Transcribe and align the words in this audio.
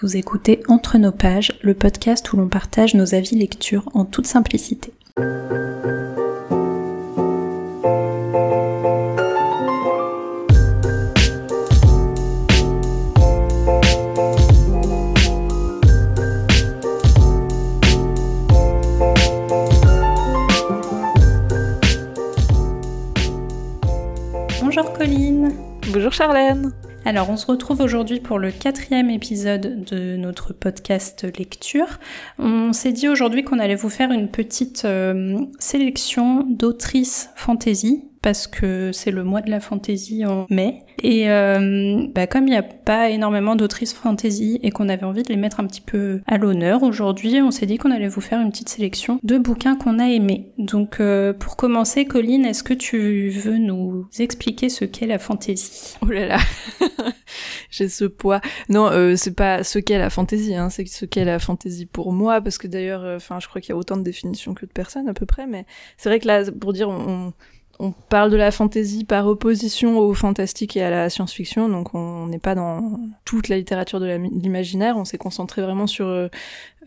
Vous 0.00 0.16
écoutez 0.16 0.60
Entre 0.66 0.98
nos 0.98 1.12
pages, 1.12 1.56
le 1.62 1.72
podcast 1.72 2.32
où 2.32 2.36
l'on 2.36 2.48
partage 2.48 2.94
nos 2.94 3.14
avis 3.14 3.36
lecture 3.36 3.88
en 3.94 4.04
toute 4.04 4.26
simplicité. 4.26 4.92
Bonjour 24.60 24.92
Colline. 24.92 25.54
Bonjour 25.92 26.12
Charlène. 26.12 26.72
Alors, 27.06 27.28
on 27.28 27.36
se 27.36 27.46
retrouve 27.46 27.82
aujourd'hui 27.82 28.18
pour 28.18 28.38
le 28.38 28.50
quatrième 28.50 29.10
épisode 29.10 29.84
de 29.84 30.16
notre 30.16 30.54
podcast 30.54 31.26
lecture. 31.38 31.98
On 32.38 32.72
s'est 32.72 32.92
dit 32.92 33.08
aujourd'hui 33.08 33.44
qu'on 33.44 33.58
allait 33.58 33.74
vous 33.74 33.90
faire 33.90 34.10
une 34.10 34.30
petite 34.30 34.86
euh, 34.86 35.38
sélection 35.58 36.46
d'autrices 36.48 37.28
fantasy 37.36 38.04
parce 38.24 38.46
que 38.46 38.90
c'est 38.90 39.10
le 39.10 39.22
mois 39.22 39.42
de 39.42 39.50
la 39.50 39.60
fantasy 39.60 40.24
en 40.24 40.46
mai. 40.48 40.80
Et 41.02 41.28
euh, 41.28 42.06
bah, 42.14 42.26
comme 42.26 42.46
il 42.46 42.52
n'y 42.52 42.56
a 42.56 42.62
pas 42.62 43.10
énormément 43.10 43.54
d'autrices 43.54 43.92
fantasy 43.92 44.58
et 44.62 44.70
qu'on 44.70 44.88
avait 44.88 45.04
envie 45.04 45.22
de 45.22 45.28
les 45.28 45.36
mettre 45.36 45.60
un 45.60 45.66
petit 45.66 45.82
peu 45.82 46.22
à 46.26 46.38
l'honneur, 46.38 46.84
aujourd'hui 46.84 47.42
on 47.42 47.50
s'est 47.50 47.66
dit 47.66 47.76
qu'on 47.76 47.90
allait 47.90 48.08
vous 48.08 48.22
faire 48.22 48.40
une 48.40 48.50
petite 48.50 48.70
sélection 48.70 49.20
de 49.22 49.36
bouquins 49.36 49.76
qu'on 49.76 49.98
a 49.98 50.08
aimés. 50.08 50.54
Donc 50.56 51.00
euh, 51.00 51.34
pour 51.34 51.56
commencer, 51.56 52.06
Colline, 52.06 52.46
est-ce 52.46 52.62
que 52.62 52.72
tu 52.72 53.28
veux 53.28 53.58
nous 53.58 54.08
expliquer 54.18 54.70
ce 54.70 54.86
qu'est 54.86 55.06
la 55.06 55.18
fantasy 55.18 55.94
Oh 56.00 56.06
là 56.06 56.26
là, 56.26 56.38
j'ai 57.70 57.90
ce 57.90 58.06
poids. 58.06 58.40
Non, 58.70 58.86
euh, 58.86 59.16
c'est 59.16 59.36
pas 59.36 59.64
ce 59.64 59.78
qu'est 59.78 59.98
la 59.98 60.08
fantasy, 60.08 60.54
hein, 60.54 60.70
c'est 60.70 60.86
ce 60.88 61.04
qu'est 61.04 61.26
la 61.26 61.38
fantasy 61.38 61.84
pour 61.84 62.10
moi, 62.14 62.40
parce 62.40 62.56
que 62.56 62.68
d'ailleurs, 62.68 63.04
euh, 63.04 63.16
enfin, 63.16 63.38
je 63.38 63.48
crois 63.48 63.60
qu'il 63.60 63.68
y 63.68 63.72
a 63.74 63.76
autant 63.76 63.98
de 63.98 64.02
définitions 64.02 64.54
que 64.54 64.64
de 64.64 64.72
personnes 64.72 65.10
à 65.10 65.12
peu 65.12 65.26
près, 65.26 65.46
mais 65.46 65.66
c'est 65.98 66.08
vrai 66.08 66.20
que 66.20 66.26
là, 66.26 66.44
pour 66.58 66.72
dire, 66.72 66.88
on 66.88 67.34
parle 68.08 68.30
de 68.30 68.36
la 68.36 68.50
fantasy 68.50 69.04
par 69.04 69.26
opposition 69.26 69.98
au 69.98 70.14
fantastique 70.14 70.76
et 70.76 70.82
à 70.82 70.90
la 70.90 71.10
science-fiction, 71.10 71.68
donc 71.68 71.94
on 71.94 72.26
n'est 72.26 72.38
pas 72.38 72.54
dans 72.54 72.98
toute 73.24 73.48
la 73.48 73.56
littérature 73.56 74.00
de 74.00 74.06
l'imaginaire, 74.06 74.96
on 74.96 75.04
s'est 75.04 75.18
concentré 75.18 75.62
vraiment 75.62 75.86
sur 75.86 76.30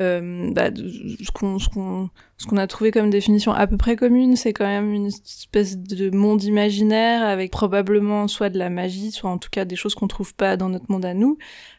euh, 0.01 0.51
bah, 0.51 0.69
ce 0.75 1.31
qu'on 1.31 1.59
ce 1.59 1.69
qu'on 1.69 2.09
qu'on 2.45 2.57
a 2.57 2.67
trouvé 2.67 2.91
comme 2.91 3.09
définition 3.09 3.51
à 3.51 3.65
peu 3.65 3.77
près 3.77 3.95
commune, 3.95 4.35
c'est 4.35 4.53
quand 4.53 4.65
même 4.65 4.93
une 4.93 5.07
espèce 5.07 5.77
de 5.77 6.15
monde 6.15 6.43
imaginaire 6.43 7.23
avec 7.23 7.51
probablement 7.51 8.27
soit 8.27 8.49
de 8.49 8.59
la 8.59 8.69
magie, 8.69 9.11
soit 9.11 9.29
en 9.29 9.37
tout 9.39 9.49
cas 9.49 9.65
des 9.65 9.75
choses 9.75 9.95
qu'on 9.95 10.07
trouve 10.07 10.35
pas 10.35 10.55
dans 10.55 10.69
notre 10.69 10.85
monde 10.89 11.05
à 11.05 11.13
nous. 11.13 11.37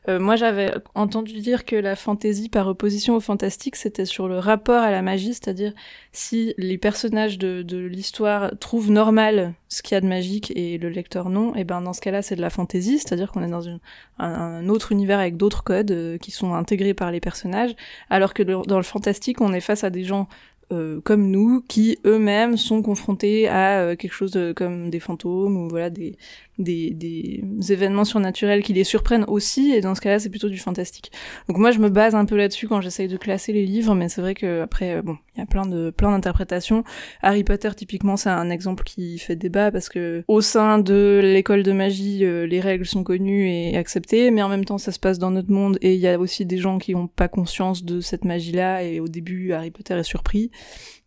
Euh, 0.08 0.18
moi, 0.18 0.36
j'avais 0.36 0.74
entendu 0.94 1.34
dire 1.40 1.64
que 1.64 1.76
la 1.76 1.94
fantaisie, 1.94 2.48
par 2.48 2.66
opposition 2.66 3.14
au 3.14 3.20
fantastique, 3.20 3.76
c'était 3.76 4.04
sur 4.04 4.26
le 4.26 4.38
rapport 4.38 4.82
à 4.82 4.90
la 4.90 5.02
magie, 5.02 5.34
c'est-à-dire 5.34 5.72
si 6.12 6.54
les 6.58 6.78
personnages 6.78 7.38
de, 7.38 7.62
de 7.62 7.78
l'histoire 7.78 8.52
trouvent 8.58 8.90
normal 8.90 9.54
ce 9.68 9.82
qu'il 9.82 9.94
y 9.94 9.98
a 9.98 10.00
de 10.00 10.06
magique 10.06 10.52
et 10.56 10.78
le 10.78 10.88
lecteur 10.88 11.28
non, 11.28 11.54
et 11.54 11.64
ben 11.64 11.82
dans 11.82 11.92
ce 11.92 12.00
cas-là, 12.00 12.22
c'est 12.22 12.36
de 12.36 12.40
la 12.40 12.50
fantaisie, 12.50 12.98
c'est-à-dire 12.98 13.30
qu'on 13.30 13.42
est 13.42 13.50
dans 13.50 13.60
une, 13.60 13.80
un, 14.18 14.68
autre 14.68 14.92
univers 14.92 15.18
avec 15.18 15.36
d'autres 15.36 15.62
codes 15.62 15.90
euh, 15.90 16.18
qui 16.18 16.30
sont 16.30 16.54
intégrés 16.54 16.94
par 16.94 17.10
les 17.10 17.20
personnages, 17.20 17.74
alors 18.08 18.34
que 18.34 18.42
dans 18.42 18.76
le 18.76 18.82
fantastique, 18.82 19.40
on 19.40 19.52
est 19.52 19.60
face 19.60 19.84
à 19.84 19.90
des 19.90 20.04
gens 20.04 20.28
euh, 20.70 21.00
comme 21.02 21.30
nous 21.30 21.62
qui 21.66 21.98
eux-mêmes 22.04 22.56
sont 22.56 22.82
confrontés 22.82 23.48
à 23.48 23.80
euh, 23.80 23.96
quelque 23.96 24.12
chose 24.12 24.38
comme 24.54 24.90
des 24.90 25.00
fantômes 25.00 25.56
ou 25.56 25.68
voilà 25.68 25.88
des, 25.88 26.16
des, 26.58 26.90
des 26.90 27.42
événements 27.72 28.04
surnaturels 28.04 28.62
qui 28.62 28.72
les 28.72 28.84
surprennent 28.84 29.24
aussi 29.28 29.72
et 29.72 29.80
dans 29.80 29.94
ce 29.94 30.00
cas-là 30.00 30.18
c'est 30.18 30.30
plutôt 30.30 30.48
du 30.48 30.58
fantastique. 30.58 31.12
Donc 31.48 31.58
moi 31.58 31.70
je 31.70 31.78
me 31.78 31.88
base 31.88 32.14
un 32.14 32.24
peu 32.24 32.36
là-dessus 32.36 32.68
quand 32.68 32.80
j'essaye 32.80 33.08
de 33.08 33.16
classer 33.16 33.52
les 33.52 33.64
livres 33.64 33.94
mais 33.94 34.08
c'est 34.08 34.20
vrai 34.20 34.34
que 34.34 34.62
après 34.62 34.94
euh, 34.94 35.02
bon 35.02 35.16
il 35.34 35.40
y 35.40 35.42
a 35.42 35.46
plein 35.46 35.66
de 35.66 35.90
plein 35.90 36.10
d'interprétations. 36.10 36.84
Harry 37.22 37.44
Potter 37.44 37.70
typiquement 37.76 38.16
c'est 38.16 38.30
un 38.30 38.50
exemple 38.50 38.84
qui 38.84 39.18
fait 39.18 39.36
débat 39.36 39.70
parce 39.70 39.88
que 39.88 40.24
au 40.28 40.40
sein 40.40 40.78
de 40.78 41.20
l'école 41.22 41.62
de 41.62 41.72
magie 41.72 42.18
les 42.20 42.60
règles 42.60 42.86
sont 42.86 43.04
connues 43.04 43.48
et 43.48 43.76
acceptées 43.76 44.30
mais 44.30 44.42
en 44.42 44.48
même 44.48 44.64
temps 44.64 44.78
ça 44.78 44.92
se 44.92 44.98
passe 44.98 45.18
dans 45.18 45.30
notre 45.30 45.50
monde 45.50 45.78
et 45.80 45.94
il 45.94 46.00
y 46.00 46.08
a 46.08 46.18
aussi 46.18 46.44
des 46.44 46.58
gens 46.58 46.78
qui 46.78 46.94
ont 46.94 47.06
pas 47.06 47.28
conscience 47.28 47.84
de 47.84 48.00
cette 48.00 48.24
magie 48.24 48.52
là 48.52 48.82
et 48.82 49.00
au 49.00 49.08
début 49.08 49.52
Harry 49.52 49.70
Potter 49.70 49.94
est 49.94 50.02
surpris 50.02 50.50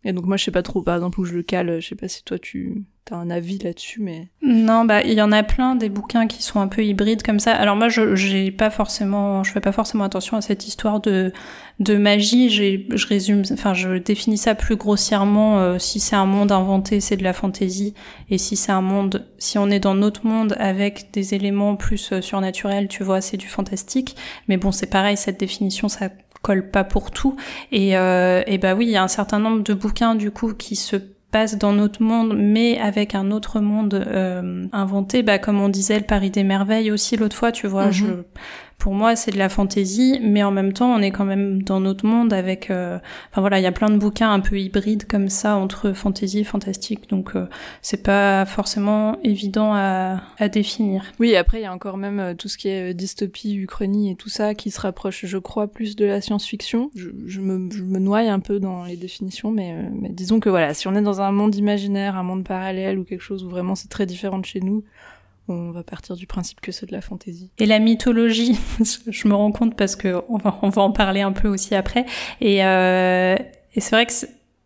et 0.04 0.12
donc 0.12 0.26
moi 0.26 0.36
je 0.36 0.44
sais 0.44 0.50
pas 0.50 0.62
trop 0.62 0.82
par 0.82 0.96
exemple 0.96 1.20
où 1.20 1.24
je 1.24 1.34
le 1.34 1.42
cale, 1.42 1.80
je 1.80 1.88
sais 1.88 1.94
pas 1.94 2.08
si 2.08 2.24
toi 2.24 2.38
tu 2.38 2.84
as 3.10 3.16
un 3.16 3.30
avis 3.30 3.58
là-dessus 3.58 4.00
mais 4.00 4.28
Non, 4.42 4.84
bah 4.84 5.02
il 5.02 5.12
y 5.12 5.22
en 5.22 5.32
a 5.32 5.42
plein 5.42 5.74
des 5.74 5.88
bouquins 5.88 6.26
qui 6.26 6.42
sont 6.42 6.60
un 6.60 6.68
peu 6.68 6.84
hybrides 6.84 7.22
comme 7.22 7.40
ça. 7.40 7.52
Alors 7.52 7.76
moi 7.76 7.88
je 7.88 8.14
j'ai 8.14 8.50
pas 8.50 8.70
forcément 8.70 9.44
je 9.44 9.52
fais 9.52 9.60
pas 9.60 9.72
forcément 9.72 10.04
attention 10.04 10.36
à 10.36 10.40
cette 10.40 10.66
histoire 10.66 11.00
de 11.00 11.32
de 11.80 11.96
magie, 11.96 12.48
j'ai 12.48 12.86
je 12.90 13.06
résume 13.06 13.42
enfin 13.52 13.74
je 13.74 13.98
définis 13.98 14.38
ça 14.38 14.54
plus 14.54 14.76
grossièrement 14.76 15.58
euh, 15.58 15.78
si 15.78 16.00
c'est 16.00 16.16
un 16.16 16.26
monde 16.26 16.52
inventé, 16.52 17.00
c'est 17.00 17.16
de 17.16 17.24
la 17.24 17.32
fantaisie 17.32 17.94
et 18.30 18.38
si 18.38 18.56
c'est 18.56 18.72
un 18.72 18.82
monde 18.82 19.26
si 19.38 19.58
on 19.58 19.68
est 19.68 19.80
dans 19.80 19.94
notre 19.94 20.26
monde 20.26 20.54
avec 20.58 21.10
des 21.12 21.34
éléments 21.34 21.76
plus 21.76 22.12
euh, 22.12 22.20
surnaturels, 22.20 22.88
tu 22.88 23.02
vois, 23.02 23.20
c'est 23.20 23.36
du 23.36 23.48
fantastique. 23.48 24.16
Mais 24.48 24.56
bon, 24.56 24.72
c'est 24.72 24.86
pareil 24.86 25.16
cette 25.16 25.38
définition 25.38 25.88
ça 25.88 26.08
colle 26.42 26.70
pas 26.70 26.84
pour 26.84 27.10
tout. 27.10 27.36
Et, 27.70 27.96
euh, 27.96 28.42
et 28.46 28.58
bah 28.58 28.74
oui, 28.74 28.86
il 28.86 28.90
y 28.90 28.96
a 28.96 29.02
un 29.02 29.08
certain 29.08 29.38
nombre 29.38 29.62
de 29.62 29.74
bouquins 29.74 30.14
du 30.14 30.30
coup 30.30 30.52
qui 30.54 30.76
se 30.76 30.96
passent 31.30 31.56
dans 31.56 31.72
notre 31.72 32.02
monde, 32.02 32.34
mais 32.36 32.78
avec 32.78 33.14
un 33.14 33.30
autre 33.30 33.60
monde 33.60 33.94
euh, 33.94 34.66
inventé. 34.72 35.22
Bah 35.22 35.38
comme 35.38 35.60
on 35.60 35.68
disait, 35.68 35.98
le 35.98 36.04
Paris 36.04 36.30
des 36.30 36.44
merveilles 36.44 36.90
aussi 36.90 37.16
l'autre 37.16 37.36
fois, 37.36 37.52
tu 37.52 37.66
vois. 37.66 37.86
Mhm. 37.86 37.92
Je 37.92 38.06
pour 38.82 38.94
moi, 38.94 39.14
c'est 39.14 39.30
de 39.30 39.38
la 39.38 39.48
fantaisie, 39.48 40.18
mais 40.20 40.42
en 40.42 40.50
même 40.50 40.72
temps, 40.72 40.92
on 40.92 41.00
est 41.00 41.12
quand 41.12 41.24
même 41.24 41.62
dans 41.62 41.78
notre 41.78 42.04
monde 42.04 42.32
avec. 42.32 42.68
euh, 42.68 42.98
Enfin 43.30 43.40
voilà, 43.40 43.60
il 43.60 43.62
y 43.62 43.66
a 43.66 43.70
plein 43.70 43.88
de 43.90 43.96
bouquins 43.96 44.32
un 44.32 44.40
peu 44.40 44.58
hybrides 44.58 45.06
comme 45.06 45.28
ça 45.28 45.56
entre 45.56 45.92
fantaisie 45.92 46.40
et 46.40 46.44
fantastique, 46.44 47.08
donc 47.08 47.36
euh, 47.36 47.46
c'est 47.80 48.02
pas 48.02 48.44
forcément 48.44 49.18
évident 49.22 49.72
à, 49.72 50.20
à 50.36 50.48
définir. 50.48 51.04
Oui, 51.20 51.36
après 51.36 51.60
il 51.60 51.62
y 51.62 51.66
a 51.66 51.72
encore 51.72 51.96
même 51.96 52.18
euh, 52.18 52.34
tout 52.34 52.48
ce 52.48 52.58
qui 52.58 52.68
est 52.70 52.90
euh, 52.90 52.92
dystopie, 52.92 53.54
uchronie 53.54 54.10
et 54.10 54.16
tout 54.16 54.28
ça 54.28 54.56
qui 54.56 54.72
se 54.72 54.80
rapproche, 54.80 55.26
je 55.26 55.38
crois, 55.38 55.68
plus 55.68 55.94
de 55.94 56.04
la 56.04 56.20
science-fiction. 56.20 56.90
Je, 56.96 57.10
je, 57.24 57.40
me, 57.40 57.70
je 57.70 57.84
me 57.84 58.00
noie 58.00 58.18
un 58.18 58.40
peu 58.40 58.58
dans 58.58 58.84
les 58.84 58.96
définitions, 58.96 59.52
mais, 59.52 59.74
euh, 59.74 59.88
mais 59.92 60.08
disons 60.08 60.40
que 60.40 60.50
voilà, 60.50 60.74
si 60.74 60.88
on 60.88 60.94
est 60.96 61.02
dans 61.02 61.20
un 61.20 61.30
monde 61.30 61.54
imaginaire, 61.54 62.16
un 62.16 62.24
monde 62.24 62.42
parallèle 62.42 62.98
ou 62.98 63.04
quelque 63.04 63.22
chose 63.22 63.44
où 63.44 63.48
vraiment 63.48 63.76
c'est 63.76 63.88
très 63.88 64.06
différent 64.06 64.38
de 64.38 64.44
chez 64.46 64.60
nous, 64.60 64.82
on 65.48 65.70
va 65.70 65.82
partir 65.82 66.16
du 66.16 66.26
principe 66.26 66.60
que 66.60 66.72
c'est 66.72 66.86
de 66.86 66.92
la 66.92 67.00
fantaisie. 67.00 67.50
Et 67.58 67.66
la 67.66 67.78
mythologie, 67.78 68.56
je 69.08 69.28
me 69.28 69.34
rends 69.34 69.52
compte 69.52 69.76
parce 69.76 69.96
que 69.96 70.22
on 70.28 70.38
va, 70.38 70.58
on 70.62 70.68
va 70.68 70.82
en 70.82 70.92
parler 70.92 71.20
un 71.22 71.32
peu 71.32 71.48
aussi 71.48 71.74
après. 71.74 72.06
Et, 72.40 72.64
euh, 72.64 73.36
et 73.74 73.80
c'est 73.80 73.94
vrai 73.96 74.06
que 74.06 74.12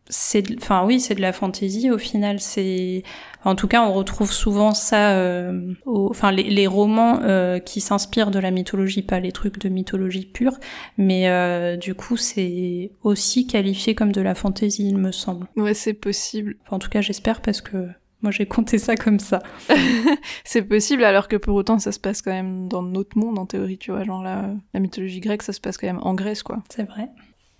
c'est- 0.08 0.54
enfin 0.62 0.84
oui, 0.86 1.00
c'est 1.00 1.16
de 1.16 1.20
la 1.20 1.32
fantaisie 1.32 1.90
au 1.90 1.98
final. 1.98 2.38
C'est, 2.38 3.02
en 3.44 3.56
tout 3.56 3.66
cas, 3.66 3.82
on 3.82 3.92
retrouve 3.92 4.30
souvent 4.30 4.72
ça, 4.72 5.16
euh, 5.16 5.72
au- 5.84 6.08
enfin 6.10 6.30
les, 6.30 6.44
les 6.44 6.66
romans 6.68 7.20
euh, 7.22 7.58
qui 7.58 7.80
s'inspirent 7.80 8.30
de 8.30 8.38
la 8.38 8.50
mythologie, 8.52 9.02
pas 9.02 9.18
les 9.18 9.32
trucs 9.32 9.58
de 9.58 9.68
mythologie 9.68 10.26
pure, 10.26 10.58
mais 10.96 11.28
euh, 11.28 11.76
du 11.76 11.94
coup, 11.94 12.16
c'est 12.16 12.92
aussi 13.02 13.46
qualifié 13.48 13.94
comme 13.96 14.12
de 14.12 14.20
la 14.20 14.34
fantaisie, 14.36 14.88
il 14.88 14.98
me 14.98 15.10
semble. 15.10 15.46
Ouais, 15.56 15.74
c'est 15.74 15.94
possible. 15.94 16.56
Enfin, 16.66 16.76
en 16.76 16.78
tout 16.78 16.88
cas, 16.90 17.00
j'espère 17.00 17.40
parce 17.40 17.60
que 17.60 17.88
moi 18.22 18.30
j'ai 18.30 18.46
compté 18.46 18.78
ça 18.78 18.96
comme 18.96 19.18
ça. 19.18 19.42
c'est 20.44 20.62
possible, 20.62 21.04
alors 21.04 21.28
que 21.28 21.36
pour 21.36 21.54
autant 21.54 21.78
ça 21.78 21.92
se 21.92 22.00
passe 22.00 22.22
quand 22.22 22.32
même 22.32 22.68
dans 22.68 22.82
notre 22.82 23.18
monde 23.18 23.38
en 23.38 23.46
théorie, 23.46 23.78
tu 23.78 23.90
vois. 23.90 24.04
Genre 24.04 24.22
la, 24.22 24.54
la 24.74 24.80
mythologie 24.80 25.20
grecque, 25.20 25.42
ça 25.42 25.52
se 25.52 25.60
passe 25.60 25.78
quand 25.78 25.86
même 25.86 26.00
en 26.02 26.14
Grèce, 26.14 26.42
quoi. 26.42 26.62
C'est 26.70 26.84
vrai. 26.84 27.08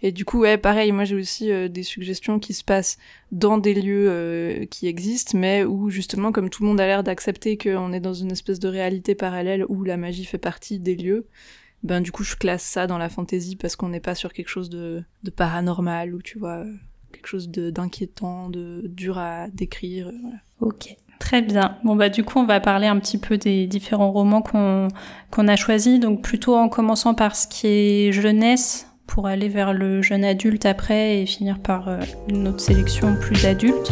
Et 0.02 0.12
du 0.12 0.24
coup, 0.24 0.40
ouais, 0.40 0.58
pareil, 0.58 0.92
moi 0.92 1.04
j'ai 1.04 1.14
aussi 1.14 1.50
euh, 1.50 1.68
des 1.68 1.82
suggestions 1.82 2.38
qui 2.38 2.52
se 2.52 2.62
passent 2.62 2.98
dans 3.32 3.56
des 3.56 3.74
lieux 3.74 4.10
euh, 4.10 4.66
qui 4.66 4.88
existent, 4.88 5.38
mais 5.38 5.64
où 5.64 5.88
justement, 5.88 6.32
comme 6.32 6.50
tout 6.50 6.62
le 6.62 6.68
monde 6.68 6.80
a 6.80 6.86
l'air 6.86 7.02
d'accepter 7.02 7.56
qu'on 7.56 7.92
est 7.92 8.00
dans 8.00 8.14
une 8.14 8.30
espèce 8.30 8.60
de 8.60 8.68
réalité 8.68 9.14
parallèle 9.14 9.64
où 9.68 9.84
la 9.84 9.96
magie 9.96 10.26
fait 10.26 10.38
partie 10.38 10.78
des 10.78 10.96
lieux, 10.96 11.26
ben 11.82 12.00
du 12.00 12.12
coup 12.12 12.24
je 12.24 12.36
classe 12.36 12.62
ça 12.62 12.86
dans 12.86 12.98
la 12.98 13.08
fantaisie 13.08 13.56
parce 13.56 13.76
qu'on 13.76 13.88
n'est 13.88 14.00
pas 14.00 14.14
sur 14.14 14.32
quelque 14.32 14.48
chose 14.48 14.70
de, 14.70 15.02
de 15.22 15.30
paranormal 15.30 16.14
ou 16.14 16.20
tu 16.20 16.38
vois, 16.38 16.59
euh, 16.59 16.72
quelque 17.16 17.28
chose 17.28 17.48
d'inquiétant, 17.48 18.48
de, 18.48 18.83
dur 18.86 19.18
à 19.18 19.48
décrire. 19.48 20.09
euh, 20.09 20.13
voilà. 20.21 20.36
Ok. 20.60 20.97
Très 21.18 21.41
bien. 21.41 21.78
Bon 21.83 21.97
bah 21.97 22.10
du 22.10 22.24
coup 22.24 22.39
on 22.39 22.45
va 22.45 22.60
parler 22.60 22.86
un 22.86 22.98
petit 22.98 23.16
peu 23.16 23.39
des 23.39 23.66
différents 23.66 24.13
romans 24.13 24.42
qu'on 24.42 24.89
qu'on 25.30 25.48
a 25.48 25.57
choisis. 25.57 25.98
Donc 25.98 26.22
plutôt 26.22 26.54
en 26.54 26.68
commençant 26.68 27.15
par 27.15 27.34
ce 27.34 27.48
qui 27.48 27.66
est 27.66 28.13
jeunesse 28.13 28.86
pour 29.07 29.27
aller 29.27 29.48
vers 29.48 29.72
le 29.72 30.03
jeune 30.03 30.24
adulte 30.24 30.66
après 30.66 31.22
et 31.22 31.27
finir 31.27 31.59
par 31.60 31.89
euh, 31.89 32.01
une 32.28 32.48
autre 32.48 32.60
sélection 32.60 33.16
plus 33.21 33.47
adulte. 33.47 33.91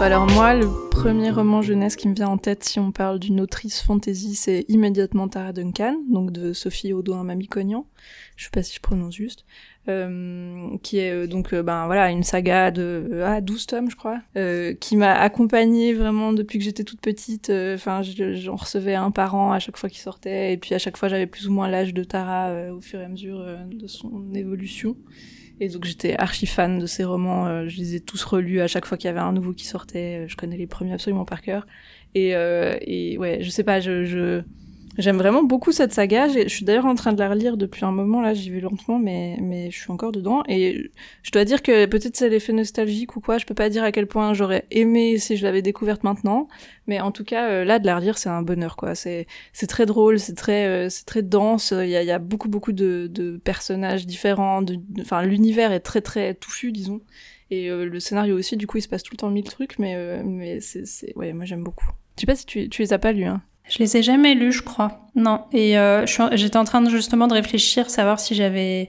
Alors 0.00 0.26
moi, 0.26 0.54
le 0.54 0.66
premier 0.90 1.30
roman 1.30 1.60
jeunesse 1.60 1.94
qui 1.94 2.08
me 2.08 2.14
vient 2.14 2.28
en 2.28 2.38
tête 2.38 2.64
si 2.64 2.80
on 2.80 2.90
parle 2.90 3.18
d'une 3.18 3.38
autrice 3.38 3.82
fantasy, 3.82 4.34
c'est 4.34 4.64
immédiatement 4.68 5.28
Tara 5.28 5.52
Duncan, 5.52 5.94
donc 6.08 6.30
de 6.30 6.54
Sophie 6.54 6.94
Audouin 6.94 7.22
Mamie-Cognan. 7.22 7.86
Je 8.36 8.44
sais 8.44 8.50
pas 8.50 8.62
si 8.62 8.74
je 8.74 8.80
prononce 8.80 9.14
juste. 9.14 9.44
Euh, 9.90 10.76
qui 10.82 10.98
est 10.98 11.10
euh, 11.10 11.26
donc 11.26 11.52
euh, 11.52 11.62
ben 11.62 11.86
voilà 11.86 12.10
une 12.10 12.22
saga 12.22 12.70
de 12.70 13.22
ah, 13.24 13.40
12 13.40 13.66
tomes 13.66 13.90
je 13.90 13.96
crois 13.96 14.20
qui 14.80 14.96
m'a 14.96 15.12
accompagnée 15.12 15.92
vraiment 15.92 16.32
depuis 16.32 16.58
que 16.58 16.64
j'étais 16.64 16.84
toute 16.84 17.00
petite. 17.00 17.50
Enfin 17.50 18.02
j'en 18.02 18.56
recevais 18.56 18.94
un 18.94 19.10
par 19.10 19.34
an 19.34 19.52
à 19.52 19.58
chaque 19.58 19.76
fois 19.76 19.88
qu'il 19.88 20.00
sortait. 20.00 20.52
Et 20.52 20.56
puis 20.56 20.74
à 20.74 20.78
chaque 20.78 20.96
fois 20.96 21.08
j'avais 21.08 21.26
plus 21.26 21.48
ou 21.48 21.52
moins 21.52 21.68
l'âge 21.68 21.94
de 21.94 22.04
Tara 22.04 22.72
au 22.72 22.80
fur 22.80 23.00
et 23.00 23.04
à 23.04 23.08
mesure 23.08 23.44
de 23.70 23.86
son 23.86 24.34
évolution. 24.34 24.96
Et 25.62 25.68
donc 25.68 25.84
j'étais 25.84 26.16
archi 26.16 26.46
fan 26.46 26.78
de 26.78 26.86
ces 26.86 27.04
romans. 27.04 27.68
Je 27.68 27.76
les 27.76 27.96
ai 27.96 28.00
tous 28.00 28.22
relus 28.24 28.60
à 28.60 28.66
chaque 28.66 28.86
fois 28.86 28.96
qu'il 28.96 29.08
y 29.08 29.10
avait 29.10 29.20
un 29.20 29.32
nouveau 29.32 29.52
qui 29.52 29.66
sortait. 29.66 30.26
Je 30.28 30.36
connais 30.36 30.56
les 30.56 30.66
premiers 30.66 30.94
absolument 30.94 31.24
par 31.24 31.42
cœur. 31.42 31.66
Et, 32.14 32.34
ouais 33.18 33.38
je 33.40 33.50
sais 33.50 33.64
pas 33.64 33.80
je 33.80 34.42
J'aime 34.98 35.18
vraiment 35.18 35.44
beaucoup 35.44 35.70
cette 35.70 35.92
saga. 35.92 36.28
Je 36.28 36.48
suis 36.48 36.64
d'ailleurs 36.64 36.86
en 36.86 36.96
train 36.96 37.12
de 37.12 37.18
la 37.18 37.28
relire 37.28 37.56
depuis 37.56 37.84
un 37.84 37.92
moment. 37.92 38.20
Là, 38.20 38.34
j'y 38.34 38.50
vais 38.50 38.60
lentement, 38.60 38.98
mais, 38.98 39.36
mais 39.40 39.70
je 39.70 39.78
suis 39.78 39.90
encore 39.92 40.10
dedans. 40.10 40.42
Et 40.48 40.90
je 41.22 41.30
dois 41.30 41.44
dire 41.44 41.62
que 41.62 41.86
peut-être 41.86 42.16
c'est 42.16 42.28
l'effet 42.28 42.52
nostalgique 42.52 43.16
ou 43.16 43.20
quoi. 43.20 43.38
Je 43.38 43.46
peux 43.46 43.54
pas 43.54 43.68
dire 43.68 43.84
à 43.84 43.92
quel 43.92 44.06
point 44.06 44.34
j'aurais 44.34 44.66
aimé 44.70 45.18
si 45.18 45.36
je 45.36 45.44
l'avais 45.44 45.62
découverte 45.62 46.02
maintenant. 46.02 46.48
Mais 46.88 47.00
en 47.00 47.12
tout 47.12 47.24
cas, 47.24 47.48
euh, 47.50 47.64
là, 47.64 47.78
de 47.78 47.86
la 47.86 47.96
relire, 47.96 48.18
c'est 48.18 48.28
un 48.28 48.42
bonheur, 48.42 48.76
quoi. 48.76 48.96
C'est, 48.96 49.26
très 49.68 49.86
drôle, 49.86 50.18
c'est 50.18 50.34
très, 50.34 50.66
euh, 50.66 50.88
c'est 50.88 51.06
très 51.06 51.22
dense. 51.22 51.72
Il 51.72 51.88
y 51.88 51.96
a, 51.96 52.02
il 52.02 52.08
y 52.08 52.12
a 52.12 52.18
beaucoup, 52.18 52.48
beaucoup 52.48 52.72
de, 52.72 53.06
de 53.08 53.36
personnages 53.36 54.06
différents. 54.06 54.60
Enfin, 55.00 55.22
l'univers 55.22 55.70
est 55.72 55.80
très, 55.80 56.00
très 56.00 56.34
touffu, 56.34 56.72
disons. 56.72 57.00
Et 57.52 57.70
euh, 57.70 57.84
le 57.84 58.00
scénario 58.00 58.36
aussi, 58.36 58.56
du 58.56 58.66
coup, 58.66 58.78
il 58.78 58.82
se 58.82 58.88
passe 58.88 59.04
tout 59.04 59.14
le 59.14 59.18
temps 59.18 59.30
mille 59.30 59.44
trucs, 59.44 59.78
mais, 59.78 60.22
mais 60.24 60.60
c'est, 60.60 60.86
c'est, 60.86 61.16
ouais, 61.16 61.32
moi 61.32 61.44
j'aime 61.44 61.64
beaucoup. 61.64 61.86
Je 62.16 62.22
sais 62.22 62.26
pas 62.26 62.36
si 62.36 62.46
tu, 62.46 62.68
tu 62.68 62.82
les 62.82 62.92
as 62.92 62.98
pas 62.98 63.12
lus, 63.12 63.24
hein. 63.24 63.42
Je 63.70 63.78
les 63.78 63.96
ai 63.96 64.02
jamais 64.02 64.34
lus, 64.34 64.52
je 64.52 64.62
crois. 64.62 65.00
Non. 65.14 65.44
Et 65.52 65.78
euh, 65.78 66.04
j'étais 66.32 66.56
en 66.56 66.64
train 66.64 66.86
justement 66.90 67.28
de 67.28 67.34
réfléchir, 67.34 67.88
savoir 67.88 68.20
si 68.20 68.34
j'avais 68.34 68.88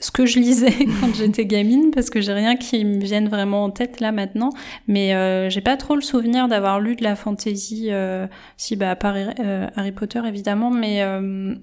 ce 0.00 0.10
que 0.10 0.24
je 0.24 0.38
lisais 0.38 0.72
quand 1.00 1.14
j'étais 1.14 1.44
gamine, 1.44 1.90
parce 1.94 2.08
que 2.08 2.20
j'ai 2.20 2.32
rien 2.32 2.56
qui 2.56 2.84
me 2.84 2.98
vienne 2.98 3.28
vraiment 3.28 3.64
en 3.64 3.70
tête 3.70 4.00
là 4.00 4.10
maintenant. 4.10 4.50
Mais 4.88 5.14
euh, 5.14 5.50
j'ai 5.50 5.60
pas 5.60 5.76
trop 5.76 5.94
le 5.94 6.00
souvenir 6.00 6.48
d'avoir 6.48 6.80
lu 6.80 6.96
de 6.96 7.04
la 7.04 7.14
fantasy, 7.14 7.88
euh, 7.90 8.26
si 8.56 8.74
bah 8.74 8.90
à 8.90 8.96
part 8.96 9.14
euh, 9.16 9.68
Harry 9.76 9.92
Potter 9.92 10.20
évidemment, 10.26 10.70
mais 10.70 11.02
euh, 11.02 11.54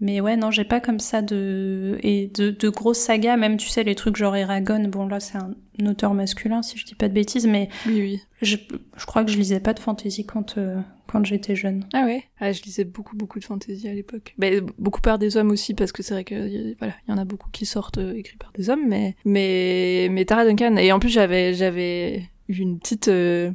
mais 0.00 0.20
ouais, 0.20 0.36
non, 0.36 0.50
j'ai 0.50 0.64
pas 0.64 0.80
comme 0.80 1.00
ça 1.00 1.22
de 1.22 1.98
et 2.02 2.30
de, 2.34 2.50
de 2.50 2.68
grosses 2.68 2.98
sagas, 2.98 3.36
même 3.36 3.56
tu 3.56 3.68
sais 3.68 3.82
les 3.84 3.94
trucs 3.94 4.16
genre 4.16 4.36
Eragon. 4.36 4.84
Bon 4.88 5.06
là, 5.06 5.20
c'est 5.20 5.38
un 5.38 5.54
auteur 5.86 6.14
masculin 6.14 6.62
si 6.62 6.78
je 6.78 6.84
dis 6.84 6.94
pas 6.94 7.08
de 7.08 7.14
bêtises, 7.14 7.46
mais 7.46 7.68
oui, 7.86 8.00
oui. 8.00 8.20
Je, 8.42 8.56
je 8.96 9.06
crois 9.06 9.24
que 9.24 9.30
je 9.30 9.36
lisais 9.36 9.60
pas 9.60 9.74
de 9.74 9.80
fantasy 9.80 10.24
quand 10.24 10.58
euh, 10.58 10.80
quand 11.06 11.24
j'étais 11.24 11.56
jeune. 11.56 11.86
Ah 11.92 12.04
ouais? 12.04 12.24
Ah, 12.38 12.52
je 12.52 12.62
lisais 12.62 12.84
beaucoup 12.84 13.16
beaucoup 13.16 13.40
de 13.40 13.44
fantasy 13.44 13.88
à 13.88 13.94
l'époque. 13.94 14.34
Bah, 14.38 14.48
beaucoup 14.78 15.00
par 15.00 15.18
des 15.18 15.36
hommes 15.36 15.50
aussi 15.50 15.74
parce 15.74 15.90
que 15.90 16.02
c'est 16.02 16.14
vrai 16.14 16.24
que 16.24 16.76
voilà, 16.78 16.94
il 17.06 17.10
y 17.10 17.14
en 17.14 17.18
a 17.18 17.24
beaucoup 17.24 17.50
qui 17.50 17.66
sortent 17.66 17.98
euh, 17.98 18.14
écrits 18.14 18.36
par 18.36 18.52
des 18.52 18.70
hommes, 18.70 18.86
mais 18.86 19.16
mais 19.24 20.08
mais 20.10 20.24
Tara 20.24 20.44
Duncan 20.44 20.76
et 20.76 20.92
en 20.92 21.00
plus 21.00 21.10
j'avais 21.10 21.54
j'avais 21.54 22.28
eu 22.48 22.56
une 22.56 22.78
petite 22.78 23.08
euh, 23.08 23.52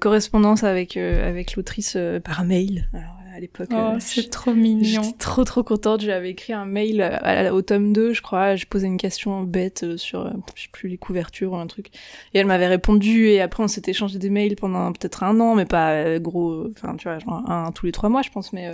correspondance 0.00 0.62
avec 0.64 0.96
avec 0.96 1.56
l'autrice 1.56 1.96
par 2.22 2.44
mail. 2.44 2.88
Alors, 2.92 3.16
à 3.34 3.40
l'époque. 3.40 3.68
Oh, 3.72 3.74
euh, 3.74 3.96
c'est 3.98 4.30
trop 4.30 4.54
mignon. 4.54 5.02
J'étais 5.02 5.18
trop 5.18 5.44
trop 5.44 5.62
contente. 5.62 6.02
J'avais 6.02 6.30
écrit 6.30 6.52
un 6.52 6.66
mail 6.66 7.02
au 7.52 7.62
tome 7.62 7.92
2, 7.92 8.12
je 8.12 8.22
crois. 8.22 8.54
Je 8.54 8.66
posais 8.66 8.86
une 8.86 8.96
question 8.96 9.42
bête 9.42 9.82
euh, 9.82 9.96
sur, 9.96 10.26
euh, 10.26 10.30
je 10.54 10.62
sais 10.62 10.68
plus, 10.72 10.88
les 10.88 10.98
couvertures 10.98 11.52
ou 11.52 11.56
un 11.56 11.66
truc. 11.66 11.88
Et 12.32 12.38
elle 12.38 12.46
m'avait 12.46 12.68
répondu. 12.68 13.26
Et 13.26 13.40
après, 13.40 13.62
on 13.62 13.68
s'était 13.68 13.90
échangé 13.90 14.18
des 14.18 14.30
mails 14.30 14.56
pendant 14.56 14.92
peut-être 14.92 15.24
un 15.24 15.40
an, 15.40 15.54
mais 15.54 15.64
pas 15.64 16.18
gros. 16.20 16.68
Enfin, 16.70 16.94
tu 16.96 17.08
vois, 17.08 17.18
genre 17.18 17.50
un, 17.50 17.72
tous 17.72 17.86
les 17.86 17.92
trois 17.92 18.08
mois, 18.08 18.22
je 18.22 18.30
pense. 18.30 18.52
Mais 18.52 18.70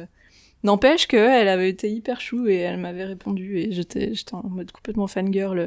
N'empêche 0.62 1.06
qu'elle 1.06 1.48
avait 1.48 1.70
été 1.70 1.90
hyper 1.90 2.20
chou 2.20 2.46
et 2.46 2.56
elle 2.56 2.76
m'avait 2.76 3.04
répondu 3.04 3.58
et 3.58 3.72
j'étais 3.72 4.12
j'étais 4.12 4.34
en 4.34 4.44
mode 4.44 4.70
complètement 4.72 5.06
fangirl. 5.06 5.66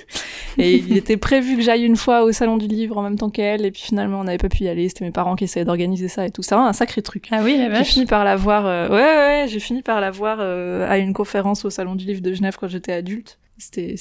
et 0.58 0.76
il 0.76 0.96
était 0.96 1.18
prévu 1.18 1.56
que 1.56 1.62
j'aille 1.62 1.84
une 1.84 1.96
fois 1.96 2.22
au 2.22 2.32
salon 2.32 2.56
du 2.56 2.66
livre 2.66 2.96
en 2.96 3.02
même 3.02 3.18
temps 3.18 3.28
qu'elle 3.28 3.66
et 3.66 3.70
puis 3.70 3.82
finalement 3.82 4.20
on 4.20 4.24
n'avait 4.24 4.38
pas 4.38 4.48
pu 4.48 4.64
y 4.64 4.68
aller. 4.68 4.88
C'était 4.88 5.04
mes 5.04 5.10
parents 5.10 5.36
qui 5.36 5.44
essayaient 5.44 5.66
d'organiser 5.66 6.08
ça 6.08 6.24
et 6.26 6.30
tout 6.30 6.42
ça, 6.42 6.58
un 6.58 6.72
sacré 6.72 7.02
truc. 7.02 7.28
Ah 7.30 7.42
oui, 7.42 7.60
J'ai 7.70 7.84
fini 7.84 8.06
par 8.06 8.24
la 8.24 8.36
voir. 8.36 8.66
Euh, 8.66 8.88
ouais, 8.88 8.94
ouais, 8.96 9.46
j'ai 9.48 9.60
fini 9.60 9.82
par 9.82 10.00
la 10.00 10.10
voir 10.10 10.38
euh, 10.40 10.88
à 10.88 10.96
une 10.96 11.12
conférence 11.12 11.66
au 11.66 11.70
salon 11.70 11.94
du 11.94 12.06
livre 12.06 12.22
de 12.22 12.32
Genève 12.32 12.56
quand 12.58 12.68
j'étais 12.68 12.92
adulte 12.92 13.38
c'était 13.60 13.94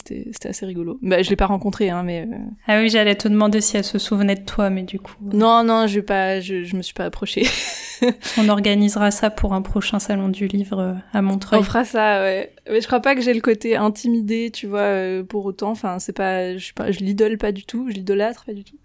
assez 0.45 0.65
rigolo. 0.65 0.97
Bah 1.01 1.21
je 1.21 1.29
l'ai 1.29 1.35
pas 1.35 1.45
rencontré 1.45 1.89
hein 1.89 2.03
mais 2.03 2.21
euh, 2.21 2.35
Ah 2.67 2.79
oui, 2.79 2.89
j'allais 2.89 3.15
te 3.15 3.27
demander 3.27 3.61
si 3.61 3.77
elle 3.77 3.83
se 3.83 3.99
souvenait 3.99 4.35
de 4.35 4.45
toi 4.45 4.69
mais 4.69 4.83
du 4.83 4.99
coup 4.99 5.15
euh, 5.27 5.37
Non 5.37 5.63
non, 5.63 5.87
je 5.87 5.99
pas 5.99 6.39
je, 6.39 6.63
je 6.63 6.75
me 6.75 6.81
suis 6.81 6.93
pas 6.93 7.05
approchée. 7.05 7.45
On 8.37 8.47
organisera 8.49 9.11
ça 9.11 9.29
pour 9.29 9.53
un 9.53 9.61
prochain 9.61 9.99
salon 9.99 10.29
du 10.29 10.47
livre 10.47 10.79
euh, 10.79 10.93
à 11.13 11.21
Montreuil. 11.21 11.59
On 11.59 11.63
fera 11.63 11.85
ça 11.85 12.21
ouais. 12.21 12.53
Mais 12.69 12.81
je 12.81 12.87
crois 12.87 13.01
pas 13.01 13.15
que 13.15 13.21
j'ai 13.21 13.33
le 13.33 13.41
côté 13.41 13.75
intimidé, 13.75 14.51
tu 14.51 14.67
vois 14.67 15.23
pour 15.27 15.45
autant 15.45 15.71
enfin 15.71 15.99
c'est 15.99 16.13
pas 16.13 16.53
je 16.53 16.63
suis 16.63 16.73
pas 16.73 16.91
je 16.91 16.99
l'idole 16.99 17.37
pas 17.37 17.51
du 17.51 17.65
tout, 17.65 17.89
je 17.89 17.95
l'idolâtre 17.95 18.45
pas 18.45 18.53
du 18.53 18.63
tout. 18.63 18.77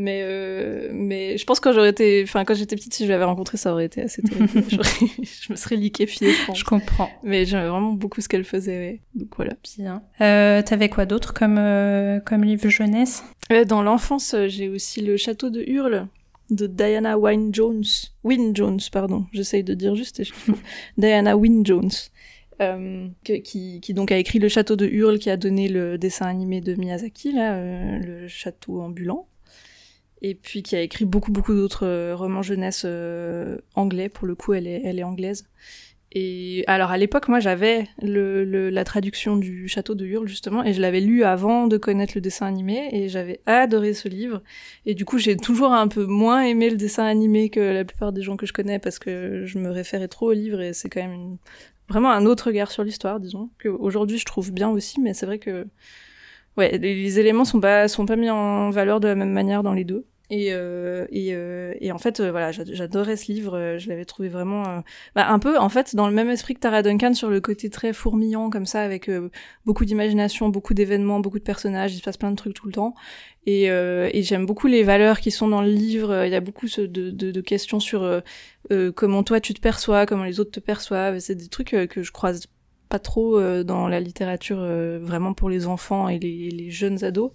Mais 0.00 0.88
mais 0.92 1.36
je 1.36 1.44
pense 1.44 1.60
que 1.60 1.68
quand 1.68 1.74
j'aurais 1.74 1.90
été 1.90 2.22
enfin 2.24 2.44
quand 2.44 2.54
j'étais 2.54 2.74
petite 2.74 2.94
si 2.94 3.04
je 3.04 3.10
l'avais 3.10 3.24
rencontré 3.24 3.58
ça 3.58 3.72
aurait 3.72 3.84
été 3.84 4.00
assez 4.00 4.22
terrible. 4.22 4.48
je 4.66 5.52
me 5.52 5.56
serais 5.56 5.76
liquéfiée 5.76 6.32
je 6.32 6.46
pense. 6.46 6.58
Je 6.58 6.64
comprends. 6.64 7.10
Mais 7.22 7.44
j'aimais 7.44 7.68
vraiment 7.68 7.92
beaucoup 7.92 8.20
ce 8.20 8.28
qu'elle 8.28 8.44
faisait 8.44 8.78
ouais. 8.78 9.00
Donc 9.14 9.28
voilà. 9.36 9.52
Bien. 9.76 10.02
Euh, 10.20 10.62
T'avais 10.62 10.88
quoi 10.88 11.04
d'autre 11.04 11.34
comme, 11.34 11.58
euh, 11.58 12.20
comme 12.20 12.44
livre 12.44 12.68
jeunesse? 12.68 13.22
Euh, 13.52 13.64
Dans 13.64 13.82
l'enfance, 13.82 14.34
euh, 14.34 14.48
j'ai 14.48 14.68
aussi 14.68 15.02
Le 15.02 15.16
Château 15.16 15.50
de 15.50 15.62
Hurle 15.66 16.06
de 16.50 16.66
Diana 16.66 17.18
Wynne 17.18 17.54
Jones. 17.54 17.84
Wynne 18.24 18.56
Jones, 18.56 18.80
pardon. 18.92 19.26
J'essaye 19.32 19.62
de 19.64 19.74
dire 19.74 19.94
juste. 19.94 20.22
Diana 20.98 21.36
Wynne 21.36 21.64
Jones. 21.64 21.90
Euh, 22.60 23.08
qui, 23.24 23.80
qui, 23.80 23.94
donc 23.94 24.12
a 24.12 24.18
écrit 24.18 24.38
Le 24.38 24.48
Château 24.48 24.76
de 24.76 24.84
Hurle, 24.84 25.18
qui 25.18 25.30
a 25.30 25.38
donné 25.38 25.68
le 25.68 25.96
dessin 25.96 26.26
animé 26.26 26.60
de 26.60 26.74
Miyazaki, 26.74 27.32
là, 27.32 27.54
euh, 27.54 27.98
le 27.98 28.28
château 28.28 28.82
ambulant. 28.82 29.26
Et 30.22 30.34
puis 30.34 30.62
qui 30.62 30.76
a 30.76 30.80
écrit 30.80 31.04
beaucoup, 31.04 31.32
beaucoup 31.32 31.54
d'autres 31.54 32.12
romans 32.12 32.42
jeunesse 32.42 32.86
anglais. 33.74 34.08
Pour 34.08 34.26
le 34.26 34.34
coup, 34.34 34.52
elle 34.52 34.66
est, 34.66 34.82
elle 34.84 34.98
est 34.98 35.04
anglaise. 35.04 35.46
Et 36.12 36.64
alors 36.66 36.90
à 36.90 36.98
l'époque, 36.98 37.28
moi 37.28 37.38
j'avais 37.38 37.86
le, 38.02 38.44
la 38.70 38.84
traduction 38.84 39.36
du 39.36 39.68
Château 39.68 39.94
de 39.94 40.04
Hurle 40.04 40.26
justement, 40.26 40.64
et 40.64 40.72
je 40.72 40.80
l'avais 40.80 41.00
lu 41.00 41.22
avant 41.22 41.68
de 41.68 41.76
connaître 41.76 42.14
le 42.16 42.20
dessin 42.20 42.46
animé, 42.46 42.88
et 42.92 43.08
j'avais 43.08 43.40
adoré 43.46 43.94
ce 43.94 44.08
livre. 44.08 44.42
Et 44.86 44.94
du 44.94 45.04
coup, 45.04 45.18
j'ai 45.18 45.36
toujours 45.36 45.72
un 45.72 45.86
peu 45.86 46.06
moins 46.06 46.42
aimé 46.42 46.68
le 46.68 46.76
dessin 46.76 47.04
animé 47.04 47.48
que 47.48 47.60
la 47.60 47.84
plupart 47.84 48.12
des 48.12 48.22
gens 48.22 48.36
que 48.36 48.44
je 48.44 48.52
connais 48.52 48.80
parce 48.80 48.98
que 48.98 49.44
je 49.46 49.58
me 49.58 49.70
référais 49.70 50.08
trop 50.08 50.30
au 50.30 50.32
livre, 50.32 50.60
et 50.60 50.72
c'est 50.72 50.88
quand 50.90 51.00
même 51.00 51.12
une, 51.12 51.36
vraiment 51.88 52.10
un 52.10 52.26
autre 52.26 52.48
regard 52.48 52.72
sur 52.72 52.82
l'histoire, 52.82 53.20
disons, 53.20 53.50
que 53.58 53.68
aujourd'hui 53.68 54.18
je 54.18 54.24
trouve 54.24 54.50
bien 54.52 54.68
aussi, 54.68 55.00
mais 55.00 55.14
c'est 55.14 55.26
vrai 55.26 55.38
que 55.38 55.68
ouais, 56.56 56.78
les, 56.78 57.18
éléments 57.18 57.44
sont 57.44 57.60
pas 57.60 57.88
sont 57.88 58.06
pas 58.06 58.16
mis 58.16 58.30
en 58.30 58.70
valeur 58.70 59.00
de 59.00 59.08
la 59.08 59.14
même 59.14 59.32
manière 59.32 59.62
dans 59.62 59.74
les 59.74 59.84
deux. 59.84 60.06
Et, 60.30 60.50
euh, 60.52 61.06
et, 61.10 61.30
euh, 61.34 61.74
et, 61.80 61.90
en 61.90 61.98
fait, 61.98 62.20
euh, 62.20 62.30
voilà, 62.30 62.52
j'adorais 62.52 63.16
ce 63.16 63.32
livre. 63.32 63.56
Euh, 63.56 63.78
je 63.78 63.88
l'avais 63.88 64.04
trouvé 64.04 64.28
vraiment, 64.28 64.62
euh, 64.68 64.80
bah, 65.16 65.28
un 65.28 65.40
peu, 65.40 65.58
en 65.58 65.68
fait, 65.68 65.96
dans 65.96 66.06
le 66.08 66.14
même 66.14 66.30
esprit 66.30 66.54
que 66.54 66.60
Tara 66.60 66.82
Duncan, 66.82 67.14
sur 67.14 67.30
le 67.30 67.40
côté 67.40 67.68
très 67.68 67.92
fourmillant 67.92 68.48
comme 68.48 68.64
ça, 68.64 68.82
avec 68.82 69.10
beaucoup 69.66 69.84
d'imagination, 69.84 70.48
beaucoup 70.48 70.72
d'événements, 70.72 71.18
beaucoup 71.18 71.40
de 71.40 71.44
personnages. 71.44 71.94
Il 71.94 71.98
se 71.98 72.02
passe 72.02 72.16
plein 72.16 72.30
de 72.30 72.36
trucs 72.36 72.54
tout 72.54 72.66
le 72.66 72.72
temps. 72.72 72.94
Et, 73.46 73.64
et 73.64 74.22
j'aime 74.22 74.46
beaucoup 74.46 74.68
les 74.68 74.84
valeurs 74.84 75.18
qui 75.18 75.30
sont 75.30 75.48
dans 75.48 75.62
le 75.62 75.70
livre. 75.70 76.24
Il 76.24 76.30
y 76.30 76.36
a 76.36 76.40
beaucoup 76.40 76.66
de, 76.66 76.86
de, 76.86 77.30
de 77.30 77.40
questions 77.40 77.80
sur 77.80 78.22
comment 78.94 79.22
toi 79.24 79.40
tu 79.40 79.54
te 79.54 79.60
perçois, 79.60 80.06
comment 80.06 80.24
les 80.24 80.38
autres 80.38 80.52
te 80.52 80.60
perçoivent. 80.60 81.18
C'est 81.18 81.34
des 81.34 81.48
trucs 81.48 81.70
que 81.70 82.02
je 82.02 82.12
croise 82.12 82.46
pas 82.90 82.98
trop 82.98 83.40
dans 83.62 83.88
la 83.88 84.00
littérature 84.00 84.58
vraiment 85.00 85.32
pour 85.32 85.48
les 85.48 85.66
enfants 85.66 86.08
et 86.08 86.18
les, 86.18 86.50
les 86.50 86.70
jeunes 86.70 87.02
ados. 87.04 87.30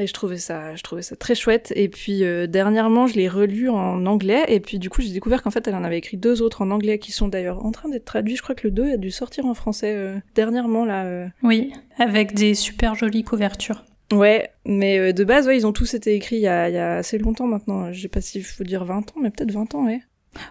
Et 0.00 0.06
je 0.06 0.14
trouvais 0.14 0.38
ça, 0.38 0.74
je 0.76 0.82
trouvais 0.82 1.02
ça 1.02 1.14
très 1.14 1.34
chouette. 1.34 1.74
Et 1.76 1.88
puis 1.90 2.24
euh, 2.24 2.46
dernièrement, 2.46 3.06
je 3.06 3.16
l'ai 3.16 3.28
relu 3.28 3.68
en 3.68 4.06
anglais. 4.06 4.44
Et 4.48 4.58
puis 4.58 4.78
du 4.78 4.88
coup, 4.88 5.02
j'ai 5.02 5.12
découvert 5.12 5.42
qu'en 5.42 5.50
fait, 5.50 5.68
elle 5.68 5.74
en 5.74 5.84
avait 5.84 5.98
écrit 5.98 6.16
deux 6.16 6.40
autres 6.40 6.62
en 6.62 6.70
anglais 6.70 6.98
qui 6.98 7.12
sont 7.12 7.28
d'ailleurs 7.28 7.64
en 7.66 7.70
train 7.70 7.90
d'être 7.90 8.06
traduits. 8.06 8.36
Je 8.36 8.42
crois 8.42 8.54
que 8.54 8.66
le 8.66 8.70
2 8.70 8.92
a 8.92 8.96
dû 8.96 9.10
sortir 9.10 9.44
en 9.44 9.52
français 9.52 9.92
euh, 9.94 10.18
dernièrement 10.34 10.86
là. 10.86 11.04
Euh. 11.04 11.26
Oui, 11.42 11.72
avec 11.98 12.32
des 12.34 12.54
super 12.54 12.94
jolies 12.94 13.24
couvertures. 13.24 13.84
Ouais, 14.10 14.50
mais 14.64 15.12
de 15.12 15.22
base, 15.22 15.46
ouais, 15.46 15.56
ils 15.56 15.66
ont 15.66 15.72
tous 15.72 15.94
été 15.94 16.14
écrits 16.14 16.36
il 16.36 16.42
y 16.42 16.48
a, 16.48 16.68
il 16.68 16.74
y 16.74 16.78
a 16.78 16.96
assez 16.96 17.16
longtemps 17.18 17.46
maintenant. 17.46 17.92
Je 17.92 18.00
sais 18.00 18.08
pas 18.08 18.20
s'il 18.20 18.42
faut 18.42 18.64
dire 18.64 18.84
20 18.84 18.98
ans, 18.98 19.20
mais 19.22 19.30
peut-être 19.30 19.52
20 19.52 19.74
ans, 19.76 19.84
ouais. 19.84 20.00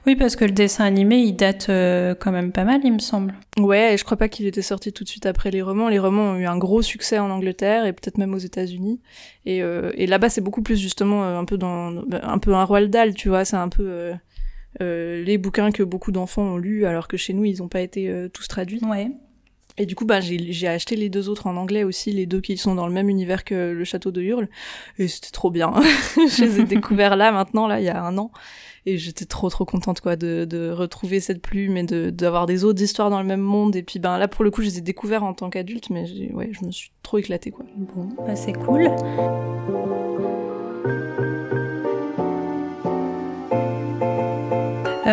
Oui, 0.06 0.16
parce 0.16 0.36
que 0.36 0.46
le 0.46 0.52
dessin 0.52 0.84
animé, 0.84 1.18
il 1.18 1.34
date 1.34 1.70
euh, 1.70 2.14
quand 2.14 2.32
même 2.32 2.52
pas 2.52 2.66
mal, 2.66 2.82
il 2.84 2.94
me 2.94 3.00
semble. 3.00 3.34
Ouais, 3.58 3.94
et 3.94 3.98
je 3.98 4.04
crois 4.04 4.18
pas 4.18 4.28
qu'il 4.28 4.46
était 4.46 4.62
sorti 4.62 4.92
tout 4.92 5.04
de 5.04 5.10
suite 5.10 5.26
après 5.26 5.52
les 5.52 5.62
romans. 5.62 5.88
Les 5.88 6.00
romans 6.00 6.32
ont 6.32 6.36
eu 6.36 6.46
un 6.46 6.58
gros 6.58 6.82
succès 6.82 7.18
en 7.18 7.30
Angleterre 7.30 7.86
et 7.86 7.94
peut-être 7.94 8.18
même 8.18 8.34
aux 8.34 8.40
États-Unis. 8.40 9.00
Et, 9.46 9.64
euh, 9.64 9.92
et 9.96 10.06
là-bas, 10.06 10.30
c'est 10.30 10.42
beaucoup 10.42 10.62
plus 10.62 10.78
justement 10.78 11.24
euh, 11.24 11.40
un 11.40 11.46
peu 11.46 11.58
dans 11.58 12.04
un 12.12 12.38
peu 12.40 12.54
un 12.54 12.64
Roald 12.66 12.92
Dahl, 12.92 13.14
tu 13.14 13.30
vois. 13.30 13.46
C'est 13.46 13.56
un 13.56 13.70
peu 13.70 14.12
les 14.80 15.38
bouquins 15.38 15.72
que 15.72 15.84
beaucoup 15.84 16.12
d'enfants 16.12 16.44
ont 16.44 16.58
lus, 16.58 16.86
alors 16.86 17.08
que 17.08 17.18
chez 17.18 17.34
nous, 17.34 17.46
ils 17.46 17.64
ont 17.64 17.70
pas 17.70 17.82
été 17.82 18.28
tous 18.34 18.48
traduits. 18.48 18.82
Ouais. 18.86 19.12
Et 19.80 19.86
du 19.86 19.96
coup, 19.96 20.06
bah, 20.06 20.20
j'ai 20.20 20.68
acheté 20.68 20.98
les 20.98 21.10
deux 21.10 21.30
autres 21.30 21.48
en 21.48 21.56
anglais 21.56 21.86
aussi, 21.86 22.12
les 22.12 22.26
deux 22.26 22.42
qui 22.42 22.58
sont 22.58 22.76
dans 22.76 22.86
le 22.86 22.92
même 22.92 23.08
univers 23.08 23.46
que 23.46 23.72
le 23.72 23.84
château 23.86 24.12
de 24.12 24.22
Hurle. 24.22 24.50
Et 24.98 25.08
c'était 25.08 25.32
trop 25.32 25.52
bien. 25.52 25.74
je 26.18 26.44
les 26.44 26.60
ai 26.60 26.64
découverts 26.66 27.16
là, 27.16 27.32
maintenant, 27.32 27.66
là, 27.66 27.80
il 27.80 27.86
y 27.86 27.90
a 27.90 28.04
un 28.04 28.18
an. 28.18 28.30
Et 28.86 28.98
j'étais 28.98 29.26
trop, 29.26 29.50
trop 29.50 29.66
contente, 29.66 30.02
quoi, 30.02 30.16
de, 30.16 30.46
de 30.46 30.72
retrouver 30.72 31.20
cette 31.20 31.42
plume 31.42 31.78
et 31.78 31.84
d'avoir 31.84 32.46
des 32.46 32.64
autres 32.64 32.82
histoires 32.82 33.10
dans 33.10 33.22
le 33.22 33.28
même 33.28 33.42
monde. 33.42 33.76
Et 33.76 33.84
puis, 33.84 34.00
ben, 34.00 34.18
là, 34.18 34.28
pour 34.28 34.44
le 34.44 34.52
coup, 34.52 34.62
je 34.62 34.68
les 34.68 34.78
ai 34.80 34.82
découverts 34.82 35.24
en 35.24 35.34
tant 35.34 35.50
qu'adulte, 35.50 35.90
mais 35.90 36.06
ouais, 36.34 36.50
je 36.52 36.66
me 36.66 36.72
suis 36.72 36.92
trop 37.04 37.18
éclatée, 37.18 37.52
quoi. 37.52 37.66
Bon, 37.76 38.10
bah, 38.26 38.36
c'est 38.36 38.54
cool. 38.54 38.90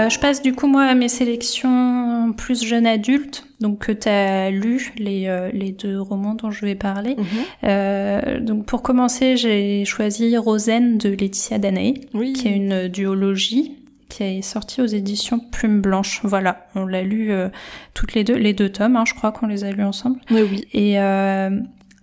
Euh, 0.06 0.10
je 0.10 0.18
passe 0.18 0.42
du 0.42 0.54
coup 0.54 0.66
moi 0.66 0.84
à 0.84 0.94
mes 0.94 1.08
sélections 1.08 2.32
plus 2.36 2.64
jeune 2.64 2.86
adulte, 2.86 3.46
donc 3.60 3.86
que 3.86 3.92
tu 3.92 4.08
as 4.08 4.50
lu 4.50 4.92
les, 4.98 5.26
euh, 5.26 5.50
les 5.52 5.72
deux 5.72 6.00
romans 6.00 6.34
dont 6.34 6.50
je 6.50 6.64
vais 6.64 6.74
parler. 6.74 7.16
Mhm. 7.16 7.24
Euh, 7.64 8.40
donc 8.40 8.66
pour 8.66 8.82
commencer, 8.82 9.36
j'ai 9.36 9.84
choisi 9.84 10.36
Rosen 10.36 10.98
de 10.98 11.10
Laetitia 11.10 11.58
Danae, 11.58 11.94
qui 12.34 12.48
est 12.48 12.56
une 12.56 12.88
duologie 12.88 13.72
qui 14.08 14.22
est 14.22 14.42
sortie 14.42 14.80
aux 14.80 14.86
éditions 14.86 15.40
Plume 15.40 15.80
Blanche. 15.80 16.20
Voilà, 16.22 16.66
on 16.74 16.86
l'a 16.86 17.02
lu 17.02 17.32
toutes 17.92 18.14
les 18.14 18.22
deux, 18.22 18.36
les 18.36 18.52
deux 18.52 18.68
tomes, 18.68 18.96
hein, 18.96 19.04
je 19.06 19.14
crois 19.14 19.32
qu'on 19.32 19.46
les 19.46 19.64
a 19.64 19.72
lus 19.72 19.82
ensemble. 19.82 20.20
Oui, 20.30 20.42
oui. 20.42 20.64
Et 20.72 20.96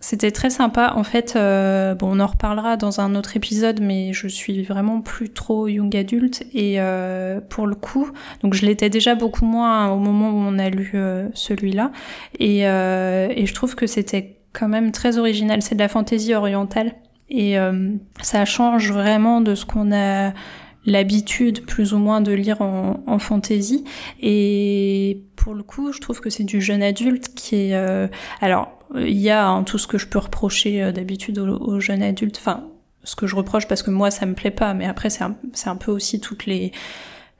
c'était 0.03 0.31
très 0.31 0.50
sympa. 0.50 0.91
En 0.98 1.05
fait, 1.05 1.38
euh, 1.38 1.95
bon, 1.95 2.17
on 2.17 2.19
en 2.19 2.27
reparlera 2.27 2.75
dans 2.75 3.00
un 3.00 3.15
autre 3.15 3.38
épisode, 3.38 3.79
mais 3.81 4.12
je 4.12 4.27
suis 4.27 4.62
vraiment 4.63 5.00
plus 5.00 5.29
trop 5.29 5.69
young 5.69 5.95
adulte 5.95 6.43
et 6.53 6.81
euh, 6.81 7.39
pour 7.39 7.67
le 7.67 7.75
coup, 7.75 8.12
donc 8.41 8.53
je 8.53 8.65
l'étais 8.65 8.89
déjà 8.89 9.15
beaucoup 9.15 9.45
moins 9.45 9.91
au 9.91 10.00
moment 10.00 10.29
où 10.31 10.36
on 10.36 10.60
a 10.60 10.69
lu 10.69 10.91
euh, 10.95 11.29
celui-là 11.33 11.93
et, 12.38 12.63
et 12.63 13.45
je 13.45 13.53
trouve 13.53 13.75
que 13.75 13.88
c'était 13.88 14.36
quand 14.51 14.67
même 14.67 14.91
très 14.91 15.17
original. 15.17 15.62
C'est 15.62 15.75
de 15.75 15.79
la 15.79 15.88
fantaisie 15.88 16.33
orientale 16.33 16.95
et 17.29 17.55
ça 18.22 18.43
change 18.43 18.91
vraiment 18.91 19.39
de 19.39 19.55
ce 19.55 19.65
qu'on 19.65 19.93
a 19.93 20.33
l'habitude 20.86 21.66
plus 21.66 21.94
ou 21.94 21.98
moins 21.98 22.22
de 22.22 22.32
lire 22.32 22.62
en, 22.62 23.04
en 23.08 23.20
fantasy 23.20 23.84
et 24.22 25.22
pour 25.36 25.54
le 25.54 25.63
coup 25.63 25.92
je 25.94 26.00
trouve 26.00 26.20
que 26.20 26.30
c'est 26.30 26.44
du 26.44 26.62
jeune 26.62 26.84
adulte 26.84 27.34
qui 27.36 27.56
est 27.56 28.10
alors 28.42 28.84
il 28.96 29.18
y 29.18 29.30
a 29.30 29.48
hein, 29.48 29.63
tout 29.63 29.78
ce 29.78 29.88
que 29.88 29.98
je 29.98 30.08
peux 30.08 30.20
reprocher 30.20 30.84
euh, 30.84 30.92
d'habitude 30.92 31.40
aux, 31.40 31.80
jeunes 31.80 32.04
adultes, 32.04 32.38
enfin 32.38 32.66
ce 33.04 33.16
que 33.16 33.28
je 33.28 33.36
reproche 33.36 33.68
parce 33.68 33.84
que 33.84 33.92
moi 33.92 34.12
ça 34.12 34.25
me 34.25 34.34
plaît 34.34 34.52
pas, 34.52 34.74
mais 34.74 34.86
après 34.86 35.10
c'est 35.10 35.24
un, 35.24 35.36
un, 35.66 35.75
peu 35.75 35.92
aussi 35.92 36.20
toutes 36.20 36.46
les 36.46 36.72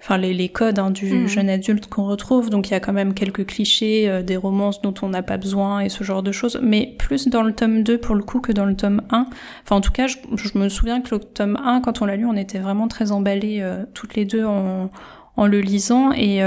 enfin 0.04 0.18
les, 0.18 0.34
les 0.34 0.50
codes 0.50 0.80
hein, 0.80 0.92
du 0.92 1.14
mm. 1.14 1.28
jeune 1.28 1.50
adulte 1.50 1.88
qu'on 1.88 2.06
retrouve. 2.06 2.50
Donc 2.50 2.70
il 2.70 2.72
y 2.72 2.76
a 2.76 2.80
quand 2.80 2.94
même 2.94 3.14
quelques 3.14 3.46
clichés, 3.46 4.10
euh, 4.10 4.22
des 4.22 4.38
romances 4.38 4.82
dont 4.82 4.94
on 5.02 5.10
n'a 5.10 5.24
pas 5.24 5.38
besoin 5.38 5.80
et 5.80 5.90
ce 5.90 6.04
genre 6.04 6.22
de 6.22 6.32
choses. 6.32 6.60
Mais 6.62 6.96
plus 7.00 7.28
dans 7.28 7.44
le 7.44 7.54
tome 7.54 7.84
2 7.84 7.98
pour 7.98 8.16
le 8.16 8.24
coup 8.24 8.40
que 8.40 8.52
dans 8.52 8.66
le 8.66 8.76
tome 8.76 9.02
1. 9.10 9.28
Enfin 9.64 9.76
en 9.76 9.82
tout 9.82 9.92
cas, 9.92 10.08
je, 10.08 10.18
je 10.36 10.58
me 10.58 10.70
souviens 10.70 11.02
que 11.02 11.16
le 11.16 11.22
tome 11.22 11.58
1, 11.64 11.82
quand 11.82 12.02
on 12.02 12.06
l'a 12.06 12.18
lu, 12.18 12.26
on 12.26 12.36
était 12.36 12.60
vraiment 12.60 12.88
très 12.88 13.12
emballés 13.12 13.60
euh, 13.62 13.86
toutes 13.94 14.16
les 14.16 14.26
deux 14.26 14.46
en, 14.46 14.92
en 15.38 15.48
le 15.48 15.62
lisant 15.62 16.12
et 16.12 16.44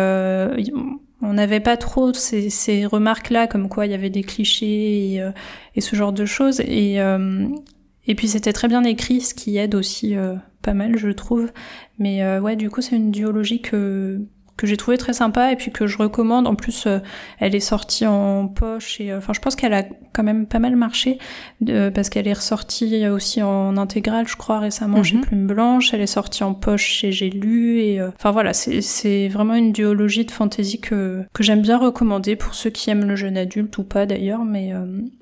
on 1.23 1.33
n'avait 1.33 1.61
pas 1.61 1.77
trop 1.77 2.13
ces, 2.13 2.51
ces 2.51 2.87
remarques-là, 2.87 3.47
comme 3.47 3.69
quoi 3.69 3.87
il 3.87 3.93
y 3.93 3.95
avait 3.95 4.11
des 4.11 4.23
clichés 4.23 5.15
et, 5.15 5.23
euh, 5.23 5.31
et 5.75 5.81
ce 5.81 5.97
genre 5.97 6.13
de 6.13 6.27
choses. 6.27 6.61
Et, 6.61 7.01
euh, 7.01 7.49
et 8.07 8.15
puis 8.15 8.29
c'était 8.29 8.53
très 8.53 8.69
bien 8.69 8.85
écrit, 8.85 9.21
ce 9.21 9.35
qui 9.35 9.57
aide 9.57 9.75
aussi 9.75 10.17
euh, 10.17 10.35
mal, 10.75 10.96
je 10.99 11.08
trouve. 11.11 11.52
Mais 11.99 12.38
ouais, 12.38 12.56
du 12.56 12.70
coup, 12.70 12.80
c'est 12.82 12.96
une 12.96 13.11
duologie 13.11 13.62
que 13.62 14.20
que 14.57 14.67
j'ai 14.67 14.77
trouvé 14.77 14.97
très 14.97 15.13
sympa 15.13 15.53
et 15.53 15.57
puis 15.57 15.71
que 15.71 15.87
je 15.87 15.99
recommande. 15.99 16.47
En 16.47 16.55
plus, 16.55 16.87
euh, 16.87 16.99
elle 17.39 17.55
est 17.55 17.61
sortie 17.61 18.07
en 18.07 18.49
poche 18.49 19.01
et 19.01 19.13
euh, 19.13 19.19
enfin, 19.19 19.33
je 19.35 19.41
pense 19.41 19.55
qu'elle 19.55 19.75
a 19.75 19.85
quand 20.15 20.23
même 20.23 20.47
pas 20.47 20.59
mal 20.59 20.77
marché 20.77 21.19
parce 21.95 22.09
qu'elle 22.09 22.27
est 22.27 22.33
ressortie 22.33 23.07
aussi 23.09 23.43
en 23.43 23.77
intégrale, 23.77 24.27
je 24.27 24.37
crois 24.37 24.59
récemment 24.59 25.03
chez 25.03 25.17
mhm. 25.17 25.23
Plume 25.23 25.47
Blanche. 25.47 25.93
Elle 25.93 26.01
est 26.01 26.07
sortie 26.07 26.43
en 26.43 26.55
poche 26.55 26.85
chez 26.85 27.13
J'ai 27.13 27.29
lu 27.29 27.81
et 27.81 28.01
euh, 28.01 28.11
enfin 28.17 28.31
voilà, 28.31 28.55
c'est 28.55 29.29
vraiment 29.29 29.55
une 29.55 29.73
duologie 29.73 30.25
de 30.25 30.31
fantasy 30.31 30.81
que 30.81 31.23
que 31.35 31.43
j'aime 31.43 31.61
bien 31.61 31.77
recommander 31.77 32.35
pour 32.37 32.55
ceux 32.55 32.71
qui 32.71 32.89
aiment 32.89 33.05
le 33.05 33.17
jeune 33.17 33.37
adulte 33.37 33.77
ou 33.77 33.85
pas 33.85 34.07
d'ailleurs. 34.07 34.45
Mais 34.45 34.73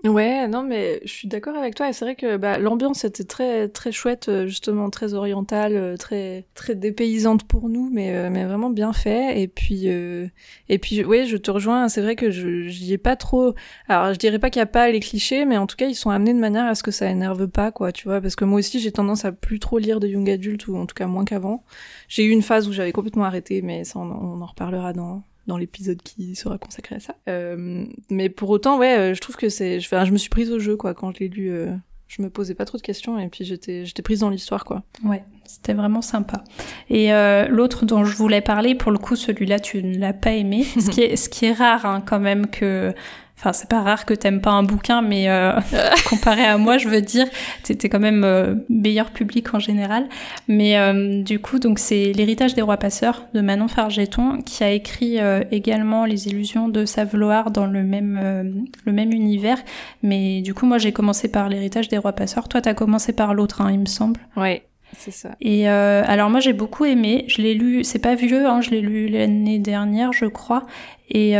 ouais, 0.04 0.46
non, 0.46 0.62
mais 0.62 1.00
je 1.04 1.12
suis 1.12 1.28
d'accord 1.28 1.56
avec 1.56 1.74
toi 1.74 1.88
et 1.88 1.92
c'est 1.92 2.04
vrai 2.04 2.14
que 2.14 2.36
bah, 2.36 2.58
l'ambiance 2.58 3.04
était 3.04 3.24
très 3.24 3.68
très 3.68 3.90
chouette, 3.90 4.30
justement 4.46 4.90
très 4.90 5.14
orientale, 5.14 5.96
très 5.98 6.44
très 6.54 6.76
dépaysante 6.76 7.44
pour 7.44 7.68
nous, 7.68 7.90
mais 7.92 8.30
mais 8.30 8.44
vraiment 8.44 8.70
bien 8.70 8.92
fait. 8.92 9.23
Et 9.30 9.48
puis, 9.48 9.82
euh, 9.86 10.26
et 10.68 10.78
puis, 10.78 11.04
oui, 11.04 11.26
je 11.26 11.36
te 11.36 11.50
rejoins. 11.50 11.88
C'est 11.88 12.02
vrai 12.02 12.16
que 12.16 12.30
je 12.30 12.68
j'y 12.68 12.92
ai 12.92 12.98
pas 12.98 13.16
trop. 13.16 13.54
Alors, 13.88 14.12
je 14.12 14.18
dirais 14.18 14.38
pas 14.38 14.50
qu'il 14.50 14.60
y 14.60 14.62
a 14.62 14.66
pas 14.66 14.90
les 14.90 15.00
clichés, 15.00 15.44
mais 15.44 15.56
en 15.56 15.66
tout 15.66 15.76
cas, 15.76 15.86
ils 15.86 15.94
sont 15.94 16.10
amenés 16.10 16.34
de 16.34 16.38
manière 16.38 16.66
à 16.66 16.74
ce 16.74 16.82
que 16.82 16.90
ça 16.90 17.10
énerve 17.10 17.48
pas, 17.48 17.72
quoi. 17.72 17.92
Tu 17.92 18.04
vois, 18.04 18.20
parce 18.20 18.36
que 18.36 18.44
moi 18.44 18.58
aussi, 18.58 18.80
j'ai 18.80 18.92
tendance 18.92 19.24
à 19.24 19.32
plus 19.32 19.58
trop 19.58 19.78
lire 19.78 20.00
de 20.00 20.08
young 20.08 20.28
adult 20.30 20.66
ou 20.68 20.76
en 20.76 20.86
tout 20.86 20.94
cas 20.94 21.06
moins 21.06 21.24
qu'avant. 21.24 21.64
J'ai 22.08 22.24
eu 22.24 22.30
une 22.30 22.42
phase 22.42 22.68
où 22.68 22.72
j'avais 22.72 22.92
complètement 22.92 23.24
arrêté, 23.24 23.62
mais 23.62 23.84
ça, 23.84 23.98
on, 23.98 24.42
en 24.42 24.46
reparlera 24.46 24.92
dans 24.92 25.24
dans 25.46 25.58
l'épisode 25.58 26.00
qui 26.00 26.34
sera 26.36 26.56
consacré 26.56 26.96
à 26.96 27.00
ça. 27.00 27.16
Euh, 27.28 27.84
mais 28.08 28.30
pour 28.30 28.48
autant, 28.48 28.78
ouais, 28.78 28.96
euh, 28.96 29.14
je 29.14 29.20
trouve 29.20 29.36
que 29.36 29.50
c'est. 29.50 29.76
Enfin, 29.76 30.06
je 30.06 30.12
me 30.12 30.16
suis 30.16 30.30
prise 30.30 30.50
au 30.50 30.58
jeu, 30.58 30.76
quoi, 30.76 30.94
quand 30.94 31.14
je 31.14 31.20
l'ai 31.20 31.28
lu. 31.28 31.50
Euh, 31.50 31.74
je 32.08 32.22
me 32.22 32.30
posais 32.30 32.54
pas 32.54 32.64
trop 32.64 32.78
de 32.78 32.82
questions 32.82 33.18
et 33.18 33.28
puis 33.28 33.44
j'étais 33.44 33.84
j'étais 33.84 34.02
prise 34.02 34.20
dans 34.20 34.30
l'histoire 34.30 34.64
quoi. 34.64 34.84
Ouais, 35.04 35.24
c'était 35.46 35.74
vraiment 35.74 36.02
sympa. 36.02 36.42
Et 36.90 37.12
euh, 37.12 37.46
l'autre 37.48 37.84
dont 37.84 38.04
je 38.04 38.16
voulais 38.16 38.40
parler, 38.40 38.74
pour 38.74 38.92
le 38.92 38.98
coup, 38.98 39.16
celui-là 39.16 39.58
tu 39.58 39.82
ne 39.82 39.98
l'as 39.98 40.12
pas 40.12 40.32
aimé, 40.32 40.64
ce 40.78 40.90
qui 40.90 41.02
est 41.02 41.16
ce 41.16 41.28
qui 41.28 41.46
est 41.46 41.52
rare 41.52 41.86
hein, 41.86 42.02
quand 42.04 42.20
même 42.20 42.46
que 42.46 42.94
Enfin, 43.36 43.52
c'est 43.52 43.68
pas 43.68 43.82
rare 43.82 44.06
que 44.06 44.14
t'aimes 44.14 44.40
pas 44.40 44.52
un 44.52 44.62
bouquin, 44.62 45.02
mais 45.02 45.28
euh, 45.28 45.52
comparé 46.08 46.44
à 46.44 46.56
moi, 46.56 46.78
je 46.78 46.88
veux 46.88 47.00
dire, 47.00 47.26
t'étais 47.64 47.88
quand 47.88 47.98
même 47.98 48.22
euh, 48.24 48.54
meilleur 48.68 49.10
public 49.10 49.52
en 49.54 49.58
général. 49.58 50.08
Mais 50.46 50.78
euh, 50.78 51.22
du 51.22 51.40
coup, 51.40 51.58
donc 51.58 51.78
c'est 51.78 52.12
l'héritage 52.12 52.54
des 52.54 52.62
rois 52.62 52.76
passeurs 52.76 53.26
de 53.34 53.40
Manon 53.40 53.68
Fargeton 53.68 54.40
qui 54.40 54.62
a 54.62 54.70
écrit 54.70 55.20
euh, 55.20 55.42
également 55.50 56.04
les 56.04 56.28
illusions 56.28 56.68
de 56.68 56.84
Savloir 56.84 57.50
dans 57.50 57.66
le 57.66 57.82
même 57.82 58.64
le 58.84 58.92
même 58.92 59.12
univers. 59.12 59.58
Mais 60.02 60.40
du 60.40 60.54
coup, 60.54 60.64
moi, 60.64 60.78
j'ai 60.78 60.92
commencé 60.92 61.28
par 61.28 61.48
l'héritage 61.48 61.88
des 61.88 61.98
rois 61.98 62.12
passeurs. 62.12 62.48
Toi, 62.48 62.60
t'as 62.60 62.74
commencé 62.74 63.12
par 63.12 63.34
l'autre, 63.34 63.60
hein, 63.60 63.70
il 63.72 63.80
me 63.80 63.86
semble. 63.86 64.20
Ouais. 64.36 64.64
C'est 64.96 65.10
ça. 65.10 65.30
Et 65.40 65.68
alors 65.68 66.30
moi 66.30 66.40
j'ai 66.40 66.52
beaucoup 66.52 66.84
aimé. 66.84 67.24
Je 67.28 67.42
l'ai 67.42 67.54
lu, 67.54 67.84
c'est 67.84 67.98
pas 67.98 68.14
vieux, 68.14 68.46
hein, 68.46 68.60
je 68.60 68.70
l'ai 68.70 68.80
lu 68.80 69.08
l'année 69.08 69.58
dernière, 69.58 70.12
je 70.12 70.26
crois. 70.26 70.64
Et 71.10 71.36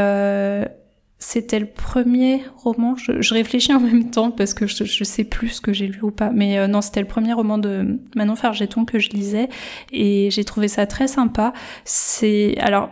c'était 1.25 1.59
le 1.59 1.67
premier 1.67 2.43
roman. 2.57 2.97
Je, 2.97 3.35
réfléchis 3.35 3.73
en 3.73 3.81
même 3.81 4.11
temps 4.11 4.31
parce 4.31 4.53
que 4.53 4.67
je, 4.67 4.85
je 4.85 5.05
sais 5.05 5.25
plus 5.25 5.49
ce 5.49 5.61
que 5.61 5.73
j'ai 5.73 5.87
lu 5.87 6.01
ou 6.03 6.11
pas. 6.11 6.31
Mais 6.31 6.59
euh, 6.59 6.67
non, 6.67 6.83
c'était 6.83 7.01
le 7.01 7.07
premier 7.07 7.33
roman 7.33 7.57
de 7.57 7.99
Manon 8.15 8.37
Fargeton 8.37 8.85
que 8.85 8.99
je 8.99 9.09
lisais 9.09 9.49
et 9.91 10.29
j'ai 10.31 10.45
trouvé 10.45 10.69
ça 10.69 10.87
très 10.87 11.09
sympa. 11.09 11.53
C'est 11.85 12.57
alors 12.59 12.91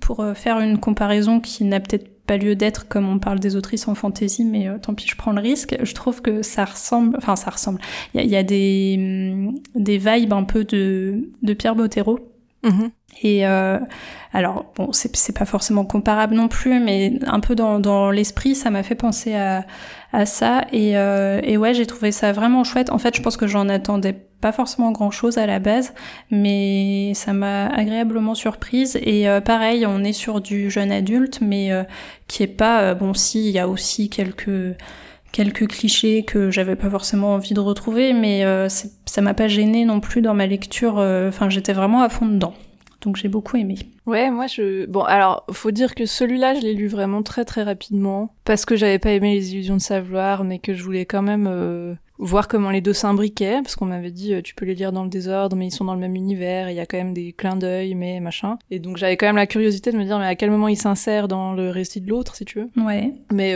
pour 0.00 0.20
euh, 0.20 0.34
faire 0.34 0.60
une 0.60 0.78
comparaison 0.78 1.40
qui 1.40 1.64
n'a 1.64 1.80
peut-être 1.80 2.11
pas 2.26 2.36
lieu 2.36 2.54
d'être 2.54 2.88
comme 2.88 3.08
on 3.08 3.18
parle 3.18 3.40
des 3.40 3.56
autrices 3.56 3.88
en 3.88 3.94
fantasy, 3.94 4.44
mais 4.44 4.68
euh, 4.68 4.78
tant 4.78 4.94
pis, 4.94 5.06
je 5.08 5.16
prends 5.16 5.32
le 5.32 5.40
risque. 5.40 5.76
Je 5.82 5.94
trouve 5.94 6.22
que 6.22 6.42
ça 6.42 6.64
ressemble, 6.64 7.16
enfin 7.16 7.36
ça 7.36 7.50
ressemble. 7.50 7.80
Il 8.14 8.24
y 8.24 8.36
a, 8.36 8.42
des 8.42 8.96
hum, 8.98 9.58
des 9.74 9.98
vibes 9.98 10.32
un 10.32 10.44
peu 10.44 10.64
de 10.64 11.28
de 11.42 11.54
Pierre 11.54 11.74
Bottero. 11.74 12.31
Mm-hmm. 12.64 12.90
Et 13.22 13.46
euh, 13.46 13.78
alors, 14.32 14.72
bon, 14.76 14.92
c'est 14.92 15.36
pas 15.36 15.44
forcément 15.44 15.84
comparable 15.84 16.34
non 16.34 16.48
plus, 16.48 16.80
mais 16.80 17.18
un 17.26 17.40
peu 17.40 17.54
dans, 17.54 17.78
dans 17.78 18.10
l'esprit, 18.10 18.54
ça 18.54 18.70
m'a 18.70 18.82
fait 18.82 18.94
penser 18.94 19.34
à, 19.34 19.66
à 20.12 20.26
ça. 20.26 20.64
Et, 20.72 20.96
euh, 20.96 21.40
et 21.42 21.56
ouais, 21.56 21.74
j'ai 21.74 21.86
trouvé 21.86 22.12
ça 22.12 22.32
vraiment 22.32 22.64
chouette. 22.64 22.90
En 22.90 22.98
fait, 22.98 23.16
je 23.16 23.22
pense 23.22 23.36
que 23.36 23.46
j'en 23.46 23.68
attendais 23.68 24.14
pas 24.40 24.52
forcément 24.52 24.90
grand 24.90 25.10
chose 25.10 25.38
à 25.38 25.46
la 25.46 25.60
base, 25.60 25.94
mais 26.30 27.12
ça 27.14 27.32
m'a 27.32 27.66
agréablement 27.68 28.34
surprise. 28.34 28.98
Et 29.02 29.28
euh, 29.28 29.40
pareil, 29.40 29.86
on 29.86 30.02
est 30.02 30.12
sur 30.12 30.40
du 30.40 30.70
jeune 30.70 30.90
adulte, 30.90 31.40
mais 31.40 31.72
euh, 31.72 31.84
qui 32.26 32.42
est 32.42 32.48
pas, 32.48 32.80
euh, 32.80 32.94
bon, 32.94 33.14
si, 33.14 33.48
il 33.48 33.52
y 33.52 33.58
a 33.58 33.68
aussi 33.68 34.10
quelques 34.10 34.76
quelques 35.32 35.66
clichés 35.66 36.24
que 36.24 36.50
j'avais 36.50 36.76
pas 36.76 36.90
forcément 36.90 37.34
envie 37.34 37.54
de 37.54 37.60
retrouver, 37.60 38.12
mais 38.12 38.44
ça 38.68 39.22
m'a 39.22 39.34
pas 39.34 39.48
gêné 39.48 39.84
non 39.84 40.00
plus 40.00 40.22
dans 40.22 40.34
ma 40.34 40.46
lecture. 40.46 40.96
Enfin, 40.96 41.48
j'étais 41.48 41.72
vraiment 41.72 42.02
à 42.02 42.08
fond 42.08 42.26
dedans. 42.26 42.54
Donc 43.02 43.16
j'ai 43.16 43.28
beaucoup 43.28 43.56
aimé. 43.56 43.74
Ouais, 44.06 44.30
moi 44.30 44.46
je. 44.46 44.86
Bon, 44.86 45.02
alors, 45.02 45.44
faut 45.50 45.72
dire 45.72 45.94
que 45.94 46.06
celui-là, 46.06 46.54
je 46.54 46.60
l'ai 46.60 46.74
lu 46.74 46.86
vraiment 46.86 47.22
très 47.22 47.44
très 47.44 47.62
rapidement. 47.62 48.34
Parce 48.44 48.64
que 48.64 48.76
j'avais 48.76 48.98
pas 48.98 49.10
aimé 49.10 49.34
les 49.34 49.52
illusions 49.52 49.76
de 49.76 49.82
savoir, 49.82 50.44
mais 50.44 50.58
que 50.58 50.72
je 50.72 50.82
voulais 50.82 51.04
quand 51.04 51.22
même 51.22 51.48
euh, 51.48 51.94
voir 52.18 52.46
comment 52.46 52.70
les 52.70 52.80
deux 52.80 52.92
s'imbriquaient. 52.92 53.60
Parce 53.62 53.74
qu'on 53.74 53.86
m'avait 53.86 54.12
dit, 54.12 54.34
euh, 54.34 54.40
tu 54.40 54.54
peux 54.54 54.64
les 54.64 54.74
lire 54.74 54.92
dans 54.92 55.02
le 55.02 55.10
désordre, 55.10 55.56
mais 55.56 55.66
ils 55.66 55.72
sont 55.72 55.84
dans 55.84 55.94
le 55.94 56.00
même 56.00 56.14
univers, 56.14 56.70
il 56.70 56.76
y 56.76 56.80
a 56.80 56.86
quand 56.86 56.96
même 56.96 57.12
des 57.12 57.32
clins 57.32 57.56
d'œil, 57.56 57.94
mais 57.96 58.20
machin. 58.20 58.56
Et 58.70 58.78
donc 58.78 58.96
j'avais 58.96 59.16
quand 59.16 59.26
même 59.26 59.36
la 59.36 59.48
curiosité 59.48 59.90
de 59.90 59.98
me 59.98 60.04
dire, 60.04 60.18
mais 60.18 60.26
à 60.26 60.36
quel 60.36 60.50
moment 60.52 60.68
ils 60.68 60.76
s'insèrent 60.76 61.26
dans 61.26 61.54
le 61.54 61.70
récit 61.70 62.00
de 62.00 62.08
l'autre, 62.08 62.36
si 62.36 62.44
tu 62.44 62.60
veux. 62.60 62.70
Ouais. 62.76 63.12
Mais. 63.32 63.54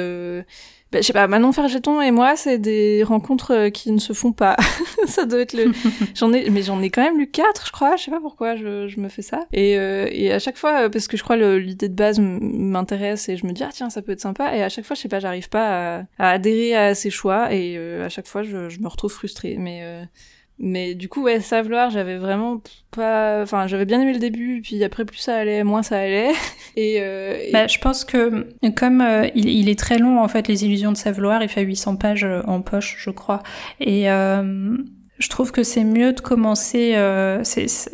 Euh, 0.86 0.96
bah, 0.96 1.00
je 1.00 1.06
sais 1.06 1.12
pas, 1.12 1.26
Manon 1.26 1.52
Fargeton 1.52 2.00
et 2.00 2.10
moi, 2.10 2.36
c'est 2.36 2.58
des 2.58 3.02
rencontres 3.02 3.52
euh, 3.52 3.70
qui 3.70 3.90
ne 3.92 3.98
se 3.98 4.12
font 4.12 4.32
pas. 4.32 4.56
ça 5.06 5.26
doit 5.26 5.40
être 5.40 5.52
le. 5.52 5.72
J'en 6.14 6.32
ai, 6.32 6.48
mais 6.50 6.62
j'en 6.62 6.80
ai 6.82 6.90
quand 6.90 7.02
même 7.02 7.18
lu 7.18 7.30
quatre, 7.30 7.66
je 7.66 7.72
crois. 7.72 7.96
Je 7.96 8.04
sais 8.04 8.10
pas 8.10 8.20
pourquoi 8.20 8.56
je, 8.56 8.88
je 8.88 9.00
me 9.00 9.08
fais 9.08 9.22
ça. 9.22 9.46
Et, 9.52 9.78
euh, 9.78 10.08
et 10.10 10.32
à 10.32 10.38
chaque 10.38 10.56
fois, 10.56 10.84
euh, 10.84 10.88
parce 10.88 11.08
que 11.08 11.16
je 11.16 11.22
crois 11.22 11.36
l'idée 11.36 11.88
de 11.88 11.94
base 11.94 12.18
m'intéresse 12.20 13.28
et 13.28 13.36
je 13.36 13.46
me 13.46 13.52
dis 13.52 13.62
ah 13.64 13.70
tiens 13.72 13.90
ça 13.90 14.02
peut 14.02 14.12
être 14.12 14.20
sympa. 14.20 14.56
Et 14.56 14.62
à 14.62 14.68
chaque 14.68 14.84
fois, 14.84 14.94
je 14.96 15.02
sais 15.02 15.08
pas, 15.08 15.20
j'arrive 15.20 15.48
pas 15.48 15.98
à, 15.98 16.02
à, 16.18 16.30
adhérer 16.30 16.76
à 16.76 16.94
ces 16.94 17.10
choix 17.10 17.52
et 17.52 17.76
à 17.76 18.08
chaque 18.08 18.26
fois, 18.26 18.42
je, 18.42 18.68
je 18.68 18.80
me 18.80 18.88
retrouve 18.88 19.12
frustrée. 19.12 19.56
Mais 19.58 19.82
mais 20.58 20.94
du 20.94 21.08
coup, 21.08 21.22
ouais, 21.22 21.40
Savoir, 21.40 21.90
j'avais 21.90 22.16
vraiment 22.16 22.62
pas. 22.90 23.42
Enfin, 23.42 23.66
j'avais 23.66 23.84
bien 23.84 24.00
aimé 24.00 24.14
le 24.14 24.18
début, 24.18 24.62
puis 24.62 24.82
après, 24.82 25.04
plus 25.04 25.18
ça 25.18 25.36
allait, 25.36 25.64
moins 25.64 25.82
ça 25.82 25.98
allait. 25.98 26.32
et, 26.76 26.96
euh, 27.00 27.38
Bah, 27.52 27.66
je 27.66 27.78
pense 27.78 28.04
que, 28.04 28.46
comme 28.70 29.02
euh, 29.02 29.28
il, 29.34 29.48
il, 29.48 29.68
est 29.68 29.78
très 29.78 29.98
long, 29.98 30.20
en 30.20 30.28
fait, 30.28 30.48
Les 30.48 30.64
Illusions 30.64 30.92
de 30.92 30.96
Savoir, 30.96 31.42
il 31.42 31.48
fait 31.48 31.62
800 31.62 31.96
pages 31.96 32.24
euh, 32.24 32.42
en 32.46 32.62
poche, 32.62 32.96
je 32.98 33.10
crois. 33.10 33.42
Et. 33.80 34.10
Euh, 34.10 34.76
je 35.18 35.28
trouve 35.28 35.50
que 35.50 35.62
c'est 35.62 35.84
mieux 35.84 36.12
de 36.12 36.20
commencer. 36.20 36.92
Euh, 36.94 37.42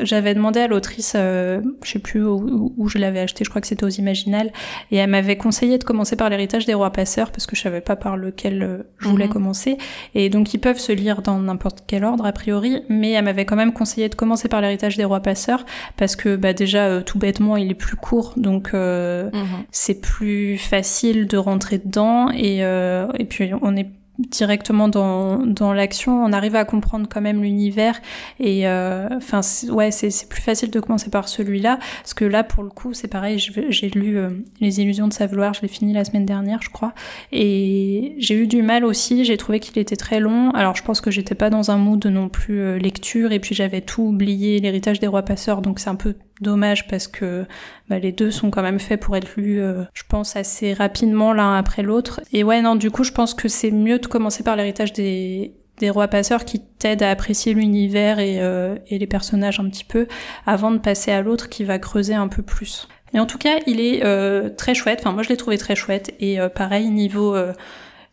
J'avais 0.01 0.35
demandé 0.35 0.61
à 0.61 0.67
l'autrice, 0.67 1.13
euh, 1.17 1.61
je 1.85 1.93
sais 1.93 1.99
plus 1.99 2.25
où, 2.25 2.75
où 2.77 2.89
je 2.89 2.99
l'avais 2.99 3.21
acheté, 3.21 3.45
je 3.45 3.51
crois 3.51 3.61
que 3.61 3.69
c'était 3.69 3.85
aux 3.85 3.89
Imaginales, 3.89 4.53
et 4.91 4.97
elle 4.97 5.11
m'avait 5.11 5.37
conseillé 5.37 5.79
de 5.79 5.85
commencer 5.85 6.17
par 6.17 6.31
l'héritage 6.31 6.67
des 6.67 6.75
rois 6.75 6.91
passeurs 6.91 7.31
parce 7.31 7.47
que 7.47 7.55
je 7.55 7.63
savais 7.63 7.81
pas 7.81 7.95
par 7.95 8.17
lequel 8.17 8.63
euh, 8.63 8.83
je 8.99 9.09
voulais 9.09 9.27
mhm. 9.27 9.33
commencer. 9.33 9.79
Et 10.15 10.31
donc 10.31 10.53
ils 10.53 10.59
peuvent 10.59 10.79
se 10.79 10.93
lire 10.93 11.23
dans 11.23 11.39
n'importe 11.39 11.85
quel 11.87 12.05
ordre 12.05 12.27
a 12.27 12.33
priori, 12.33 12.83
mais 12.89 13.13
elle 13.13 13.25
m'avait 13.25 13.45
quand 13.45 13.57
même 13.57 13.73
conseillé 13.73 14.09
de 14.09 14.15
commencer 14.15 14.49
par 14.49 14.61
l'héritage 14.61 14.97
des 14.97 15.05
rois 15.05 15.21
passeurs 15.21 15.65
parce 15.97 16.17
que 16.17 16.35
bah 16.35 16.53
déjà 16.53 16.87
euh, 16.87 17.03
tout 17.03 17.19
bêtement 17.19 17.57
il 17.57 17.71
est 17.71 17.75
plus 17.75 17.97
court, 17.97 18.35
donc 18.37 18.71
euh, 18.75 19.31
mhm. 19.33 19.65
c'est 19.71 20.01
plus 20.01 20.59
facile 20.59 21.29
de 21.29 21.37
rentrer 21.37 21.79
dedans 21.79 22.31
et 22.33 22.63
et 22.63 23.25
puis 23.25 23.51
on 23.61 23.77
est 23.77 23.89
directement 24.31 24.89
dans, 24.89 25.39
dans 25.39 25.73
l'action, 25.73 26.25
on 26.25 26.33
arrive 26.33 26.57
à 26.57 26.65
comprendre 26.65 27.07
quand 27.11 27.21
même 27.21 27.43
l'univers 27.43 28.01
et 28.41 28.67
euh, 28.69 29.09
enfin 29.17 29.41
ouais 29.71 29.91
c'est 29.91 30.29
plus 30.29 30.43
facile 30.43 30.71
de 30.71 30.81
commencer 30.81 31.11
par 31.11 31.29
celui-là. 31.29 31.79
Parce 32.03 32.15
que 32.15 32.25
là 32.25 32.45
pour 32.45 32.63
le 32.63 32.71
coup 32.71 32.95
c'est 32.95 33.09
pareil 33.09 33.39
j'ai 33.39 33.89
lu 33.91 34.17
euh, 34.17 34.31
les 34.61 34.81
illusions 34.81 35.09
de 35.09 35.13
sa 35.13 35.27
vouloir 35.27 35.55
je 35.55 35.63
l'ai 35.63 35.69
fini 35.69 35.93
la 35.93 36.05
semaine 36.05 36.27
dernière 36.27 36.61
je 36.63 36.71
crois. 36.71 36.93
Et 37.33 38.15
j'ai 38.19 38.35
eu 38.35 38.47
du 38.47 38.63
mal 38.63 38.85
aussi 38.85 39.25
j'ai 39.25 39.37
trouvé 39.37 39.61
qu'il 39.61 39.79
était 39.79 39.97
très 39.97 40.21
long. 40.21 40.51
Alors 40.51 40.77
je 40.77 40.83
pense 40.83 41.01
que 41.01 41.11
j'étais 41.11 41.35
pas 41.35 41.51
dans 41.51 41.71
un 41.71 41.77
mood 41.77 42.05
non 42.07 42.29
plus 42.29 42.61
euh, 42.61 42.79
lecture 42.79 43.33
et 43.33 43.41
puis 43.41 43.55
j'avais 43.55 43.81
tout 43.81 44.03
oublié 44.03 44.59
l'héritage 44.59 45.01
des 45.01 45.07
rois 45.07 45.23
passeurs 45.23 45.63
donc 45.63 45.79
c'est 45.79 45.91
un 45.91 45.95
peu 45.95 46.15
dommage 46.43 46.87
parce 46.89 47.09
que 47.09 47.47
bah, 47.89 47.99
les 47.99 48.13
deux 48.13 48.31
sont 48.31 48.51
quand 48.51 48.63
même 48.63 48.79
faits 48.79 49.01
pour 49.01 49.17
être 49.17 49.37
lus, 49.37 49.61
euh, 49.61 49.85
je 49.95 50.03
pense, 50.09 50.37
assez 50.37 50.75
rapidement 50.75 51.33
l'un 51.33 51.57
après 51.57 51.83
l'autre. 51.83 52.21
Et 52.33 52.45
ouais, 52.45 52.61
non, 52.61 52.77
du 52.77 52.91
coup, 52.91 53.05
je 53.05 53.13
pense 53.13 53.35
que 53.35 53.49
c'est 53.49 53.71
mieux 53.71 53.99
de 53.99 54.07
commencer 54.07 54.43
par 54.43 54.57
l'héritage 54.57 54.93
des, 54.93 55.55
des 55.79 55.91
rois 55.91 56.09
passeurs 56.09 56.45
qui 56.45 56.61
t'aident 56.61 57.03
à 57.03 57.11
apprécier 57.11 57.55
l'univers 57.55 58.19
et, 58.19 58.41
euh, 58.41 58.77
et 58.89 58.99
les 58.99 59.07
personnages 59.07 59.61
un 59.61 59.69
petit 59.69 59.85
peu, 59.85 60.07
avant 60.45 60.71
de 60.71 60.79
passer 60.79 61.11
à 61.11 61.23
l'autre 61.23 61.49
qui 61.49 61.65
va 61.65 61.79
creuser 61.79 62.15
un 62.15 62.29
peu 62.29 62.43
plus. 62.43 62.89
Mais 63.15 63.21
en 63.21 63.27
tout 63.27 63.39
cas, 63.39 63.59
il 63.67 63.81
est 63.81 64.05
euh, 64.05 64.51
très 64.51 64.75
chouette. 64.75 65.01
Enfin, 65.01 65.13
moi, 65.13 65.23
je 65.23 65.29
l'ai 65.29 65.37
trouvé 65.37 65.59
très 65.59 65.77
chouette. 65.77 66.15
Et 66.21 66.39
pareil, 66.55 66.89
niveau 66.91 67.37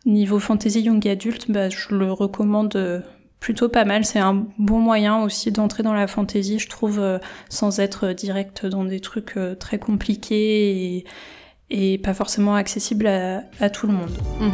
niveau 0.06 0.38
fantasy 0.38 0.80
young 0.82 1.06
adulte, 1.08 1.50
bah, 1.50 1.68
je 1.68 1.94
le 1.94 2.12
recommande 2.12 3.02
plutôt 3.40 3.68
pas 3.68 3.84
mal. 3.84 4.04
C'est 4.04 4.18
un 4.18 4.46
bon 4.58 4.78
moyen 4.78 5.22
aussi 5.22 5.50
d'entrer 5.50 5.82
dans 5.82 5.94
la 5.94 6.06
fantasy, 6.06 6.58
je 6.58 6.68
trouve, 6.68 7.00
euh, 7.00 7.18
sans 7.48 7.80
être 7.80 8.12
direct 8.12 8.66
dans 8.66 8.84
des 8.84 9.00
trucs 9.00 9.36
euh, 9.36 9.54
très 9.54 9.78
compliqués 9.78 11.04
et, 11.70 11.98
pas 11.98 12.14
forcément 12.14 12.54
accessibles 12.54 13.06
à, 13.06 13.70
tout 13.70 13.86
le 13.86 13.94
monde. 13.94 14.18
Mhm. 14.40 14.50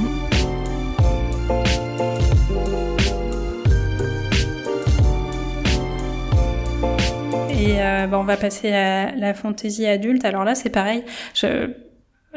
Et 7.58 7.80
euh, 7.80 8.06
bah, 8.06 8.18
on 8.18 8.24
va 8.24 8.36
passer 8.36 8.70
à 8.72 9.12
la 9.16 9.32
fantasy 9.32 9.86
adulte. 9.86 10.24
Alors 10.24 10.44
là, 10.44 10.54
c'est 10.54 10.68
pareil. 10.68 11.04
Je, 11.34 11.70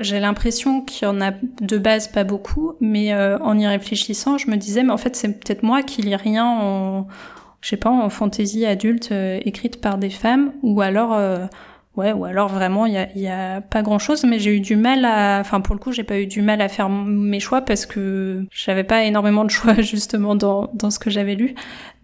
j'ai 0.02 0.20
l'impression 0.20 0.82
qu'il 0.82 1.08
y 1.08 1.12
en 1.12 1.22
a 1.22 1.32
de 1.32 1.78
base 1.78 2.08
pas 2.08 2.24
beaucoup, 2.24 2.74
mais 2.80 3.14
euh, 3.14 3.38
en 3.40 3.58
y 3.58 3.68
réfléchissant, 3.68 4.38
je 4.38 4.50
me 4.50 4.56
disais, 4.56 4.84
mais 4.84 4.92
en 4.92 4.98
fait, 4.98 5.16
c'est 5.16 5.40
peut-être 5.40 5.64
moi 5.64 5.84
qui 5.84 6.02
lis 6.02 6.16
rien 6.16 6.46
en, 6.46 7.08
je 7.62 7.70
sais 7.70 7.78
pas, 7.78 7.90
en 7.90 8.10
fantaisie 8.10 8.66
adulte 8.66 9.12
euh, 9.12 9.40
écrite 9.46 9.82
par 9.82 9.98
des 9.98 10.10
femmes, 10.10 10.54
ou 10.64 10.82
alors, 10.82 11.14
euh, 11.14 11.46
ouais, 11.98 12.14
ou 12.14 12.26
alors 12.26 12.48
vraiment, 12.48 12.86
il 12.86 12.94
y 12.94 12.98
a, 12.98 13.10
y 13.16 13.28
a, 13.28 13.62
pas 13.62 13.82
grand-chose, 13.82 14.24
mais 14.24 14.40
j'ai 14.40 14.56
eu 14.56 14.62
du 14.62 14.76
mal 14.76 15.06
à, 15.06 15.40
enfin, 15.42 15.62
pour 15.62 15.76
le 15.76 15.80
coup, 15.80 15.92
j'ai 15.92 16.04
pas 16.04 16.20
eu 16.20 16.28
du 16.28 16.42
mal 16.42 16.62
à 16.62 16.70
faire 16.70 16.90
mes 16.90 17.40
choix 17.40 17.62
parce 17.62 17.86
que 17.86 18.46
j'avais 18.52 18.84
pas 18.84 19.04
énormément 19.04 19.46
de 19.46 19.52
choix 19.52 19.74
justement 19.82 20.36
dans, 20.36 20.70
dans 20.74 20.92
ce 20.92 21.00
que 21.00 21.10
j'avais 21.10 21.36
lu. 21.36 21.56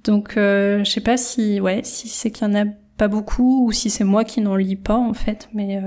Donc, 0.03 0.33
je 0.35 0.83
sais 0.85 1.01
pas 1.01 1.17
si, 1.17 1.59
ouais, 1.59 1.81
si 1.83 2.09
c'est 2.09 2.29
qu'il 2.29 2.47
y 2.47 2.51
en 2.51 2.55
a 2.55 2.65
pas 2.97 3.07
beaucoup 3.07 3.65
ou 3.65 3.71
si 3.71 3.89
c'est 3.89 4.03
moi 4.03 4.23
qui 4.23 4.39
n'en 4.41 4.55
lis 4.55 4.75
pas 4.75 4.95
en 4.95 5.13
fait, 5.13 5.49
mais 5.53 5.81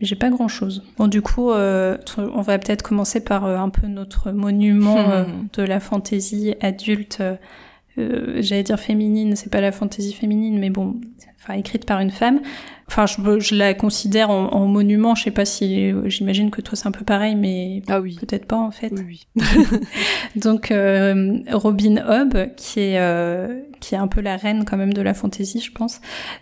j'ai 0.00 0.16
pas 0.16 0.30
grand 0.30 0.48
chose. 0.48 0.82
Bon, 0.96 1.08
du 1.08 1.22
coup, 1.22 1.50
euh, 1.50 1.96
on 2.16 2.40
va 2.40 2.58
peut-être 2.58 2.82
commencer 2.82 3.22
par 3.22 3.44
euh, 3.44 3.56
un 3.56 3.68
peu 3.68 3.86
notre 3.86 4.32
monument 4.32 4.98
euh, 4.98 5.24
de 5.52 5.62
la 5.62 5.80
fantaisie 5.80 6.54
adulte. 6.60 7.22
J'allais 7.96 8.62
dire 8.62 8.80
féminine, 8.80 9.36
c'est 9.36 9.50
pas 9.50 9.60
la 9.60 9.72
fantaisie 9.72 10.14
féminine, 10.14 10.58
mais 10.58 10.70
bon, 10.70 10.98
enfin 11.38 11.54
écrite 11.54 11.84
par 11.84 12.00
une 12.00 12.10
femme. 12.10 12.40
Enfin, 12.90 13.06
je, 13.06 13.38
je 13.38 13.54
la 13.54 13.72
considère 13.72 14.30
en, 14.30 14.52
en, 14.52 14.66
monument. 14.66 15.14
Je 15.14 15.22
sais 15.22 15.30
pas 15.30 15.44
si, 15.44 15.92
j'imagine 16.06 16.50
que 16.50 16.60
toi 16.60 16.76
c'est 16.76 16.88
un 16.88 16.90
peu 16.92 17.04
pareil, 17.04 17.36
mais 17.36 17.82
ah 17.86 18.00
oui. 18.00 18.16
peut-être 18.18 18.46
pas 18.46 18.56
en 18.56 18.72
fait. 18.72 18.92
Oui. 18.92 19.26
oui. 19.36 19.44
Donc 20.36 20.72
euh, 20.72 21.38
Robin 21.52 21.96
Hobb, 22.08 22.54
qui 22.56 22.80
est 22.80 22.98
euh, 22.98 23.60
qui 23.80 23.94
est 23.94 23.98
un 23.98 24.08
peu 24.08 24.20
la 24.20 24.36
reine 24.36 24.64
quand 24.64 24.76
même 24.76 24.92
de 24.92 25.02
la 25.02 25.14
fantaisie, 25.14 25.60
je 25.60 25.70
pense. 25.70 26.00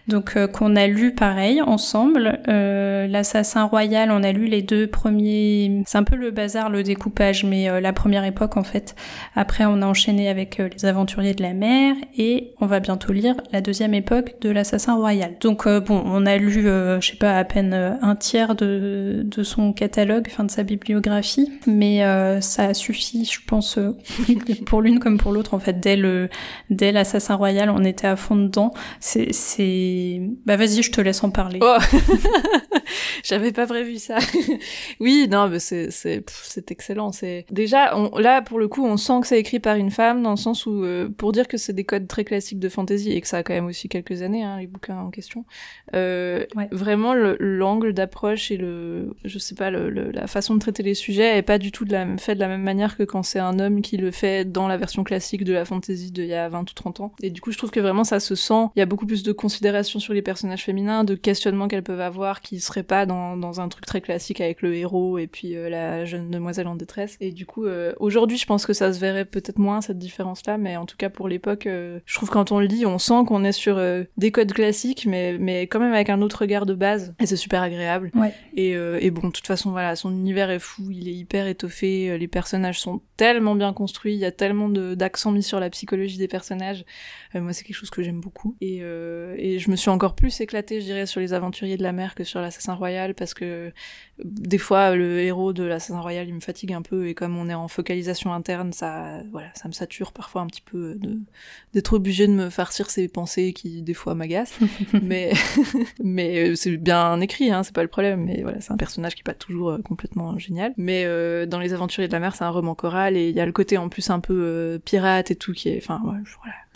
Donc 0.09 0.37
euh, 0.37 0.47
qu'on 0.47 0.75
a 0.75 0.87
lu 0.87 1.15
pareil 1.15 1.61
ensemble. 1.61 2.41
L'assassin 2.47 3.65
royal, 3.65 4.11
on 4.11 4.23
a 4.23 4.33
lu 4.33 4.47
les 4.47 4.63
deux 4.63 4.87
premiers. 4.87 5.83
C'est 5.87 5.99
un 5.99 6.03
peu 6.03 6.17
le 6.17 6.31
bazar, 6.31 6.71
le 6.71 6.83
découpage, 6.83 7.45
mais 7.45 7.81
la 7.81 7.93
première 7.93 8.25
époque 8.25 8.57
en 8.57 8.65
fait. 8.65 8.97
Après, 9.37 9.65
on 9.67 9.83
a 9.83 9.87
enchaîné 9.87 10.29
avec 10.29 10.59
les 10.59 10.85
aventuriers 10.87 11.35
de 11.35 11.43
la 11.43 11.53
mer 11.53 11.95
et 12.17 12.53
on 12.61 12.67
va 12.67 12.81
bientôt 12.81 13.13
lire 13.13 13.35
la 13.53 13.61
deuxième 13.61 13.95
époque 13.95 14.37
de 14.41 14.51
l'assassin 14.51 14.95
royal. 14.95 15.37
Donc 15.41 15.69
bon, 15.69 16.03
on 16.05 16.27
a 16.27 16.38
lu, 16.38 16.62
je 16.62 16.98
sais 17.01 17.16
pas, 17.16 17.37
à 17.37 17.44
peine 17.44 17.98
un 18.01 18.16
tiers 18.16 18.55
de, 18.55 19.22
de 19.24 19.42
son 19.42 19.72
catalogue, 19.72 20.27
enfin 20.31 20.44
de 20.44 20.51
sa 20.51 20.62
bibliographie, 20.62 21.53
mais 21.66 22.01
ça 22.40 22.64
a 22.64 22.74
suffi, 22.74 23.24
je 23.24 23.40
pense, 23.46 23.79
pour 24.66 24.83
l'une 24.83 24.98
comme 24.98 25.18
pour 25.18 25.33
l'autre 25.33 25.55
en 25.55 25.59
fait, 25.59 25.81
dès 25.81 25.96
le 25.96 26.29
dès 26.70 26.92
l'assassin 26.92 27.35
royal 27.35 27.70
on 27.70 27.85
était 27.85 28.07
à 28.07 28.16
fond 28.16 28.37
dedans. 28.37 28.72
C'est, 29.01 30.20
bah 30.46 30.57
vas-y, 30.57 30.83
je 30.83 30.92
te 30.92 31.01
laisse 31.01 31.22
en 31.24 31.31
parler. 31.31 31.59
Oh. 31.62 31.79
J'avais 33.24 33.53
pas 33.53 33.66
prévu 33.66 33.98
ça. 33.98 34.18
oui, 35.01 35.27
non, 35.31 35.48
mais 35.48 35.59
c'est, 35.59 35.90
c'est, 35.90 36.24
excellent. 36.70 37.12
C'est 37.12 37.46
déjà, 37.51 37.94
là 38.16 38.42
pour 38.42 38.59
le 38.59 38.68
coup, 38.68 38.85
on 38.85 38.96
sent 38.96 39.20
que 39.20 39.27
c'est 39.27 39.38
écrit 39.38 39.61
par 39.61 39.77
une 39.77 39.90
femme 39.90 40.22
dans 40.22 40.31
le 40.31 40.37
sens 40.37 40.66
où, 40.66 40.85
euh, 40.85 41.09
pour 41.09 41.33
dire 41.33 41.48
que 41.48 41.57
c'est 41.57 41.72
des 41.72 41.85
codes 41.85 42.09
très 42.09 42.24
classiques 42.24 42.59
de 42.59 42.68
fantasy 42.68 43.12
et 43.12 43.20
que 43.20 43.29
ça 43.29 43.38
a 43.38 43.42
quand 43.42 43.55
même 43.55 43.66
aussi 43.66 43.88
quelques 43.88 44.22
années, 44.22 44.42
hein, 44.42 44.59
les 44.59 44.66
bouquins 44.66 44.98
en 44.98 45.11
question. 45.11 45.44
Euh, 45.94 46.28
Vraiment, 46.71 47.14
l'angle 47.14 47.93
d'approche 47.93 48.51
et 48.51 48.57
le, 48.57 49.14
je 49.25 49.38
sais 49.38 49.55
pas, 49.55 49.71
la 49.71 50.27
façon 50.27 50.55
de 50.55 50.61
traiter 50.61 50.83
les 50.83 50.95
sujets 50.95 51.38
est 51.38 51.43
pas 51.43 51.59
du 51.59 51.73
tout 51.73 51.85
de 51.85 51.93
la, 51.93 52.17
fait 52.19 52.35
de 52.35 52.41
la 52.41 52.49
même 52.49 52.62
manière 52.62 52.97
que 52.97 53.03
quand 53.03 53.23
c'est 53.23 53.38
un 53.38 53.59
homme 53.59 53.83
qui 53.83 53.97
le 53.97 54.11
fait 54.11 54.51
dans 54.51 54.69
la 54.69 54.77
version 54.77 55.05
classique 55.05 55.45
de 55.45 55.53
la 55.53 55.64
fantasy 55.64 56.11
d'il 56.11 56.27
y 56.27 56.35
a 56.35 56.49
20 56.49 56.71
ou 56.71 56.75
30 56.75 57.01
ans. 57.01 57.12
Et 57.23 57.31
du 57.31 57.41
coup, 57.41 57.53
je 57.53 57.59
trouve 57.59 57.71
que 57.71 57.81
vraiment 57.81 58.05
ça 58.05 58.21
se 58.21 58.35
sent. 58.35 58.69
Il 58.77 58.79
y 58.79 58.83
a 58.83 58.87
beaucoup 58.87 59.07
plus 59.07 59.23
de 59.23 59.33
considération 59.33 60.01
sur 60.01 60.14
les 60.14 60.23
personnages 60.23 60.64
féminins, 60.64 61.05
de 61.05 61.14
questionnements 61.14 61.69
qu'elles 61.69 61.83
peuvent 61.83 62.01
avoir 62.01 62.41
qui 62.41 62.61
seraient 62.61 62.83
pas 62.83 63.07
dans, 63.07 63.37
dans 63.37 63.61
un 63.61 63.69
truc 63.69 63.87
très 63.87 64.01
classique 64.01 64.41
avec 64.41 64.62
le 64.62 64.75
héros 64.75 65.19
et 65.19 65.27
puis 65.27 65.57
euh, 65.57 65.69
la 65.69 66.05
jeune 66.05 66.31
demoiselle 66.31 66.67
en 66.67 66.77
détresse. 66.77 67.17
Et 67.21 67.33
du 67.33 67.47
coup, 67.47 67.67
euh, 67.67 67.93
aujourd'hui, 67.99 68.38
je 68.38 68.47
pense 68.47 68.67
que 68.67 68.73
ça 68.73 68.93
se 68.93 69.01
verrait 69.01 69.25
peut-être 69.25 69.59
moins 69.59 69.81
cette 69.81 69.99
différence-là, 69.99 70.59
mais 70.59 70.77
en 70.77 70.87
tout 70.87 70.97
cas 70.97 71.11
pour 71.11 71.29
l'époque, 71.29 71.67
euh, 71.67 72.01
je 72.07 72.14
trouve 72.14 72.31
quand 72.31 72.53
on 72.53 72.61
le 72.61 72.67
lit, 72.67 72.87
on 72.87 72.99
sent 72.99 73.25
qu'on 73.27 73.45
est 73.45 73.53
sur 73.53 73.81
des 74.17 74.33
codes 74.33 74.53
classiques, 74.53 75.07
mais 75.07 75.37
mais 75.38 75.62
quand 75.62 75.81
même 75.81 75.93
avec 75.93 76.11
un 76.11 76.18
autre 76.23 76.41
regard 76.41 76.67
de 76.67 76.75
base. 76.75 77.15
Et 77.21 77.27
c'est 77.27 77.37
super 77.37 77.63
agréable. 77.63 78.11
Ouais. 78.15 78.35
Et, 78.57 78.73
et 78.73 79.11
bon, 79.11 79.29
de 79.29 79.33
toute 79.33 79.47
façon, 79.47 79.71
voilà, 79.71 79.97
son 79.97 80.11
univers 80.11 80.51
est 80.51 80.59
fou, 80.59 80.91
il 80.91 81.09
est 81.09 81.15
hyper 81.15 81.47
étoffé, 81.47 82.17
les 82.19 82.29
personnages 82.29 82.81
sont 82.81 83.01
tellement 83.17 83.55
bien 83.55 83.73
construits, 83.73 84.15
il 84.15 84.21
y 84.21 84.25
a 84.25 84.33
tellement 84.33 84.69
d'accent 84.69 85.33
mis 85.33 85.43
sur 85.43 85.61
la 85.61 85.71
psychologie 85.71 86.19
des 86.19 86.29
personnages. 86.29 86.85
Euh, 87.35 87.41
moi, 87.41 87.53
c'est 87.53 87.65
quelque 87.65 87.77
chose 87.77 87.91
que 87.91 88.03
j'aime 88.03 88.21
beaucoup. 88.21 88.57
Et, 88.61 88.79
euh, 88.83 89.35
et 89.37 89.59
je 89.59 89.71
me 89.71 89.77
suis 89.77 89.91
encore 89.91 90.15
plus 90.15 90.41
éclatée, 90.41 90.81
je 90.81 90.87
dirais, 90.87 91.07
sur 91.07 91.21
les 91.21 91.33
aventuriers 91.33 91.77
de 91.77 91.83
la 91.83 91.93
mer 91.93 92.15
que 92.15 92.25
sur 92.25 92.41
l'assassin 92.41 92.75
royal 92.75 93.15
parce 93.15 93.35
que 93.35 93.73
des 94.25 94.59
fois 94.59 94.95
le 94.95 95.21
héros 95.21 95.53
de 95.53 95.63
l'assassin 95.63 96.01
royal 96.01 96.27
il 96.27 96.35
me 96.35 96.41
fatigue 96.41 96.73
un 96.73 96.83
peu 96.83 97.09
et 97.09 97.15
comme 97.15 97.37
on 97.37 97.49
est 97.49 97.55
en 97.55 97.69
focalisation 97.69 98.33
interne 98.33 98.73
ça 98.73 99.21
voilà 99.31 99.49
ça 99.55 99.69
me 99.69 99.73
sature 99.73 100.13
parfois 100.13 100.43
un 100.43 100.47
petit 100.47 100.61
peu 100.61 100.97
de 100.97 101.19
d'être 101.75 101.93
obligé 101.93 102.27
de 102.27 102.33
me 102.33 102.51
farcir 102.51 102.91
ces 102.91 103.09
pensées 103.09 103.53
qui 103.53 103.83
des 103.83 103.95
fois 103.95 104.15
m'agacent. 104.15 104.59
Mais 105.03 105.33
mais 106.03 106.51
euh, 106.51 106.55
c'est 106.57 106.77
bien 106.77 107.21
écrit 107.21 107.51
hein 107.51 107.63
c'est 107.63 107.75
pas 107.75 107.83
le 107.83 107.89
problème 107.89 108.25
mais 108.25 108.43
voilà 108.43 108.61
c'est 108.61 108.73
un 108.73 108.77
personnage 108.77 109.15
qui 109.15 109.21
est 109.21 109.25
pas 109.25 109.35
toujours 109.35 109.71
euh, 109.71 109.79
complètement 109.79 110.39
génial. 110.39 110.73
Mais 110.77 111.05
euh, 111.05 111.47
dans 111.47 111.59
les 111.59 111.73
aventuriers 111.73 112.09
de 112.09 112.13
la 112.13 112.21
mer 112.21 112.35
c'est 112.35 112.45
un 112.45 112.51
roman 112.51 112.75
choral 112.75 113.17
et 113.17 113.29
il 113.29 113.37
y 113.37 113.41
a 113.41 113.47
le 113.47 113.53
côté 113.53 113.79
en 113.79 113.89
plus 113.89 114.11
un 114.11 114.21
peu 114.21 114.81
pirate 114.85 115.31
et 115.31 115.37
tout 115.37 115.53
qui 115.53 115.69
est 115.69 115.79
enfin 115.79 116.01
voilà 116.03 116.21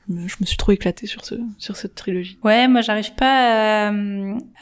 je 0.09 0.37
me 0.41 0.47
suis 0.47 0.57
trop 0.57 0.73
éclatée 0.73 1.07
sur 1.07 1.25
ce 1.25 1.37
sur 1.59 1.77
cette 1.77 1.95
trilogie. 1.95 2.39
Ouais, 2.43 2.69
moi 2.69 2.81
j'arrive 2.81 3.15
pas 3.15 3.89
à, 3.89 3.93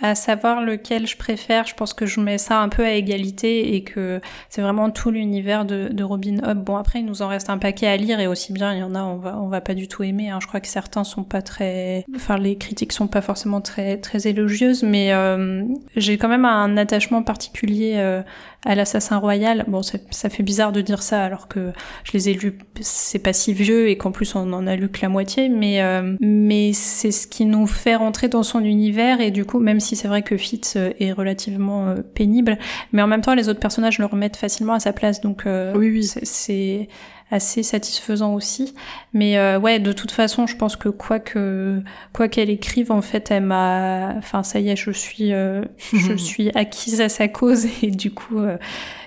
à, 0.02 0.14
savoir 0.14 0.62
lequel 0.62 1.06
je 1.06 1.16
préfère. 1.16 1.66
Je 1.66 1.74
pense 1.74 1.94
que 1.94 2.06
je 2.06 2.20
mets 2.20 2.38
ça 2.38 2.60
un 2.60 2.68
peu 2.68 2.84
à 2.84 2.92
égalité 2.92 3.74
et 3.74 3.84
que 3.84 4.20
c'est 4.48 4.62
vraiment 4.62 4.90
tout 4.90 5.10
l'univers 5.10 5.64
de, 5.64 5.88
de, 5.90 6.04
Robin 6.04 6.38
Hood. 6.46 6.62
Bon 6.62 6.76
après 6.76 7.00
il 7.00 7.06
nous 7.06 7.22
en 7.22 7.28
reste 7.28 7.50
un 7.50 7.58
paquet 7.58 7.86
à 7.86 7.96
lire 7.96 8.20
et 8.20 8.26
aussi 8.26 8.52
bien 8.52 8.74
il 8.74 8.80
y 8.80 8.82
en 8.82 8.94
a 8.94 9.02
on 9.02 9.16
va 9.16 9.38
on 9.40 9.48
va 9.48 9.60
pas 9.60 9.74
du 9.74 9.88
tout 9.88 10.02
aimer. 10.02 10.30
Hein. 10.30 10.38
Je 10.40 10.46
crois 10.46 10.60
que 10.60 10.68
certains 10.68 11.04
sont 11.04 11.24
pas 11.24 11.42
très, 11.42 12.04
enfin 12.14 12.36
les 12.36 12.56
critiques 12.56 12.92
sont 12.92 13.08
pas 13.08 13.22
forcément 13.22 13.60
très 13.60 13.98
très 13.98 14.26
élogieuses, 14.26 14.82
mais 14.82 15.12
euh, 15.12 15.64
j'ai 15.96 16.18
quand 16.18 16.28
même 16.28 16.44
un 16.44 16.76
attachement 16.76 17.22
particulier 17.22 17.94
euh, 17.96 18.22
à 18.64 18.74
l'assassin 18.74 19.18
royal. 19.18 19.64
Bon, 19.68 19.82
ça 19.82 20.28
fait 20.28 20.42
bizarre 20.42 20.72
de 20.72 20.80
dire 20.80 21.02
ça 21.02 21.24
alors 21.24 21.48
que 21.48 21.72
je 22.04 22.12
les 22.12 22.28
ai 22.28 22.34
lus, 22.34 22.58
c'est 22.80 23.18
pas 23.18 23.32
si 23.32 23.52
vieux 23.54 23.88
et 23.88 23.96
qu'en 23.96 24.12
plus 24.12 24.34
on 24.34 24.52
en 24.52 24.66
a 24.66 24.76
lu 24.76 24.88
que 24.88 25.00
la 25.02 25.08
moitié, 25.08 25.39
mais 25.48 25.82
euh, 25.82 26.16
mais 26.20 26.72
c'est 26.72 27.10
ce 27.10 27.26
qui 27.26 27.46
nous 27.46 27.66
fait 27.66 27.96
rentrer 27.96 28.28
dans 28.28 28.42
son 28.42 28.60
univers 28.60 29.20
et 29.20 29.30
du 29.30 29.44
coup, 29.44 29.58
même 29.58 29.80
si 29.80 29.96
c'est 29.96 30.08
vrai 30.08 30.22
que 30.22 30.36
Fitz 30.36 30.76
euh, 30.76 30.90
est 31.00 31.12
relativement 31.12 31.88
euh, 31.88 31.96
pénible, 32.14 32.58
mais 32.92 33.02
en 33.02 33.06
même 33.06 33.20
temps 33.20 33.34
les 33.34 33.48
autres 33.48 33.60
personnages 33.60 33.98
le 33.98 34.06
remettent 34.06 34.36
facilement 34.36 34.74
à 34.74 34.80
sa 34.80 34.92
place, 34.92 35.20
donc 35.20 35.42
oui, 35.46 35.90
oui. 35.90 36.04
c'est 36.04 36.88
assez 37.30 37.62
satisfaisant 37.62 38.34
aussi. 38.34 38.74
Mais 39.12 39.38
euh, 39.38 39.58
ouais, 39.58 39.78
de 39.78 39.92
toute 39.92 40.10
façon, 40.10 40.46
je 40.46 40.56
pense 40.56 40.76
que 40.76 40.88
quoi 40.88 41.18
que 41.18 41.82
quoi 42.12 42.28
qu'elle 42.28 42.50
écrive, 42.50 42.92
en 42.92 43.02
fait, 43.02 43.30
elle 43.30 43.44
m'a, 43.44 44.14
enfin 44.18 44.42
ça 44.42 44.60
y 44.60 44.68
est, 44.68 44.76
je 44.76 44.90
suis 44.90 45.32
euh, 45.32 45.62
je 45.92 46.14
suis 46.16 46.50
acquise 46.54 47.00
à 47.00 47.08
sa 47.08 47.28
cause 47.28 47.66
et 47.82 47.90
du 47.90 48.10
coup. 48.10 48.40
Euh, 48.40 48.56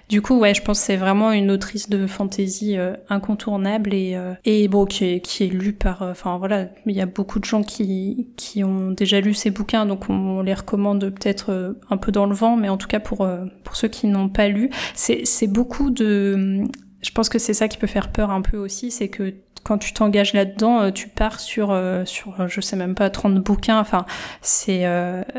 du 0.09 0.21
coup, 0.21 0.37
ouais, 0.37 0.53
je 0.53 0.61
pense 0.61 0.79
que 0.79 0.85
c'est 0.85 0.97
vraiment 0.97 1.31
une 1.31 1.49
autrice 1.49 1.89
de 1.89 2.05
fantasy 2.07 2.75
incontournable 3.09 3.93
et, 3.93 4.17
et 4.45 4.67
bon, 4.67 4.85
qui 4.85 5.05
est, 5.05 5.19
qui 5.21 5.45
est 5.45 5.47
lue 5.47 5.73
par, 5.73 6.01
enfin 6.03 6.37
voilà, 6.37 6.67
il 6.85 6.95
y 6.95 7.01
a 7.01 7.05
beaucoup 7.05 7.39
de 7.39 7.45
gens 7.45 7.63
qui, 7.63 8.27
qui 8.35 8.63
ont 8.63 8.91
déjà 8.91 9.21
lu 9.21 9.33
ses 9.33 9.49
bouquins, 9.49 9.85
donc 9.85 10.09
on, 10.09 10.41
les 10.41 10.53
recommande 10.53 11.09
peut-être 11.09 11.75
un 11.89 11.97
peu 11.97 12.11
dans 12.11 12.25
le 12.25 12.35
vent, 12.35 12.57
mais 12.57 12.69
en 12.69 12.77
tout 12.77 12.87
cas 12.87 12.99
pour, 12.99 13.27
pour 13.63 13.75
ceux 13.75 13.87
qui 13.87 14.07
n'ont 14.07 14.29
pas 14.29 14.49
lu, 14.49 14.69
c'est 14.93 15.47
beaucoup 15.47 15.89
de, 15.89 16.65
je 17.01 17.11
pense 17.11 17.29
que 17.29 17.39
c'est 17.39 17.53
ça 17.53 17.67
qui 17.67 17.77
peut 17.77 17.87
faire 17.87 18.11
peur 18.11 18.31
un 18.31 18.41
peu 18.41 18.57
aussi, 18.57 18.89
c'est 18.89 19.09
que 19.09 19.33
quand 19.63 19.77
tu 19.77 19.93
t'engages 19.93 20.33
là-dedans, 20.33 20.81
euh, 20.81 20.91
tu 20.91 21.07
pars 21.07 21.39
sur 21.39 21.71
euh, 21.71 22.03
sur 22.05 22.39
euh, 22.39 22.47
je 22.47 22.61
sais 22.61 22.75
même 22.75 22.95
pas 22.95 23.09
30 23.09 23.35
bouquins. 23.35 23.79
Enfin, 23.79 24.05
c'est 24.41 24.85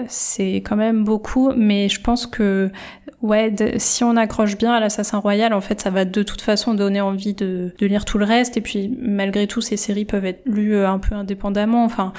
c'est 0.09 0.57
quand 0.57 0.77
même 0.77 1.05
beaucoup, 1.05 1.53
mais 1.55 1.89
je 1.89 2.01
pense 2.01 2.27
que 2.27 2.71
ouais, 3.25 3.55
si 3.79 4.05
on 4.05 4.17
accroche 4.17 4.57
bien 4.57 4.73
à 4.73 4.81
l'assassin 4.81 5.19
royal, 5.19 5.55
en 5.55 5.61
fait, 5.61 5.81
ça 5.81 5.91
va 5.91 6.05
de 6.05 6.23
toute 6.23 6.43
façon 6.43 6.75
donner 6.75 7.01
envie 7.01 7.35
de, 7.35 7.73
de 7.79 7.87
lire 7.87 8.05
tout 8.05 8.19
le 8.19 8.25
reste. 8.25 8.57
Et 8.57 8.61
puis 8.61 8.97
malgré 9.01 9.47
tout, 9.47 9.61
ces 9.61 9.77
séries 9.77 10.05
peuvent 10.05 10.27
être 10.27 10.43
lues 10.45 10.77
un 10.77 10.99
peu 10.99 11.15
indépendamment. 11.15 11.85
Enfin, 11.85 12.13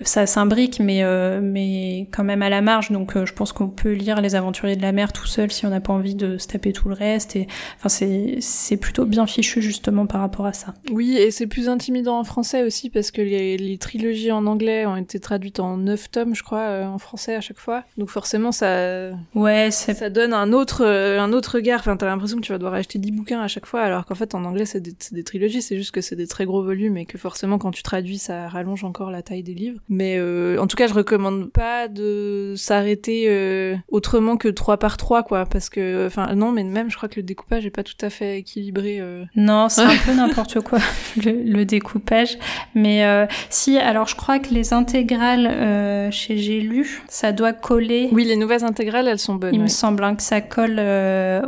ça 0.00 0.26
s'imbrique, 0.26 0.80
mais 0.80 1.02
euh, 1.02 1.40
mais 1.42 2.08
quand 2.12 2.24
même 2.24 2.42
à 2.42 2.48
la 2.48 2.60
marge. 2.60 2.90
Donc 2.90 3.16
euh, 3.16 3.26
je 3.26 3.32
pense 3.32 3.52
qu'on 3.52 3.68
peut 3.68 3.92
lire 3.92 4.20
Les 4.20 4.34
Aventuriers 4.34 4.76
de 4.76 4.82
la 4.82 4.92
mer 4.92 5.12
tout 5.12 5.26
seul 5.26 5.50
si 5.50 5.66
on 5.66 5.70
n'a 5.70 5.80
pas 5.80 5.92
envie 5.92 6.14
de 6.14 6.38
se 6.38 6.46
taper 6.46 6.72
tout 6.72 6.88
le 6.88 6.94
reste. 6.94 7.36
Et 7.36 7.46
enfin 7.76 7.88
c'est 7.88 8.36
c'est 8.40 8.76
plutôt 8.76 9.04
bien 9.04 9.26
fichu 9.26 9.60
justement 9.62 10.06
par 10.06 10.20
rapport 10.20 10.46
à 10.46 10.52
ça. 10.52 10.74
Oui, 10.90 11.16
et 11.16 11.30
c'est 11.30 11.46
plus 11.46 11.68
intimidant 11.68 12.18
en 12.18 12.24
français 12.24 12.62
aussi 12.62 12.90
parce 12.90 13.10
que 13.10 13.22
les, 13.22 13.56
les, 13.56 13.78
trilogies 13.78 14.32
en 14.32 14.46
anglais 14.46 14.86
ont 14.86 14.96
été 14.96 15.18
traduites 15.18 15.60
en 15.60 15.76
neuf 15.76 16.10
tomes, 16.10 16.34
je 16.34 16.42
crois, 16.42 16.60
euh, 16.60 16.84
en 16.84 16.98
français 16.98 17.34
à 17.34 17.40
chaque 17.40 17.58
fois. 17.58 17.84
Donc 17.98 18.10
forcément 18.10 18.52
ça 18.52 19.10
ouais 19.34 19.70
ça 19.70 20.10
donne 20.10 20.32
un 20.32 20.52
autre 20.52 20.84
un 20.84 21.32
autre 21.32 21.56
regard. 21.56 21.80
Enfin 21.80 21.96
t'as 21.96 22.06
l'impression 22.06 22.36
que 22.36 22.42
tu 22.42 22.52
vas 22.52 22.58
devoir 22.58 22.74
acheter 22.74 22.98
10 22.98 23.12
bouquins 23.12 23.40
à 23.40 23.48
chaque 23.48 23.66
fois, 23.66 23.82
alors 23.82 24.06
qu'en 24.06 24.14
fait 24.14 24.34
en 24.34 24.44
anglais 24.44 24.66
c'est 24.66 24.80
des, 24.80 24.94
des 25.10 25.24
trilogies, 25.24 25.62
c'est 25.62 25.76
juste 25.76 25.90
que 25.90 26.00
c'est 26.00 26.16
des 26.16 26.26
très 26.26 26.44
gros 26.44 26.62
volumes 26.62 26.96
et 26.96 27.06
que 27.06 27.18
forcément 27.18 27.58
quand 27.58 27.70
tu 27.70 27.82
traduis 27.82 28.18
ça 28.18 28.48
rallonge 28.48 28.84
encore 28.84 29.10
la 29.10 29.22
taille 29.22 29.42
des 29.42 29.54
livres. 29.54 29.71
Mais 29.88 30.16
euh, 30.18 30.58
en 30.58 30.66
tout 30.66 30.76
cas, 30.76 30.86
je 30.86 30.94
recommande 30.94 31.50
pas 31.50 31.88
de 31.88 32.54
s'arrêter 32.56 33.24
euh, 33.28 33.76
autrement 33.88 34.36
que 34.36 34.48
3 34.48 34.78
par 34.78 34.96
3, 34.96 35.22
quoi. 35.22 35.46
Parce 35.46 35.68
que, 35.68 36.06
enfin, 36.06 36.34
non, 36.34 36.52
mais 36.52 36.64
même, 36.64 36.90
je 36.90 36.96
crois 36.96 37.08
que 37.08 37.20
le 37.20 37.22
découpage 37.22 37.66
est 37.66 37.70
pas 37.70 37.82
tout 37.82 37.96
à 38.00 38.10
fait 38.10 38.38
équilibré. 38.38 38.98
Euh. 39.00 39.24
Non, 39.36 39.68
c'est 39.68 39.82
un 39.82 39.96
peu 40.06 40.14
n'importe 40.14 40.60
quoi, 40.60 40.78
le, 41.16 41.64
découpage. 41.64 42.38
Mais 42.74 43.04
si, 43.50 43.78
alors 43.78 44.08
je 44.08 44.16
crois 44.16 44.38
que 44.38 44.52
les 44.52 44.72
intégrales 44.72 46.10
chez 46.12 46.36
J'ai 46.36 46.60
lu, 46.60 47.02
ça 47.08 47.32
doit 47.32 47.52
coller. 47.52 48.08
Oui, 48.12 48.24
les 48.24 48.36
nouvelles 48.36 48.64
intégrales, 48.64 49.06
elles 49.06 49.18
sont 49.18 49.36
bonnes. 49.36 49.54
Il 49.54 49.60
me 49.60 49.68
semble 49.68 50.02
hein, 50.02 50.16
que 50.16 50.22
ça 50.22 50.40
colle 50.40 50.80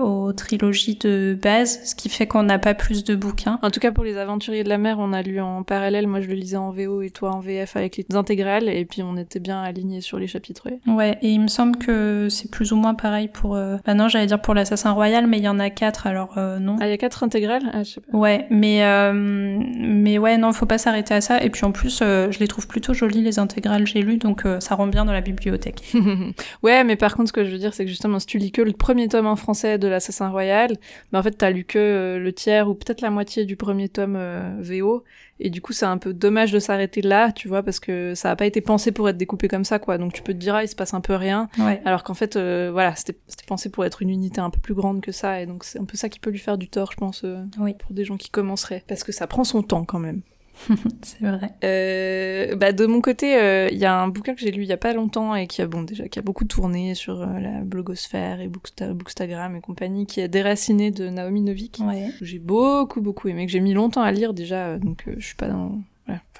aux 0.00 0.32
trilogies 0.32 0.96
de 0.96 1.36
base, 1.40 1.80
ce 1.84 1.94
qui 1.94 2.08
fait 2.08 2.26
qu'on 2.26 2.42
n'a 2.42 2.58
pas 2.58 2.74
plus 2.74 3.04
de 3.04 3.14
bouquins. 3.14 3.58
En 3.62 3.70
tout 3.70 3.80
cas, 3.80 3.92
pour 3.92 4.04
les 4.04 4.16
Aventuriers 4.16 4.64
de 4.64 4.68
la 4.68 4.78
mer, 4.78 4.96
on 4.98 5.12
a 5.12 5.22
lu 5.22 5.40
en 5.40 5.62
parallèle. 5.62 6.06
Moi, 6.06 6.20
je 6.20 6.28
le 6.28 6.34
lisais 6.34 6.56
en 6.56 6.70
VO 6.70 7.02
et 7.02 7.10
toi 7.10 7.32
en 7.32 7.40
VF 7.40 7.76
avec 7.76 7.96
les 7.96 8.04
intégrales 8.16 8.68
et 8.68 8.84
puis 8.84 9.02
on 9.02 9.16
était 9.16 9.40
bien 9.40 9.62
alignés 9.62 10.00
sur 10.00 10.18
les 10.18 10.26
chapitres. 10.26 10.68
Ouais, 10.86 11.18
et 11.22 11.30
il 11.30 11.40
me 11.40 11.48
semble 11.48 11.76
que 11.76 12.28
c'est 12.30 12.50
plus 12.50 12.72
ou 12.72 12.76
moins 12.76 12.94
pareil 12.94 13.28
pour. 13.28 13.56
Euh... 13.56 13.76
Bah 13.84 13.94
non, 13.94 14.08
j'allais 14.08 14.26
dire 14.26 14.40
pour 14.40 14.54
l'Assassin 14.54 14.92
Royal, 14.92 15.26
mais 15.26 15.38
il 15.38 15.44
y 15.44 15.48
en 15.48 15.58
a 15.58 15.70
quatre, 15.70 16.06
alors 16.06 16.36
euh, 16.36 16.58
non. 16.58 16.76
Ah, 16.80 16.86
il 16.86 16.90
y 16.90 16.92
a 16.92 16.98
quatre 16.98 17.22
intégrales? 17.22 17.70
Ah, 17.72 17.82
je 17.82 17.92
sais 17.92 18.00
pas. 18.00 18.16
Ouais, 18.16 18.46
mais 18.50 18.84
euh, 18.84 19.12
mais 19.14 20.18
ouais, 20.18 20.36
non, 20.36 20.52
faut 20.52 20.66
pas 20.66 20.78
s'arrêter 20.78 21.14
à 21.14 21.20
ça. 21.20 21.42
Et 21.42 21.50
puis 21.50 21.64
en 21.64 21.72
plus, 21.72 22.00
euh, 22.02 22.30
je 22.30 22.38
les 22.38 22.48
trouve 22.48 22.66
plutôt 22.66 22.94
jolies 22.94 23.22
les 23.22 23.38
intégrales 23.38 23.86
j'ai 23.86 24.02
lu, 24.02 24.16
donc 24.16 24.44
ça 24.60 24.74
rend 24.74 24.86
bien 24.86 25.04
dans 25.04 25.12
la 25.12 25.20
bibliothèque. 25.20 25.82
ouais, 26.62 26.84
mais 26.84 26.96
par 26.96 27.16
contre, 27.16 27.28
ce 27.28 27.32
que 27.32 27.44
je 27.44 27.50
veux 27.50 27.58
dire, 27.58 27.74
c'est 27.74 27.84
que 27.84 27.90
justement, 27.90 28.18
si 28.18 28.26
tu 28.26 28.38
lis 28.38 28.52
que 28.52 28.62
le 28.62 28.72
premier 28.72 29.08
tome 29.08 29.26
en 29.26 29.36
français 29.36 29.78
de 29.78 29.88
l'Assassin 29.88 30.28
Royal, 30.28 30.70
mais 30.70 30.76
bah, 31.12 31.18
en 31.18 31.22
fait, 31.22 31.32
t'as 31.32 31.50
lu 31.50 31.64
que 31.64 32.18
le 32.20 32.32
tiers 32.32 32.68
ou 32.68 32.74
peut-être 32.74 33.00
la 33.00 33.10
moitié 33.10 33.44
du 33.44 33.56
premier 33.56 33.88
tome 33.88 34.18
VO. 34.60 35.04
Et 35.40 35.50
du 35.50 35.60
coup, 35.60 35.72
c'est 35.72 35.86
un 35.86 35.98
peu 35.98 36.12
dommage 36.12 36.52
de 36.52 36.58
s'arrêter 36.58 37.02
là, 37.02 37.32
tu 37.32 37.48
vois, 37.48 37.62
parce 37.62 37.80
que 37.80 38.14
ça 38.14 38.28
n'a 38.28 38.36
pas 38.36 38.46
été 38.46 38.60
pensé 38.60 38.92
pour 38.92 39.08
être 39.08 39.16
découpé 39.16 39.48
comme 39.48 39.64
ça, 39.64 39.78
quoi. 39.78 39.98
Donc 39.98 40.12
tu 40.12 40.22
peux 40.22 40.32
te 40.32 40.38
dire, 40.38 40.54
ah, 40.54 40.64
il 40.64 40.68
se 40.68 40.76
passe 40.76 40.94
un 40.94 41.00
peu 41.00 41.14
rien. 41.14 41.48
Alors 41.84 42.04
qu'en 42.04 42.14
fait, 42.14 42.36
euh, 42.36 42.70
voilà, 42.72 42.94
c'était 42.96 43.18
pensé 43.46 43.68
pour 43.68 43.84
être 43.84 44.02
une 44.02 44.10
unité 44.10 44.40
un 44.40 44.50
peu 44.50 44.60
plus 44.60 44.74
grande 44.74 45.00
que 45.00 45.12
ça. 45.12 45.40
Et 45.40 45.46
donc 45.46 45.64
c'est 45.64 45.80
un 45.80 45.84
peu 45.84 45.96
ça 45.96 46.08
qui 46.08 46.20
peut 46.20 46.30
lui 46.30 46.38
faire 46.38 46.58
du 46.58 46.68
tort, 46.68 46.92
je 46.92 46.96
pense, 46.96 47.22
euh, 47.24 47.44
pour 47.78 47.92
des 47.92 48.04
gens 48.04 48.16
qui 48.16 48.30
commenceraient. 48.30 48.84
Parce 48.86 49.04
que 49.04 49.12
ça 49.12 49.26
prend 49.26 49.44
son 49.44 49.62
temps 49.62 49.84
quand 49.84 49.98
même. 49.98 50.22
c'est 51.02 51.24
vrai. 51.24 51.50
Euh, 51.64 52.56
bah 52.56 52.72
de 52.72 52.86
mon 52.86 53.00
côté, 53.00 53.32
il 53.32 53.38
euh, 53.38 53.68
y 53.70 53.84
a 53.84 53.94
un 53.94 54.08
bouquin 54.08 54.34
que 54.34 54.40
j'ai 54.40 54.50
lu 54.50 54.62
il 54.62 54.68
y 54.68 54.72
a 54.72 54.76
pas 54.76 54.92
longtemps 54.92 55.34
et 55.34 55.46
qui 55.46 55.62
a 55.62 55.66
bon 55.66 55.82
déjà 55.82 56.08
qui 56.08 56.18
a 56.18 56.22
beaucoup 56.22 56.44
tourné 56.44 56.94
sur 56.94 57.22
euh, 57.22 57.40
la 57.40 57.60
blogosphère 57.60 58.40
et 58.40 58.48
Bookstagram 58.48 59.56
et 59.56 59.60
compagnie, 59.60 60.06
qui 60.06 60.20
est 60.20 60.28
Déraciné 60.28 60.90
de 60.90 61.08
Naomi 61.08 61.42
Novik. 61.42 61.80
Ouais. 61.84 62.10
J'ai 62.20 62.38
beaucoup 62.38 63.00
beaucoup 63.00 63.28
aimé, 63.28 63.46
que 63.46 63.52
j'ai 63.52 63.60
mis 63.60 63.74
longtemps 63.74 64.02
à 64.02 64.12
lire 64.12 64.34
déjà, 64.34 64.78
donc 64.78 65.04
je 65.16 65.24
suis 65.24 65.36
pas 65.36 65.48
dans 65.48 65.80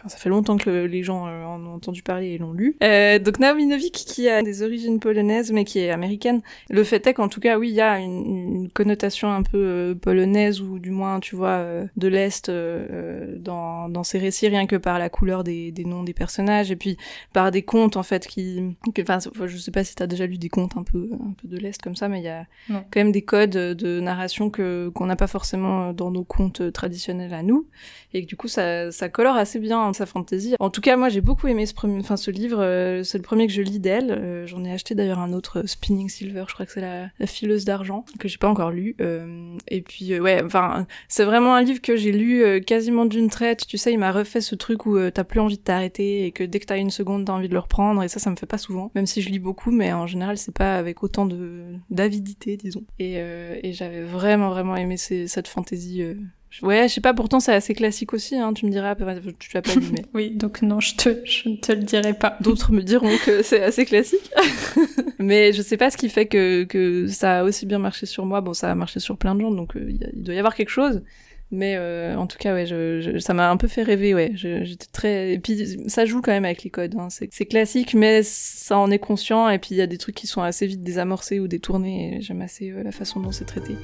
ça 0.08 0.18
fait 0.18 0.28
longtemps 0.28 0.56
que 0.56 0.70
les 0.70 1.02
gens 1.02 1.26
euh, 1.26 1.44
en 1.44 1.64
ont 1.64 1.74
entendu 1.74 2.02
parler 2.02 2.28
et 2.28 2.38
l'ont 2.38 2.52
lu. 2.52 2.76
Euh, 2.82 3.18
donc 3.18 3.38
Naomi 3.38 3.66
Novik, 3.66 3.94
qui 3.94 4.28
a 4.28 4.42
des 4.42 4.62
origines 4.62 5.00
polonaises, 5.00 5.50
mais 5.52 5.64
qui 5.64 5.78
est 5.78 5.90
américaine. 5.90 6.42
Le 6.68 6.84
fait 6.84 7.06
est 7.06 7.14
qu'en 7.14 7.28
tout 7.28 7.40
cas, 7.40 7.58
oui, 7.58 7.70
il 7.70 7.74
y 7.74 7.80
a 7.80 7.98
une, 7.98 8.68
connotation 8.74 9.32
un 9.32 9.42
peu 9.42 9.58
euh, 9.58 9.94
polonaise, 9.94 10.60
ou 10.60 10.78
du 10.78 10.90
moins, 10.90 11.20
tu 11.20 11.36
vois, 11.36 11.48
euh, 11.48 11.86
de 11.96 12.08
l'Est 12.08 12.50
dans, 12.50 13.88
dans 13.88 14.04
ses 14.04 14.18
récits, 14.18 14.48
rien 14.48 14.66
que 14.66 14.76
par 14.76 14.98
la 14.98 15.08
couleur 15.08 15.44
des, 15.44 15.72
des, 15.72 15.84
noms 15.84 16.02
des 16.02 16.14
personnages, 16.14 16.70
et 16.70 16.76
puis 16.76 16.96
par 17.32 17.50
des 17.50 17.62
contes, 17.62 17.96
en 17.96 18.02
fait, 18.02 18.26
qui... 18.26 18.76
Enfin, 19.00 19.18
je 19.46 19.56
sais 19.56 19.70
pas 19.70 19.84
si 19.84 19.94
t'as 19.94 20.06
déjà 20.06 20.26
lu 20.26 20.38
des 20.38 20.48
contes 20.48 20.76
un 20.76 20.82
peu, 20.82 21.10
un 21.12 21.32
peu 21.40 21.48
de 21.48 21.56
l'Est 21.56 21.80
comme 21.80 21.96
ça, 21.96 22.08
mais 22.08 22.20
il 22.20 22.24
y 22.24 22.28
a 22.28 22.46
quand 22.68 22.96
même 22.96 23.12
des 23.12 23.22
codes 23.22 23.50
de 23.50 24.00
narration 24.00 24.50
que 24.50 24.90
qu'on 24.94 25.06
n'a 25.06 25.16
pas 25.16 25.26
forcément 25.26 25.92
dans 25.92 26.10
nos 26.10 26.24
contes 26.24 26.72
traditionnels 26.72 27.34
à 27.34 27.42
nous, 27.42 27.66
et 28.12 28.22
que 28.22 28.28
du 28.28 28.36
coup, 28.36 28.48
ça, 28.48 28.90
ça 28.92 29.08
colore 29.08 29.36
assez 29.36 29.53
bien 29.58 29.92
sa 29.92 30.06
fantaisie. 30.06 30.54
En 30.60 30.70
tout 30.70 30.80
cas, 30.80 30.96
moi, 30.96 31.08
j'ai 31.08 31.20
beaucoup 31.20 31.46
aimé 31.46 31.66
ce, 31.66 31.74
premier, 31.74 32.00
enfin, 32.00 32.16
ce 32.16 32.30
livre. 32.30 32.60
Euh, 32.60 33.02
c'est 33.02 33.18
le 33.18 33.22
premier 33.22 33.46
que 33.46 33.52
je 33.52 33.62
lis 33.62 33.80
d'elle. 33.80 34.10
Euh, 34.10 34.46
j'en 34.46 34.64
ai 34.64 34.72
acheté 34.72 34.94
d'ailleurs 34.94 35.18
un 35.18 35.32
autre, 35.32 35.60
euh, 35.60 35.66
Spinning 35.66 36.08
Silver. 36.08 36.44
Je 36.48 36.54
crois 36.54 36.66
que 36.66 36.72
c'est 36.72 36.80
la, 36.80 37.08
la, 37.18 37.26
fileuse 37.26 37.64
d'argent 37.64 38.04
que 38.18 38.28
j'ai 38.28 38.38
pas 38.38 38.48
encore 38.48 38.70
lu. 38.70 38.96
et 39.68 39.82
puis, 39.82 40.18
ouais, 40.18 40.42
enfin, 40.44 40.86
c'est 41.08 41.24
vraiment 41.24 41.54
un 41.54 41.62
livre 41.62 41.80
que 41.80 41.96
j'ai 41.96 42.12
lu 42.12 42.60
quasiment 42.62 43.06
d'une 43.06 43.28
traite. 43.28 43.66
Tu 43.66 43.78
sais, 43.78 43.92
il 43.92 43.98
m'a 43.98 44.12
refait 44.12 44.40
ce 44.40 44.54
truc 44.54 44.86
où 44.86 44.98
t'as 45.10 45.24
plus 45.24 45.40
envie 45.40 45.58
de 45.58 45.62
t'arrêter 45.62 46.26
et 46.26 46.32
que 46.32 46.44
dès 46.44 46.60
que 46.60 46.66
t'as 46.66 46.78
une 46.78 46.90
seconde, 46.90 47.26
t'as 47.26 47.32
envie 47.32 47.48
de 47.48 47.54
le 47.54 47.58
reprendre. 47.60 48.02
Et 48.02 48.08
ça, 48.08 48.20
ça 48.20 48.30
me 48.30 48.36
fait 48.36 48.46
pas 48.46 48.58
souvent. 48.58 48.90
Même 48.94 49.06
si 49.06 49.22
je 49.22 49.30
lis 49.30 49.38
beaucoup, 49.38 49.70
mais 49.70 49.92
en 49.92 50.06
général, 50.06 50.38
c'est 50.38 50.54
pas 50.54 50.76
avec 50.76 51.02
autant 51.02 51.26
de 51.26 51.64
d'avidité, 51.90 52.56
disons. 52.56 52.84
Et 52.98 53.72
j'avais 53.72 54.02
vraiment, 54.02 54.50
vraiment 54.50 54.76
aimé 54.76 54.96
cette 54.96 55.48
fantaisie 55.48 56.04
Ouais, 56.62 56.88
je 56.88 56.94
sais 56.94 57.00
pas, 57.00 57.14
pourtant 57.14 57.40
c'est 57.40 57.52
assez 57.52 57.74
classique 57.74 58.14
aussi, 58.14 58.36
hein, 58.36 58.52
tu 58.52 58.66
me 58.66 58.70
diras, 58.70 58.94
tu 58.94 59.50
l'as 59.54 59.62
pas 59.62 59.74
lu, 59.74 59.86
mais... 59.92 60.04
oui, 60.14 60.30
donc 60.30 60.62
non, 60.62 60.80
je, 60.80 60.94
te, 60.94 61.20
je 61.24 61.48
ne 61.48 61.56
te 61.56 61.72
le 61.72 61.82
dirai 61.82 62.14
pas. 62.14 62.36
D'autres 62.40 62.72
me 62.72 62.82
diront 62.82 63.16
que 63.24 63.42
c'est 63.42 63.62
assez 63.62 63.84
classique. 63.84 64.30
mais 65.18 65.52
je 65.52 65.62
sais 65.62 65.76
pas 65.76 65.90
ce 65.90 65.96
qui 65.96 66.08
fait 66.08 66.26
que, 66.26 66.64
que 66.64 67.06
ça 67.08 67.40
a 67.40 67.44
aussi 67.44 67.66
bien 67.66 67.78
marché 67.78 68.06
sur 68.06 68.24
moi. 68.24 68.40
Bon, 68.40 68.54
ça 68.54 68.70
a 68.70 68.74
marché 68.74 69.00
sur 69.00 69.16
plein 69.16 69.34
de 69.34 69.40
gens, 69.40 69.50
donc 69.50 69.76
euh, 69.76 69.90
il 69.90 70.22
doit 70.22 70.34
y 70.34 70.38
avoir 70.38 70.54
quelque 70.54 70.70
chose. 70.70 71.02
Mais 71.50 71.76
euh, 71.76 72.16
en 72.16 72.26
tout 72.26 72.38
cas, 72.38 72.52
ouais, 72.54 72.66
je, 72.66 73.18
ça 73.18 73.34
m'a 73.34 73.50
un 73.50 73.56
peu 73.56 73.68
fait 73.68 73.82
rêver, 73.82 74.14
ouais. 74.14 74.32
J'étais 74.34 74.86
très... 74.92 75.34
Et 75.34 75.38
puis 75.38 75.78
ça 75.86 76.04
joue 76.04 76.20
quand 76.20 76.32
même 76.32 76.44
avec 76.44 76.64
les 76.64 76.70
codes, 76.70 76.94
hein. 76.96 77.08
c'est 77.10 77.46
classique, 77.46 77.94
mais 77.94 78.22
ça 78.22 78.78
en 78.78 78.90
est 78.90 78.98
conscient, 78.98 79.48
et 79.48 79.58
puis 79.58 79.70
il 79.72 79.76
y 79.76 79.82
a 79.82 79.86
des 79.86 79.98
trucs 79.98 80.16
qui 80.16 80.26
sont 80.26 80.42
assez 80.42 80.66
vite 80.66 80.82
désamorcés 80.82 81.40
ou 81.40 81.48
détournés, 81.48 82.16
et 82.16 82.20
j'aime 82.22 82.42
assez 82.42 82.70
euh, 82.70 82.82
la 82.82 82.92
façon 82.92 83.20
dont 83.20 83.32
c'est 83.32 83.44
traité. 83.44 83.76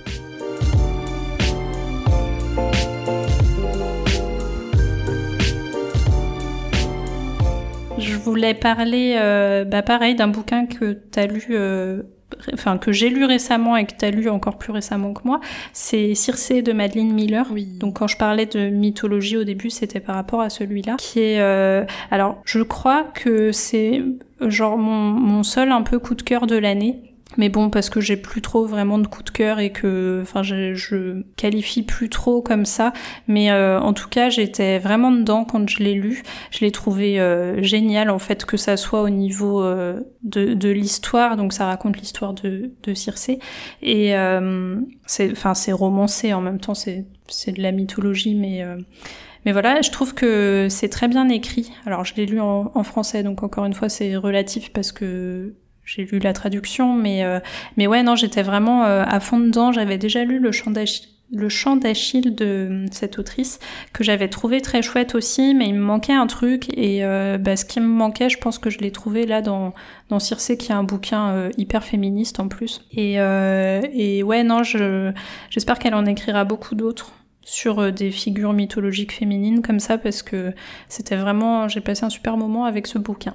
Je 7.98 8.16
voulais 8.16 8.54
parler, 8.54 9.16
euh, 9.18 9.64
bah 9.64 9.82
pareil, 9.82 10.14
d'un 10.14 10.28
bouquin 10.28 10.66
que 10.66 10.98
tu 11.12 11.18
as 11.18 11.26
lu, 11.26 11.46
euh, 11.50 12.02
enfin 12.52 12.78
que 12.78 12.92
j'ai 12.92 13.10
lu 13.10 13.24
récemment 13.24 13.76
et 13.76 13.84
que 13.84 13.92
tu 13.98 14.04
as 14.04 14.10
lu 14.10 14.28
encore 14.28 14.56
plus 14.56 14.72
récemment 14.72 15.12
que 15.12 15.22
moi. 15.24 15.40
C'est 15.72 16.14
Circé 16.14 16.62
de 16.62 16.72
Madeleine 16.72 17.12
Miller. 17.12 17.46
Oui. 17.52 17.66
Donc 17.78 17.98
quand 17.98 18.06
je 18.06 18.16
parlais 18.16 18.46
de 18.46 18.68
mythologie 18.70 19.36
au 19.36 19.44
début, 19.44 19.70
c'était 19.70 20.00
par 20.00 20.14
rapport 20.14 20.40
à 20.40 20.48
celui-là, 20.48 20.96
qui 20.98 21.20
est, 21.20 21.40
euh, 21.40 21.84
alors 22.10 22.40
je 22.44 22.62
crois 22.62 23.04
que 23.04 23.52
c'est 23.52 24.02
genre 24.40 24.78
mon, 24.78 25.00
mon 25.00 25.42
seul 25.42 25.72
un 25.72 25.82
peu 25.82 25.98
coup 25.98 26.14
de 26.14 26.22
cœur 26.22 26.46
de 26.46 26.56
l'année 26.56 27.09
mais 27.36 27.48
bon, 27.48 27.70
parce 27.70 27.90
que 27.90 28.00
j'ai 28.00 28.16
plus 28.16 28.42
trop 28.42 28.66
vraiment 28.66 28.98
de 28.98 29.06
coup 29.06 29.22
de 29.22 29.30
cœur 29.30 29.60
et 29.60 29.70
que, 29.70 30.20
enfin, 30.22 30.42
je, 30.42 30.74
je 30.74 31.22
qualifie 31.36 31.82
plus 31.82 32.08
trop 32.08 32.42
comme 32.42 32.64
ça. 32.64 32.92
Mais 33.28 33.52
euh, 33.52 33.80
en 33.80 33.92
tout 33.92 34.08
cas, 34.08 34.30
j'étais 34.30 34.78
vraiment 34.78 35.12
dedans 35.12 35.44
quand 35.44 35.68
je 35.68 35.82
l'ai 35.82 35.94
lu. 35.94 36.22
Je 36.50 36.64
l'ai 36.64 36.72
trouvé 36.72 37.20
euh, 37.20 37.62
génial, 37.62 38.10
en 38.10 38.18
fait, 38.18 38.44
que 38.44 38.56
ça 38.56 38.76
soit 38.76 39.02
au 39.02 39.10
niveau 39.10 39.62
euh, 39.62 40.00
de, 40.24 40.54
de 40.54 40.68
l'histoire. 40.70 41.36
Donc, 41.36 41.52
ça 41.52 41.66
raconte 41.66 41.98
l'histoire 41.98 42.34
de, 42.34 42.72
de 42.82 42.94
Circé. 42.94 43.38
Et 43.82 44.12
c'est, 45.06 45.30
enfin, 45.30 45.54
c'est 45.54 45.72
romancé 45.72 46.34
en 46.34 46.40
même 46.40 46.58
temps. 46.58 46.74
C'est, 46.74 47.06
c'est 47.28 47.52
de 47.52 47.62
la 47.62 47.72
mythologie, 47.72 48.34
mais. 48.34 48.64
Mais 49.46 49.52
voilà, 49.52 49.80
je 49.80 49.90
trouve 49.90 50.12
que 50.12 50.66
c'est 50.68 50.90
très 50.90 51.08
bien 51.08 51.30
écrit. 51.30 51.72
Alors 51.86 52.04
je 52.04 52.14
l'ai 52.14 52.26
lu 52.26 52.40
en, 52.40 52.70
en, 52.74 52.82
français, 52.82 53.22
donc 53.22 53.42
encore 53.42 53.64
une 53.64 53.72
fois 53.72 53.88
c'est 53.88 54.14
relatif 54.16 54.70
parce 54.70 54.92
que 54.92 55.54
j'ai 55.90 56.04
lu 56.04 56.20
la 56.20 56.32
traduction, 56.32 56.94
mais 56.94 57.24
euh, 57.24 57.40
mais 57.76 57.86
ouais 57.86 58.02
non, 58.02 58.14
j'étais 58.14 58.42
vraiment 58.42 58.84
euh, 58.84 59.02
à 59.06 59.18
fond 59.18 59.40
dedans. 59.40 59.72
J'avais 59.72 59.98
déjà 59.98 60.24
lu 60.24 60.38
le 60.38 60.52
chant 60.52 60.70
d'Achille 61.76 62.34
de 62.34 62.44
euh, 62.44 62.86
cette 62.92 63.18
autrice 63.18 63.58
que 63.92 64.04
j'avais 64.04 64.28
trouvé 64.28 64.60
très 64.60 64.82
chouette 64.82 65.16
aussi, 65.16 65.52
mais 65.52 65.66
il 65.68 65.74
me 65.74 65.80
manquait 65.80 66.12
un 66.12 66.28
truc 66.28 66.68
et 66.76 67.02
bah, 67.40 67.56
ce 67.56 67.64
qui 67.64 67.80
me 67.80 67.86
manquait, 67.86 68.28
je 68.28 68.38
pense 68.38 68.58
que 68.58 68.70
je 68.70 68.78
l'ai 68.78 68.92
trouvé 68.92 69.26
là 69.26 69.42
dans 69.42 69.74
dans 70.10 70.20
Circé 70.20 70.56
qui 70.56 70.70
est 70.70 70.74
un 70.74 70.84
bouquin 70.84 71.50
hyper 71.58 71.82
féministe 71.82 72.38
en 72.38 72.46
plus. 72.48 72.82
Et 72.92 73.14
et 73.14 74.22
ouais 74.22 74.44
non, 74.44 74.62
je 74.62 75.12
j'espère 75.50 75.78
qu'elle 75.78 75.94
en 75.94 76.06
écrira 76.06 76.44
beaucoup 76.44 76.76
d'autres 76.76 77.12
sur 77.42 77.92
des 77.92 78.12
figures 78.12 78.52
mythologiques 78.52 79.12
féminines 79.12 79.62
comme 79.62 79.80
ça 79.80 79.98
parce 79.98 80.22
que 80.22 80.52
c'était 80.88 81.16
vraiment 81.16 81.66
j'ai 81.66 81.80
passé 81.80 82.04
un 82.04 82.10
super 82.10 82.36
moment 82.36 82.64
avec 82.64 82.86
ce 82.86 82.98
bouquin. 82.98 83.34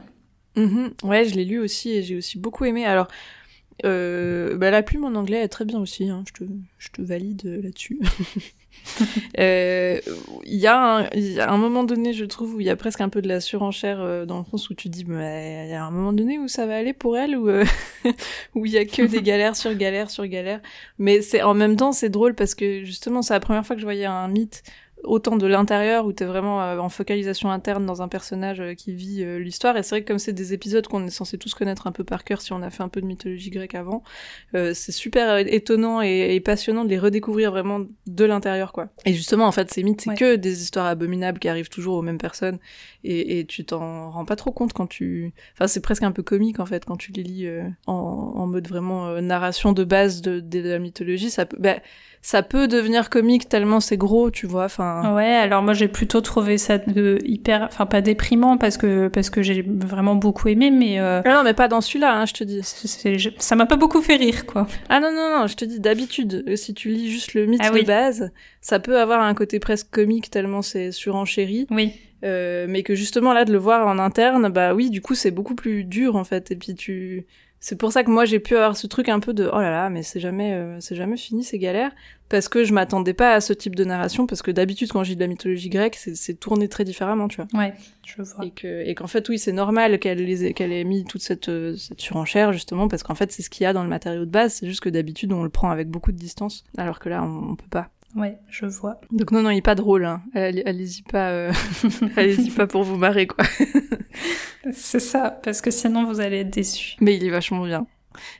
Mhm. 0.55 0.93
Ouais, 1.03 1.25
je 1.25 1.35
l'ai 1.35 1.45
lu 1.45 1.59
aussi 1.59 1.91
et 1.91 2.03
j'ai 2.03 2.15
aussi 2.15 2.37
beaucoup 2.37 2.65
aimé. 2.65 2.85
Alors, 2.85 3.07
euh, 3.83 4.55
bah, 4.57 4.71
la 4.71 4.83
plume 4.83 5.03
en 5.03 5.15
anglais 5.15 5.41
est 5.41 5.49
très 5.49 5.65
bien 5.65 5.79
aussi, 5.79 6.09
hein. 6.09 6.23
je, 6.27 6.33
te, 6.33 6.49
je 6.77 6.89
te 6.91 7.01
valide 7.01 7.43
là-dessus. 7.63 7.99
Euh, 9.39 9.99
il 10.43 10.59
y, 10.59 10.67
a 10.67 11.09
un 11.49 11.57
moment 11.57 11.83
donné, 11.83 12.13
je 12.13 12.23
trouve, 12.23 12.55
où 12.55 12.59
il 12.59 12.67
y 12.67 12.69
a 12.69 12.75
presque 12.75 13.01
un 13.01 13.09
peu 13.09 13.21
de 13.21 13.27
la 13.27 13.39
surenchère 13.39 13.99
euh, 13.99 14.25
dans 14.25 14.39
le 14.39 14.45
sens 14.45 14.69
où 14.69 14.75
tu 14.75 14.89
dis, 14.89 15.03
bah, 15.03 15.15
il 15.15 15.69
y 15.69 15.73
a 15.73 15.83
un 15.83 15.89
moment 15.89 16.13
donné 16.13 16.37
où 16.37 16.47
ça 16.47 16.67
va 16.67 16.75
aller 16.75 16.93
pour 16.93 17.17
elle, 17.17 17.35
ou 17.35 17.49
où 18.55 18.65
il 18.65 18.71
y 18.71 18.77
a 18.77 18.85
que 18.85 19.01
des 19.01 19.21
galères 19.23 19.55
sur 19.55 19.73
galères 19.73 20.11
sur 20.11 20.27
galères. 20.27 20.61
Mais 20.99 21.21
c'est 21.21 21.41
en 21.41 21.55
même 21.55 21.77
temps, 21.77 21.93
c'est 21.93 22.09
drôle 22.09 22.35
parce 22.35 22.53
que 22.53 22.83
justement, 22.83 23.23
c'est 23.23 23.33
la 23.33 23.39
première 23.39 23.65
fois 23.65 23.75
que 23.75 23.81
je 23.81 23.87
voyais 23.87 24.05
un 24.05 24.27
mythe 24.27 24.61
autant 25.05 25.35
de 25.35 25.47
l'intérieur 25.47 26.05
où 26.05 26.11
t'es 26.11 26.25
vraiment 26.25 26.61
euh, 26.61 26.77
en 26.77 26.89
focalisation 26.89 27.51
interne 27.51 27.85
dans 27.85 28.01
un 28.01 28.07
personnage 28.07 28.59
euh, 28.59 28.73
qui 28.73 28.93
vit 28.93 29.23
euh, 29.23 29.39
l'histoire. 29.39 29.77
Et 29.77 29.83
c'est 29.83 29.95
vrai 29.95 30.01
que 30.03 30.07
comme 30.07 30.19
c'est 30.19 30.33
des 30.33 30.53
épisodes 30.53 30.85
qu'on 30.87 31.05
est 31.05 31.11
censé 31.11 31.37
tous 31.37 31.53
connaître 31.53 31.87
un 31.87 31.91
peu 31.91 32.03
par 32.03 32.23
cœur 32.23 32.41
si 32.41 32.53
on 32.53 32.61
a 32.61 32.69
fait 32.69 32.83
un 32.83 32.89
peu 32.89 33.01
de 33.01 33.05
mythologie 33.05 33.49
grecque 33.49 33.75
avant, 33.75 34.03
c'est 34.53 34.91
super 34.91 35.37
étonnant 35.37 36.01
et, 36.01 36.39
passionnant 36.39 36.85
de 36.85 36.89
les 36.89 36.99
redécouvrir 36.99 37.51
vraiment 37.51 37.81
de 38.05 38.25
l'intérieur, 38.25 38.71
quoi. 38.71 38.89
Et 39.05 39.13
justement, 39.13 39.45
en 39.45 39.51
fait, 39.51 39.71
ces 39.71 39.83
mythes, 39.83 40.01
c'est 40.01 40.15
que 40.15 40.35
des 40.35 40.61
histoires 40.61 40.85
abominables 40.85 41.39
qui 41.39 41.47
arrivent 41.47 41.69
toujours 41.69 41.95
aux 41.95 42.01
mêmes 42.01 42.17
personnes 42.17 42.59
et, 43.03 43.39
et 43.39 43.45
tu 43.45 43.65
t'en 43.65 44.11
rends 44.11 44.25
pas 44.25 44.35
trop 44.35 44.51
compte 44.51 44.73
quand 44.73 44.87
tu... 44.87 45.33
Enfin, 45.53 45.67
c'est 45.67 45.81
presque 45.81 46.03
un 46.03 46.11
peu 46.11 46.23
comique, 46.23 46.59
en 46.59 46.65
fait, 46.65 46.85
quand 46.85 46.97
tu 46.97 47.11
les 47.11 47.23
lis 47.23 47.49
en, 47.87 47.93
en, 47.93 48.47
mode 48.47 48.67
vraiment 48.67 49.21
narration 49.21 49.73
de 49.73 49.83
base 49.83 50.21
de, 50.21 50.39
de, 50.39 50.59
la 50.59 50.79
mythologie. 50.79 51.29
Ça 51.29 51.45
peut... 51.45 51.57
Bah, 51.59 51.77
ça 52.25 52.41
peut 52.41 52.67
devenir 52.67 53.11
comique 53.11 53.47
tellement 53.49 53.79
c'est 53.79 53.97
gros, 53.97 54.31
tu 54.31 54.47
vois. 54.47 54.65
Enfin. 54.65 55.13
Ouais, 55.13 55.35
alors 55.35 55.61
moi 55.61 55.73
j'ai 55.73 55.87
plutôt 55.87 56.21
trouvé 56.21 56.57
ça 56.57 56.79
de 56.79 57.19
hyper, 57.23 57.65
enfin 57.65 57.85
pas 57.85 58.01
déprimant 58.01 58.57
parce 58.57 58.77
que 58.77 59.09
parce 59.09 59.29
que 59.29 59.43
j'ai 59.43 59.61
vraiment 59.61 60.15
beaucoup 60.15 60.47
aimé, 60.47 60.71
mais. 60.71 60.99
Euh... 60.99 61.21
Ah 61.23 61.35
non, 61.35 61.43
mais 61.43 61.53
pas 61.53 61.67
dans 61.67 61.81
celui-là, 61.81 62.17
hein, 62.17 62.25
je 62.25 62.33
te 62.33 62.43
dis. 62.43 62.61
ça 63.37 63.55
m'a 63.55 63.67
pas 63.67 63.75
beaucoup 63.75 64.01
fait 64.01 64.15
rire, 64.15 64.47
quoi. 64.47 64.65
Ah 64.89 64.99
non 64.99 65.11
non 65.11 65.37
non, 65.37 65.45
je 65.45 65.55
te 65.55 65.65
dis 65.65 65.79
d'habitude, 65.79 66.57
si 66.57 66.73
tu 66.73 66.89
lis 66.89 67.11
juste 67.11 67.35
le 67.35 67.45
mythe 67.45 67.61
ah 67.63 67.69
de 67.69 67.81
base, 67.83 68.31
ça 68.59 68.79
peut 68.79 68.99
avoir 68.99 69.21
un 69.21 69.35
côté 69.35 69.59
presque 69.59 69.91
comique 69.91 70.31
tellement 70.31 70.63
c'est 70.63 70.91
surenchéri. 70.91 71.67
Oui. 71.69 71.93
Euh, 72.23 72.65
mais 72.67 72.81
que 72.81 72.95
justement 72.95 73.33
là 73.33 73.45
de 73.45 73.51
le 73.51 73.59
voir 73.59 73.85
en 73.85 73.99
interne, 73.99 74.49
bah 74.49 74.73
oui, 74.73 74.89
du 74.89 74.99
coup 74.99 75.13
c'est 75.13 75.29
beaucoup 75.29 75.53
plus 75.53 75.83
dur 75.83 76.15
en 76.15 76.23
fait. 76.23 76.49
Et 76.49 76.55
puis 76.55 76.73
tu 76.73 77.27
c'est 77.65 77.77
pour 77.77 77.91
ça 77.91 78.03
que 78.03 78.11
moi 78.11 78.25
j'ai 78.25 78.39
pu 78.39 78.55
avoir 78.55 78.77
ce 78.77 78.85
truc 78.85 79.09
un 79.09 79.19
peu 79.19 79.33
de 79.33 79.49
oh 79.51 79.59
là 79.59 79.71
là 79.71 79.89
mais 79.89 80.03
c'est 80.03 80.19
jamais 80.19 80.53
euh, 80.53 80.79
c'est 80.79 80.95
jamais 80.95 81.17
fini 81.17 81.43
ces 81.43 81.57
galères 81.57 81.91
parce 82.29 82.47
que 82.47 82.63
je 82.63 82.71
m'attendais 82.71 83.15
pas 83.15 83.33
à 83.33 83.41
ce 83.41 83.53
type 83.53 83.73
de 83.73 83.83
narration 83.83 84.27
parce 84.27 84.43
que 84.43 84.51
d'habitude 84.51 84.91
quand 84.91 85.03
j'ai 85.03 85.15
de 85.15 85.19
la 85.19 85.25
mythologie 85.25 85.69
grecque 85.69 85.95
c'est 85.95 86.39
tourné 86.39 86.67
très 86.67 86.83
différemment 86.83 87.27
tu 87.27 87.37
vois. 87.41 87.59
Ouais 87.59 87.73
je 88.05 88.21
vois. 88.21 88.45
Et 88.45 88.51
que 88.51 88.83
et 88.85 88.93
qu'en 88.93 89.07
fait 89.07 89.27
oui 89.29 89.39
c'est 89.39 89.51
normal 89.51 89.97
qu'elle 89.97 90.19
les 90.19 90.53
qu'elle 90.53 90.71
ait 90.71 90.83
mis 90.83 91.05
toute 91.05 91.23
cette, 91.23 91.49
euh, 91.49 91.75
cette 91.75 92.01
surenchère 92.01 92.53
justement 92.53 92.87
parce 92.87 93.01
qu'en 93.01 93.15
fait 93.15 93.31
c'est 93.31 93.41
ce 93.41 93.49
qu'il 93.49 93.63
y 93.63 93.67
a 93.67 93.73
dans 93.73 93.83
le 93.83 93.89
matériau 93.89 94.25
de 94.25 94.31
base 94.31 94.53
c'est 94.53 94.67
juste 94.67 94.81
que 94.81 94.89
d'habitude 94.89 95.33
on 95.33 95.41
le 95.41 95.49
prend 95.49 95.71
avec 95.71 95.89
beaucoup 95.89 96.11
de 96.11 96.17
distance 96.17 96.65
alors 96.77 96.99
que 96.99 97.09
là 97.09 97.23
on, 97.23 97.53
on 97.53 97.55
peut 97.55 97.65
pas 97.67 97.89
Ouais, 98.15 98.37
je 98.49 98.65
vois. 98.65 99.01
Donc 99.11 99.31
non, 99.31 99.41
non, 99.41 99.49
il 99.49 99.57
est 99.57 99.61
pas 99.61 99.75
drôle. 99.75 100.05
Hein. 100.05 100.21
Allez-y 100.33 101.01
pas, 101.03 101.31
euh... 101.31 101.51
allez-y 102.15 102.49
pas 102.49 102.65
pour 102.65 102.83
vous 102.83 102.95
marrer, 102.95 103.27
quoi. 103.27 103.45
C'est 104.71 105.01
ça, 105.01 105.31
parce 105.43 105.61
que 105.61 105.69
sinon 105.69 106.05
vous 106.05 106.21
allez 106.21 106.39
être 106.39 106.49
déçus. 106.49 106.95
Mais 107.01 107.15
il 107.15 107.25
est 107.25 107.29
vachement 107.29 107.65
bien. 107.65 107.85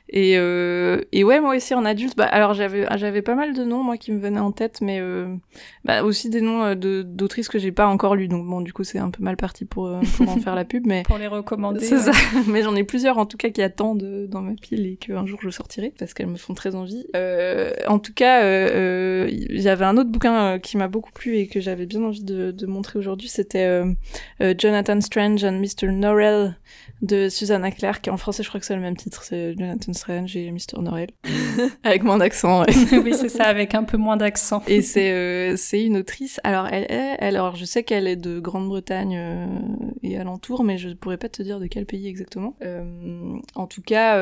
Et, 0.08 0.34
euh, 0.36 1.00
et 1.12 1.24
ouais, 1.24 1.40
moi 1.40 1.56
aussi 1.56 1.74
en 1.74 1.84
adulte, 1.84 2.16
bah, 2.16 2.26
alors 2.26 2.54
j'avais 2.54 2.86
j'avais 2.96 3.22
pas 3.22 3.34
mal 3.34 3.54
de 3.54 3.64
noms 3.64 3.82
moi 3.82 3.96
qui 3.96 4.12
me 4.12 4.20
venaient 4.20 4.40
en 4.40 4.52
tête, 4.52 4.80
mais 4.80 5.00
euh, 5.00 5.34
bah, 5.84 6.04
aussi 6.04 6.30
des 6.30 6.40
noms 6.40 6.62
euh, 6.62 6.74
de 6.74 7.02
d'autrices 7.02 7.48
que 7.48 7.58
j'ai 7.58 7.72
pas 7.72 7.86
encore 7.86 8.14
lus, 8.14 8.28
donc 8.28 8.46
bon 8.46 8.60
du 8.60 8.72
coup 8.72 8.84
c'est 8.84 8.98
un 8.98 9.10
peu 9.10 9.22
mal 9.22 9.36
parti 9.36 9.64
pour, 9.64 9.90
pour 10.16 10.28
en 10.28 10.36
faire 10.36 10.54
la 10.54 10.64
pub, 10.64 10.86
mais 10.86 11.02
pour 11.06 11.18
les 11.18 11.26
recommander. 11.26 11.80
C'est 11.80 11.98
ça. 11.98 12.12
mais 12.46 12.62
j'en 12.62 12.76
ai 12.76 12.84
plusieurs 12.84 13.18
en 13.18 13.26
tout 13.26 13.36
cas 13.36 13.50
qui 13.50 13.62
attendent 13.62 14.26
dans 14.28 14.42
ma 14.42 14.54
pile 14.54 14.86
et 14.86 14.96
qu'un 14.96 15.26
jour 15.26 15.40
je 15.42 15.50
sortirai 15.50 15.92
parce 15.98 16.14
qu'elles 16.14 16.28
me 16.28 16.36
font 16.36 16.54
très 16.54 16.76
envie. 16.76 17.06
Euh, 17.16 17.72
en 17.88 17.98
tout 17.98 18.14
cas, 18.14 18.42
il 19.26 19.60
y 19.60 19.68
avait 19.68 19.84
un 19.84 19.96
autre 19.96 20.10
bouquin 20.10 20.58
qui 20.60 20.76
m'a 20.76 20.88
beaucoup 20.88 21.12
plu 21.12 21.36
et 21.36 21.48
que 21.48 21.60
j'avais 21.60 21.86
bien 21.86 22.02
envie 22.02 22.24
de, 22.24 22.52
de 22.52 22.66
montrer 22.66 22.98
aujourd'hui, 22.98 23.28
c'était 23.28 23.82
Jonathan 24.58 25.00
Strange 25.00 25.44
and 25.44 25.60
Mr. 25.60 25.90
Norrell 25.90 26.56
de 27.02 27.28
Susanna 27.28 27.70
Clark. 27.70 28.08
En 28.08 28.16
français, 28.16 28.42
je 28.42 28.48
crois 28.48 28.60
que 28.60 28.66
c'est 28.66 28.74
le 28.74 28.80
même 28.80 28.96
titre, 28.96 29.22
c'est 29.22 29.54
Jonathan 29.66 29.92
Strange 29.92 30.36
et 30.36 30.50
Mr. 30.50 30.80
Norrell. 30.80 31.10
avec 31.84 32.02
moins 32.02 32.18
d'accent. 32.18 32.62
oui, 33.04 33.14
c'est 33.14 33.28
ça, 33.28 33.44
avec 33.44 33.74
un 33.74 33.84
peu 33.84 33.96
moins 33.96 34.16
d'accent. 34.16 34.62
et 34.66 34.82
c'est 34.82 35.12
euh, 35.12 35.54
c'est 35.56 35.84
une 35.84 35.98
autrice. 35.98 36.40
Alors, 36.44 36.66
elle, 36.70 36.86
elle, 36.88 37.36
alors, 37.36 37.56
je 37.56 37.64
sais 37.64 37.82
qu'elle 37.82 38.06
est 38.06 38.16
de 38.16 38.38
Grande-Bretagne 38.38 39.16
euh, 39.16 39.46
et 40.02 40.18
alentour, 40.18 40.64
mais 40.64 40.78
je 40.78 40.90
pourrais 40.90 41.16
pas 41.16 41.28
te 41.28 41.42
dire 41.42 41.60
de 41.60 41.66
quel 41.66 41.86
pays 41.86 42.06
exactement. 42.06 42.56
Euh, 42.62 42.84
en 43.54 43.66
tout 43.66 43.82
cas, 43.82 44.16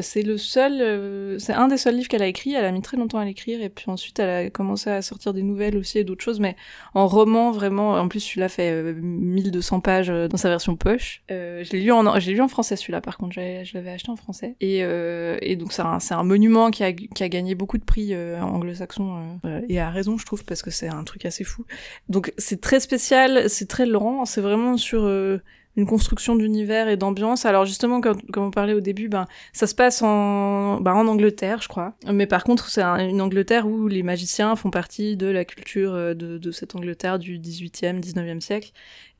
c'est 0.00 0.22
le 0.22 0.38
seul, 0.38 1.38
c'est 1.40 1.52
un 1.52 1.68
des 1.68 1.76
seuls 1.76 1.96
livres 1.96 2.08
qu'elle 2.08 2.22
a 2.22 2.26
écrit. 2.26 2.54
Elle 2.54 2.64
a 2.64 2.72
mis 2.72 2.82
très 2.82 2.96
longtemps 2.96 3.18
à 3.18 3.24
l'écrire 3.24 3.62
et 3.62 3.68
puis 3.68 3.86
ensuite 3.88 4.18
elle 4.18 4.30
a 4.30 4.50
commencé 4.50 4.90
à 4.90 5.02
sortir 5.02 5.34
des 5.34 5.42
nouvelles 5.42 5.76
aussi 5.76 5.98
et 5.98 6.04
d'autres 6.04 6.24
choses, 6.24 6.40
mais 6.40 6.56
en 6.94 7.06
roman 7.06 7.50
vraiment. 7.50 7.92
En 7.94 8.08
plus, 8.08 8.20
celui-là 8.20 8.48
fait 8.48 8.94
1200 8.94 9.80
pages 9.80 10.08
dans 10.08 10.36
sa 10.36 10.48
version 10.48 10.76
poche. 10.76 11.22
je 11.28 11.70
l'ai 11.72 11.80
lu 11.80 11.92
en, 11.92 12.18
j'ai 12.18 12.32
lu 12.32 12.40
en 12.40 12.48
français 12.48 12.76
celui-là 12.76 13.00
par 13.00 13.18
contre. 13.18 13.34
Je 13.34 13.74
l'avais 13.74 13.90
acheté 13.90 14.10
en 14.10 14.16
français 14.16 14.56
et, 14.60 14.80
et 14.80 15.56
donc 15.56 15.72
c'est 15.72 15.82
un, 15.82 15.98
un 16.10 16.22
monument 16.22 16.70
qui 16.70 16.84
a, 16.84 16.92
qui 16.92 17.22
a 17.22 17.28
gagné 17.28 17.54
beaucoup 17.54 17.78
de 17.78 17.84
prix 17.84 18.14
anglo-saxons 18.40 19.40
et 19.68 19.80
à 19.80 19.90
raison 19.90 20.18
je 20.18 20.26
trouve 20.26 20.44
parce 20.44 20.62
que 20.62 20.70
c'est 20.70 20.88
un 20.88 21.04
truc 21.04 21.24
assez 21.24 21.44
fou. 21.44 21.64
Donc 22.08 22.32
c'est 22.38 22.60
très 22.60 22.80
spécial, 22.80 23.48
c'est 23.48 23.68
très 23.68 23.86
lent, 23.86 24.24
c'est 24.24 24.40
vraiment 24.40 24.76
sur 24.76 25.02
euh, 25.04 25.38
une 25.80 25.86
construction 25.86 26.36
d'univers 26.36 26.88
et 26.88 26.96
d'ambiance. 26.96 27.46
Alors 27.46 27.64
justement, 27.64 28.00
comme, 28.00 28.20
on 28.36 28.50
parlait 28.50 28.74
au 28.74 28.80
début, 28.80 29.08
ben 29.08 29.26
ça 29.52 29.66
se 29.66 29.74
passe 29.74 30.02
en, 30.02 30.80
ben, 30.80 30.92
en 30.92 31.06
Angleterre, 31.06 31.62
je 31.62 31.68
crois. 31.68 31.94
Mais 32.06 32.26
par 32.26 32.44
contre, 32.44 32.68
c'est 32.68 32.82
une 32.82 33.20
Angleterre 33.20 33.66
où 33.66 33.88
les 33.88 34.02
magiciens 34.02 34.56
font 34.56 34.70
partie 34.70 35.16
de 35.16 35.26
la 35.26 35.44
culture 35.44 35.92
de, 35.92 36.38
de 36.38 36.50
cette 36.50 36.74
Angleterre 36.74 37.18
du 37.18 37.38
18e, 37.38 38.00
19e 38.00 38.40
siècle. 38.40 38.72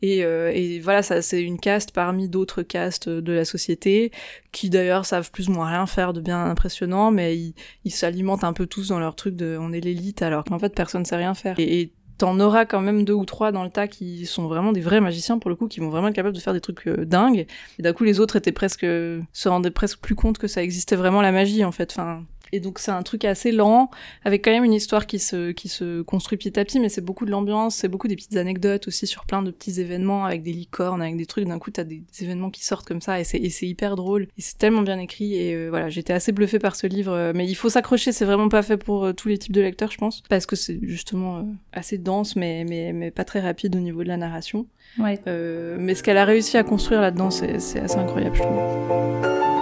Et, 0.03 0.25
euh, 0.25 0.51
et, 0.55 0.81
voilà, 0.81 1.03
ça 1.03 1.21
c'est 1.21 1.43
une 1.43 1.59
caste 1.59 1.93
parmi 1.93 2.29
d'autres 2.29 2.63
castes 2.63 3.09
de 3.09 3.33
la 3.33 3.45
société 3.45 4.13
qui 4.51 4.71
d'ailleurs 4.71 5.05
savent 5.05 5.31
plus 5.31 5.49
ou 5.49 5.53
moins 5.53 5.69
rien 5.69 5.87
faire 5.87 6.13
de 6.13 6.21
bien 6.21 6.43
impressionnant, 6.47 7.11
mais 7.11 7.37
ils, 7.37 7.55
ils 7.85 7.91
s'alimentent 7.91 8.45
un 8.45 8.55
peu 8.55 8.67
tous 8.67 8.89
dans 8.89 8.99
leur 8.99 9.15
truc 9.15 9.37
de 9.37 9.59
on 9.61 9.73
est 9.73 9.81
l'élite 9.81 10.23
alors 10.23 10.45
qu'en 10.45 10.59
fait 10.59 10.75
personne 10.75 11.05
sait 11.05 11.17
rien 11.17 11.35
faire. 11.35 11.59
Et, 11.59 11.81
et 11.81 11.93
t'en 12.21 12.39
auras 12.39 12.67
quand 12.67 12.83
même 12.83 13.07
deux 13.07 13.15
ou 13.15 13.25
trois 13.25 13.51
dans 13.51 13.65
le 13.65 13.71
tas 13.71 13.89
qui 13.89 14.27
sont 14.27 14.47
vraiment 14.47 14.73
des 14.73 14.83
vrais 14.83 15.01
magiciens 15.01 15.39
pour 15.39 15.49
le 15.49 15.57
coup, 15.57 15.69
qui 15.69 15.81
vont 15.81 15.89
vraiment 15.89 16.09
être 16.09 16.15
capables 16.15 16.35
de 16.35 16.41
faire 16.41 16.53
des 16.53 16.61
trucs 16.61 16.87
euh, 16.87 17.07
dingues. 17.07 17.47
Et 17.79 17.83
d'un 17.83 17.95
coup 17.95 18.05
les 18.05 18.21
autres 18.21 18.37
étaient 18.37 18.53
presque 18.53 18.85
se 18.85 19.49
rendaient 19.49 19.71
presque 19.71 20.01
plus 20.01 20.15
compte 20.15 20.37
que 20.37 20.47
ça 20.47 20.63
existait 20.63 20.97
vraiment 20.97 21.23
la 21.23 21.33
magie 21.33 21.65
en 21.65 21.73
fait. 21.73 21.91
Enfin 21.93 22.23
et 22.53 22.61
donc 22.61 22.79
c'est 22.79 22.91
un 22.91 23.03
truc 23.03 23.25
assez 23.25 23.53
lent, 23.53 23.91
avec 24.25 24.45
quand 24.45 24.51
même 24.51 24.65
une 24.65 24.73
histoire 24.73 25.07
qui 25.07 25.19
se, 25.19 25.53
qui 25.53 25.69
se 25.69 26.03
construit 26.03 26.39
petit 26.39 26.59
à 26.59 26.65
petit, 26.65 26.81
mais 26.81 26.89
c'est 26.89 27.01
beaucoup 27.01 27.25
de 27.25 27.31
l'ambiance, 27.31 27.77
c'est 27.77 27.89
beaucoup 27.89 28.09
des 28.09 28.17
petites 28.17 28.37
anecdotes 28.37 28.89
aussi 28.89 29.07
sur 29.07 29.25
plein 29.25 29.43
de 29.43 29.51
petits 29.51 29.81
événements, 29.81 30.25
avec 30.25 30.43
des 30.43 30.53
licornes, 30.53 31.03
avec 31.03 31.17
des 31.17 31.27
trucs, 31.27 31.47
d'un 31.47 31.59
coup 31.59 31.71
t'as 31.71 31.85
des, 31.85 31.97
des 31.97 32.25
événements 32.25 32.51
qui 32.51 32.65
sortent 32.65 32.87
comme 32.87 33.01
ça, 33.01 33.21
et 33.21 33.25
c'est, 33.25 33.41
hyper 33.67 33.97
drôle, 33.97 34.23
et 34.39 34.41
c'est 34.41 34.59
tellement 34.59 34.83
bien 34.83 34.99
écrit, 34.99 35.35
et 35.35 35.55
euh, 35.55 35.69
voilà, 35.69 35.89
j'étais 35.89 36.13
assez 36.13 36.33
bluffée 36.33 36.59
par 36.59 36.77
ce 36.77 36.87
livre, 36.87 37.13
euh, 37.13 37.33
mais 37.35 37.47
il 37.47 37.55
faut 37.55 37.69
s'accrocher, 37.69 38.13
c'est 38.13 38.25
vraiment 38.25 38.49
pas 38.49 38.63
fait 38.63 38.77
pour 38.77 39.05
euh, 39.05 39.13
tous 39.13 39.29
les 39.29 39.39
types 39.39 39.53
de 39.53 39.61
lecteurs, 39.61 39.91
je 39.91 39.99
pense, 39.99 40.23
parce 40.29 40.47
que 40.47 40.57
c'est 40.57 40.79
justement 40.83 41.47
assez 41.73 41.99
dense, 41.99 42.37
mais, 42.37 42.65
mais, 42.69 42.93
mais 42.93 43.11
pas 43.11 43.25
très 43.25 43.41
rapide 43.41 43.77
au 43.77 43.81
niveau 43.81 44.03
de 44.03 44.09
la 44.09 44.17
narration. 44.17 44.67
Ouais. 44.99 45.21
mais 45.27 45.95
ce 45.95 46.03
qu'elle 46.03 46.19
a 46.19 46.25
réussi 46.25 46.57
à 46.57 46.65
construire 46.65 47.01
là-dedans, 47.01 47.31
c'est 47.31 47.55
assez 47.55 47.97
incroyable, 47.97 48.37
je 48.37 48.43
trouve. 48.43 49.60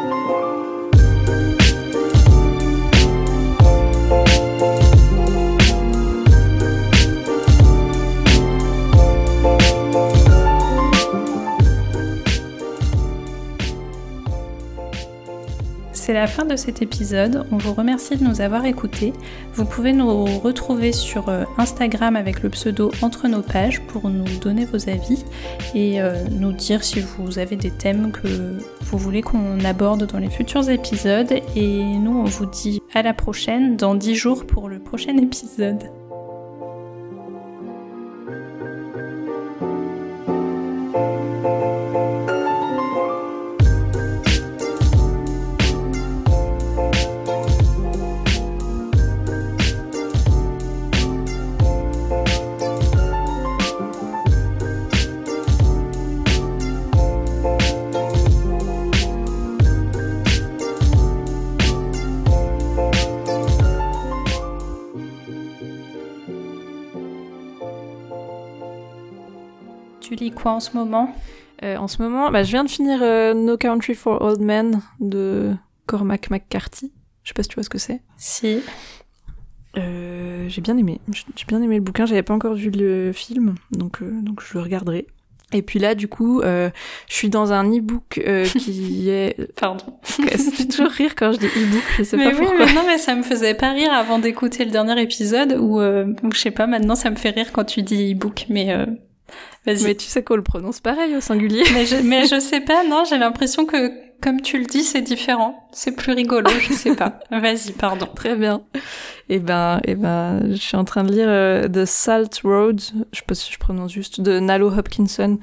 C'est 16.08 16.14
la 16.14 16.26
fin 16.26 16.46
de 16.46 16.56
cet 16.56 16.80
épisode. 16.80 17.44
On 17.52 17.58
vous 17.58 17.74
remercie 17.74 18.16
de 18.16 18.24
nous 18.24 18.40
avoir 18.40 18.64
écoutés. 18.64 19.12
Vous 19.52 19.66
pouvez 19.66 19.92
nous 19.92 20.24
retrouver 20.24 20.90
sur 20.90 21.28
euh, 21.28 21.44
Instagram 21.58 22.16
avec 22.16 22.42
le 22.42 22.48
pseudo 22.48 22.90
Entre 23.02 23.28
nos 23.28 23.42
pages 23.42 23.82
pour 23.88 24.08
nous 24.08 24.24
donner 24.38 24.64
vos 24.64 24.88
avis 24.88 25.22
et 25.74 26.00
euh, 26.00 26.14
nous 26.30 26.52
dire 26.52 26.82
si 26.82 27.00
vous 27.00 27.38
avez 27.38 27.56
des 27.56 27.70
thèmes 27.70 28.10
que 28.10 28.56
vous 28.80 28.96
voulez 28.96 29.20
qu'on 29.20 29.62
aborde 29.66 30.06
dans 30.06 30.18
les 30.18 30.30
futurs 30.30 30.70
épisodes. 30.70 31.34
Et 31.54 31.82
nous, 31.84 32.20
on 32.20 32.24
vous 32.24 32.46
dit 32.46 32.80
à 32.94 33.02
la 33.02 33.12
prochaine, 33.12 33.76
dans 33.76 33.94
10 33.94 34.14
jours 34.14 34.46
pour 34.46 34.70
le 34.70 34.78
prochain 34.78 35.14
épisode. 35.18 35.90
Quoi 70.38 70.52
en 70.52 70.60
ce 70.60 70.76
moment 70.76 71.14
euh, 71.62 71.76
En 71.76 71.88
ce 71.88 72.00
moment, 72.02 72.30
bah, 72.30 72.42
je 72.42 72.50
viens 72.50 72.64
de 72.64 72.70
finir 72.70 73.00
euh, 73.02 73.34
No 73.34 73.56
Country 73.56 73.94
for 73.94 74.22
Old 74.22 74.40
Men 74.40 74.80
de 75.00 75.54
Cormac 75.86 76.30
McCarthy. 76.30 76.92
Je 77.24 77.30
sais 77.30 77.34
pas 77.34 77.42
si 77.42 77.48
tu 77.48 77.56
vois 77.56 77.64
ce 77.64 77.70
que 77.70 77.78
c'est. 77.78 78.00
Si. 78.16 78.60
Euh, 79.76 80.48
j'ai 80.48 80.60
bien 80.60 80.76
aimé. 80.78 81.00
J'ai 81.12 81.44
bien 81.46 81.60
aimé 81.60 81.76
le 81.76 81.82
bouquin. 81.82 82.06
J'avais 82.06 82.22
pas 82.22 82.34
encore 82.34 82.54
vu 82.54 82.70
le 82.70 83.12
film, 83.12 83.56
donc 83.70 84.02
donc 84.02 84.42
je 84.42 84.54
le 84.54 84.62
regarderai. 84.62 85.06
Et 85.52 85.62
puis 85.62 85.78
là, 85.78 85.94
du 85.94 86.08
coup, 86.08 86.42
je 86.42 86.70
suis 87.06 87.30
dans 87.30 87.52
un 87.52 87.64
e-book 87.70 88.22
qui 88.46 89.08
est. 89.08 89.52
Pardon. 89.54 89.84
ça 90.02 90.22
fait 90.22 90.66
toujours 90.66 90.90
rire 90.90 91.14
quand 91.14 91.32
je 91.32 91.38
dis 91.38 91.46
e-book. 91.46 91.84
Je 91.98 92.02
sais 92.02 92.16
pas 92.16 92.30
pourquoi. 92.30 92.66
Mais 92.66 92.72
non, 92.72 92.82
mais 92.86 92.98
ça 92.98 93.14
me 93.14 93.22
faisait 93.22 93.54
pas 93.54 93.72
rire 93.72 93.92
avant 93.92 94.18
d'écouter 94.18 94.64
le 94.64 94.70
dernier 94.70 95.00
épisode, 95.02 95.52
ou 95.52 95.80
je 95.80 96.38
sais 96.38 96.50
pas. 96.50 96.66
Maintenant, 96.66 96.94
ça 96.94 97.10
me 97.10 97.16
fait 97.16 97.30
rire 97.30 97.52
quand 97.52 97.64
tu 97.64 97.82
dis 97.82 98.12
e-book, 98.12 98.46
mais 98.48 98.74
mais 99.66 99.94
tu 99.94 100.06
sais 100.06 100.22
qu'on 100.22 100.36
le 100.36 100.42
prononce 100.42 100.80
pareil 100.80 101.16
au 101.16 101.20
singulier. 101.20 101.64
Mais 101.72 101.86
je, 101.86 101.96
mais 101.96 102.26
je 102.26 102.40
sais 102.40 102.60
pas, 102.60 102.84
non, 102.84 103.04
j'ai 103.08 103.18
l'impression 103.18 103.66
que 103.66 103.92
comme 104.20 104.40
tu 104.40 104.58
le 104.58 104.64
dis, 104.64 104.82
c'est 104.82 105.02
différent. 105.02 105.68
C'est 105.72 105.92
plus 105.92 106.12
rigolo, 106.12 106.50
je 106.60 106.72
sais 106.72 106.96
pas. 106.96 107.20
Vas-y, 107.30 107.72
pardon. 107.72 108.06
Très 108.06 108.34
bien. 108.34 108.62
Eh 109.30 109.40
ben, 109.40 109.80
eh 109.84 109.94
ben, 109.94 110.40
je 110.50 110.56
suis 110.56 110.76
en 110.76 110.84
train 110.84 111.04
de 111.04 111.12
lire 111.12 111.26
euh, 111.28 111.68
The 111.68 111.84
Salt 111.84 112.40
Road, 112.44 112.80
je 113.12 113.18
sais 113.18 113.24
pas 113.26 113.34
si 113.34 113.52
je 113.52 113.58
prononce 113.58 113.92
juste, 113.92 114.22
de 114.22 114.40
Nalo 114.40 114.70
Hopkinson, 114.70 115.38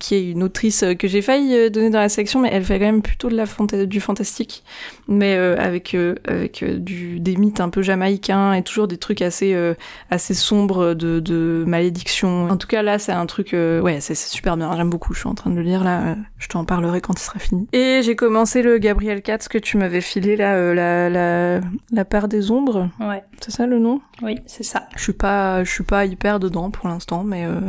qui 0.00 0.16
est 0.16 0.30
une 0.32 0.42
autrice 0.42 0.82
euh, 0.82 0.94
que 0.94 1.06
j'ai 1.06 1.22
failli 1.22 1.54
euh, 1.54 1.70
donner 1.70 1.90
dans 1.90 2.00
la 2.00 2.08
sélection, 2.08 2.40
mais 2.40 2.50
elle 2.52 2.64
fait 2.64 2.80
quand 2.80 2.86
même 2.86 3.02
plutôt 3.02 3.28
de 3.28 3.36
la 3.36 3.44
du 3.86 4.00
fantastique, 4.00 4.62
mais 5.08 5.34
avec 5.34 5.96
avec 6.28 6.64
du 6.64 7.18
des 7.18 7.36
mythes 7.36 7.60
un 7.60 7.70
peu 7.70 7.82
jamaïcains 7.82 8.52
et 8.52 8.62
toujours 8.62 8.86
des 8.86 8.98
trucs 8.98 9.22
assez 9.22 9.56
assez 10.10 10.34
sombres 10.34 10.94
de, 10.94 11.18
de 11.18 11.64
malédiction. 11.66 12.48
En 12.48 12.56
tout 12.56 12.68
cas 12.68 12.82
là, 12.82 12.98
c'est 12.98 13.12
un 13.12 13.26
truc, 13.26 13.50
ouais, 13.52 13.98
c'est 14.00 14.14
super 14.14 14.56
bien. 14.56 14.74
J'aime 14.76 14.90
beaucoup. 14.90 15.14
Je 15.14 15.20
suis 15.20 15.28
en 15.28 15.34
train 15.34 15.50
de 15.50 15.56
le 15.56 15.62
lire 15.62 15.82
là. 15.82 16.16
je 16.38 16.46
t'en 16.48 16.64
parlerai 16.64 17.00
quand 17.00 17.18
il 17.18 17.22
sera 17.22 17.38
fini. 17.38 17.66
Et 17.72 18.00
j'ai 18.04 18.14
commencé 18.16 18.62
le 18.62 18.78
Gabriel 18.78 19.22
Katz 19.22 19.48
que 19.48 19.58
tu 19.58 19.76
m'avais 19.76 20.02
filé 20.02 20.36
là, 20.36 20.74
la, 20.74 21.08
la 21.08 21.60
la 21.90 22.04
part 22.04 22.28
des 22.28 22.50
ombres. 22.50 22.90
Ouais. 23.00 23.22
C'est 23.40 23.50
ça 23.50 23.66
le 23.66 23.78
nom? 23.78 24.00
Oui, 24.22 24.36
c'est 24.46 24.62
ça. 24.62 24.88
Je 24.96 25.02
suis 25.02 25.12
pas, 25.12 25.64
je 25.64 25.70
suis 25.70 25.84
pas 25.84 26.04
hyper 26.04 26.40
dedans 26.40 26.70
pour 26.70 26.88
l'instant, 26.88 27.24
mais 27.24 27.44
euh, 27.44 27.60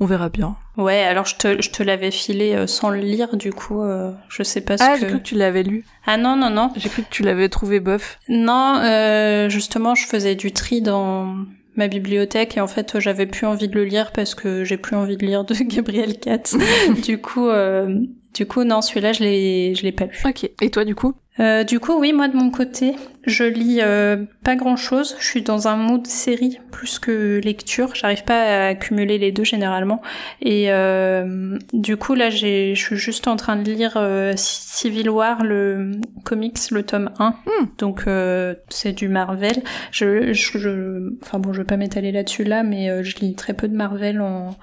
on 0.00 0.06
verra 0.06 0.28
bien. 0.28 0.56
Ouais, 0.76 1.02
alors 1.02 1.26
je 1.26 1.36
te, 1.36 1.62
je 1.62 1.70
te 1.70 1.82
l'avais 1.82 2.10
filé 2.10 2.54
euh, 2.54 2.66
sans 2.66 2.90
le 2.90 2.98
lire, 2.98 3.36
du 3.36 3.52
coup, 3.52 3.82
euh, 3.82 4.12
je 4.28 4.42
sais 4.42 4.60
pas 4.60 4.76
ce 4.76 4.84
ah, 4.84 4.94
que... 4.94 5.00
j'ai 5.00 5.06
cru 5.06 5.18
que 5.18 5.22
tu 5.22 5.34
l'avais 5.34 5.62
lu. 5.62 5.84
Ah 6.06 6.16
non, 6.16 6.36
non, 6.36 6.50
non. 6.50 6.72
J'ai 6.76 6.88
cru 6.88 7.02
que 7.02 7.10
tu 7.10 7.22
l'avais 7.22 7.48
trouvé 7.48 7.80
bof. 7.80 8.18
Non, 8.28 8.78
euh, 8.82 9.48
justement, 9.48 9.94
je 9.94 10.06
faisais 10.06 10.34
du 10.34 10.52
tri 10.52 10.82
dans 10.82 11.34
ma 11.76 11.88
bibliothèque 11.88 12.56
et 12.56 12.60
en 12.60 12.66
fait 12.66 12.98
j'avais 13.00 13.26
plus 13.26 13.46
envie 13.46 13.68
de 13.68 13.74
le 13.74 13.84
lire 13.84 14.12
parce 14.12 14.34
que 14.34 14.64
j'ai 14.64 14.78
plus 14.78 14.96
envie 14.96 15.16
de 15.16 15.26
lire 15.26 15.44
de 15.44 15.54
Gabriel 15.62 16.18
Katz. 16.18 16.56
du 17.04 17.20
coup, 17.20 17.48
euh, 17.48 18.00
du 18.36 18.46
coup 18.46 18.64
non, 18.64 18.82
celui-là 18.82 19.12
je 19.12 19.22
l'ai, 19.22 19.74
je 19.74 19.82
l'ai 19.82 19.92
pas 19.92 20.04
lu. 20.04 20.18
Ok. 20.24 20.50
Et 20.60 20.70
toi 20.70 20.84
du 20.84 20.94
coup? 20.94 21.14
Euh, 21.38 21.64
du 21.64 21.80
coup, 21.80 21.98
oui, 21.98 22.14
moi 22.14 22.28
de 22.28 22.36
mon 22.36 22.50
côté, 22.50 22.96
je 23.24 23.44
lis 23.44 23.80
euh, 23.82 24.24
pas 24.42 24.56
grand-chose. 24.56 25.16
Je 25.18 25.26
suis 25.26 25.42
dans 25.42 25.68
un 25.68 25.76
mood 25.76 26.06
série 26.06 26.58
plus 26.70 26.98
que 26.98 27.40
lecture. 27.44 27.94
J'arrive 27.94 28.24
pas 28.24 28.40
à 28.40 28.68
accumuler 28.68 29.18
les 29.18 29.32
deux 29.32 29.44
généralement. 29.44 30.00
Et 30.40 30.72
euh, 30.72 31.58
du 31.74 31.98
coup, 31.98 32.14
là, 32.14 32.30
j'ai, 32.30 32.74
je 32.74 32.82
suis 32.82 32.96
juste 32.96 33.28
en 33.28 33.36
train 33.36 33.56
de 33.56 33.70
lire 33.70 33.94
euh, 33.96 34.32
Civil 34.36 35.10
War, 35.10 35.44
le 35.44 35.92
comics, 36.24 36.70
le 36.70 36.82
tome 36.82 37.10
1. 37.18 37.30
Hmm. 37.30 37.66
Donc, 37.78 38.04
euh, 38.06 38.54
c'est 38.70 38.92
du 38.92 39.08
Marvel. 39.08 39.62
Je, 39.90 40.32
je, 40.32 40.58
je, 40.58 41.10
enfin 41.22 41.38
bon, 41.38 41.52
je 41.52 41.58
vais 41.58 41.66
pas 41.66 41.76
m'étaler 41.76 42.12
là-dessus 42.12 42.44
là, 42.44 42.62
mais 42.62 43.04
je 43.04 43.18
lis 43.18 43.34
très 43.34 43.52
peu 43.52 43.68
de 43.68 43.76
Marvel 43.76 44.22
en 44.22 44.56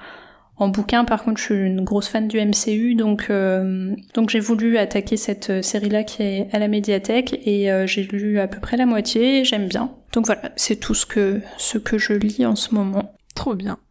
en 0.58 0.68
bouquin, 0.68 1.04
par 1.04 1.24
contre, 1.24 1.40
je 1.40 1.46
suis 1.46 1.56
une 1.56 1.84
grosse 1.84 2.08
fan 2.08 2.28
du 2.28 2.40
MCU, 2.40 2.94
donc 2.94 3.28
euh, 3.30 3.96
donc 4.14 4.30
j'ai 4.30 4.40
voulu 4.40 4.78
attaquer 4.78 5.18
cette 5.18 5.50
euh, 5.50 5.62
série-là 5.64 6.04
qui 6.04 6.22
est 6.22 6.48
à 6.54 6.60
la 6.60 6.68
médiathèque 6.68 7.40
et 7.44 7.72
euh, 7.72 7.88
j'ai 7.88 8.04
lu 8.04 8.40
à 8.40 8.48
peu 8.48 8.60
près 8.60 8.78
la 8.78 8.86
moitié. 8.86 9.44
J'aime 9.46 9.68
bien. 9.68 9.92
Donc 10.14 10.28
voilà, 10.28 10.52
c'est 10.56 10.76
tout 10.76 10.94
ce 10.94 11.08
que 11.08 11.42
ce 11.58 11.80
que 11.80 11.98
je 11.98 12.14
lis 12.14 12.46
en 12.46 12.56
ce 12.56 12.76
moment. 12.76 13.16
Trop 13.34 13.56
bien. 13.56 13.80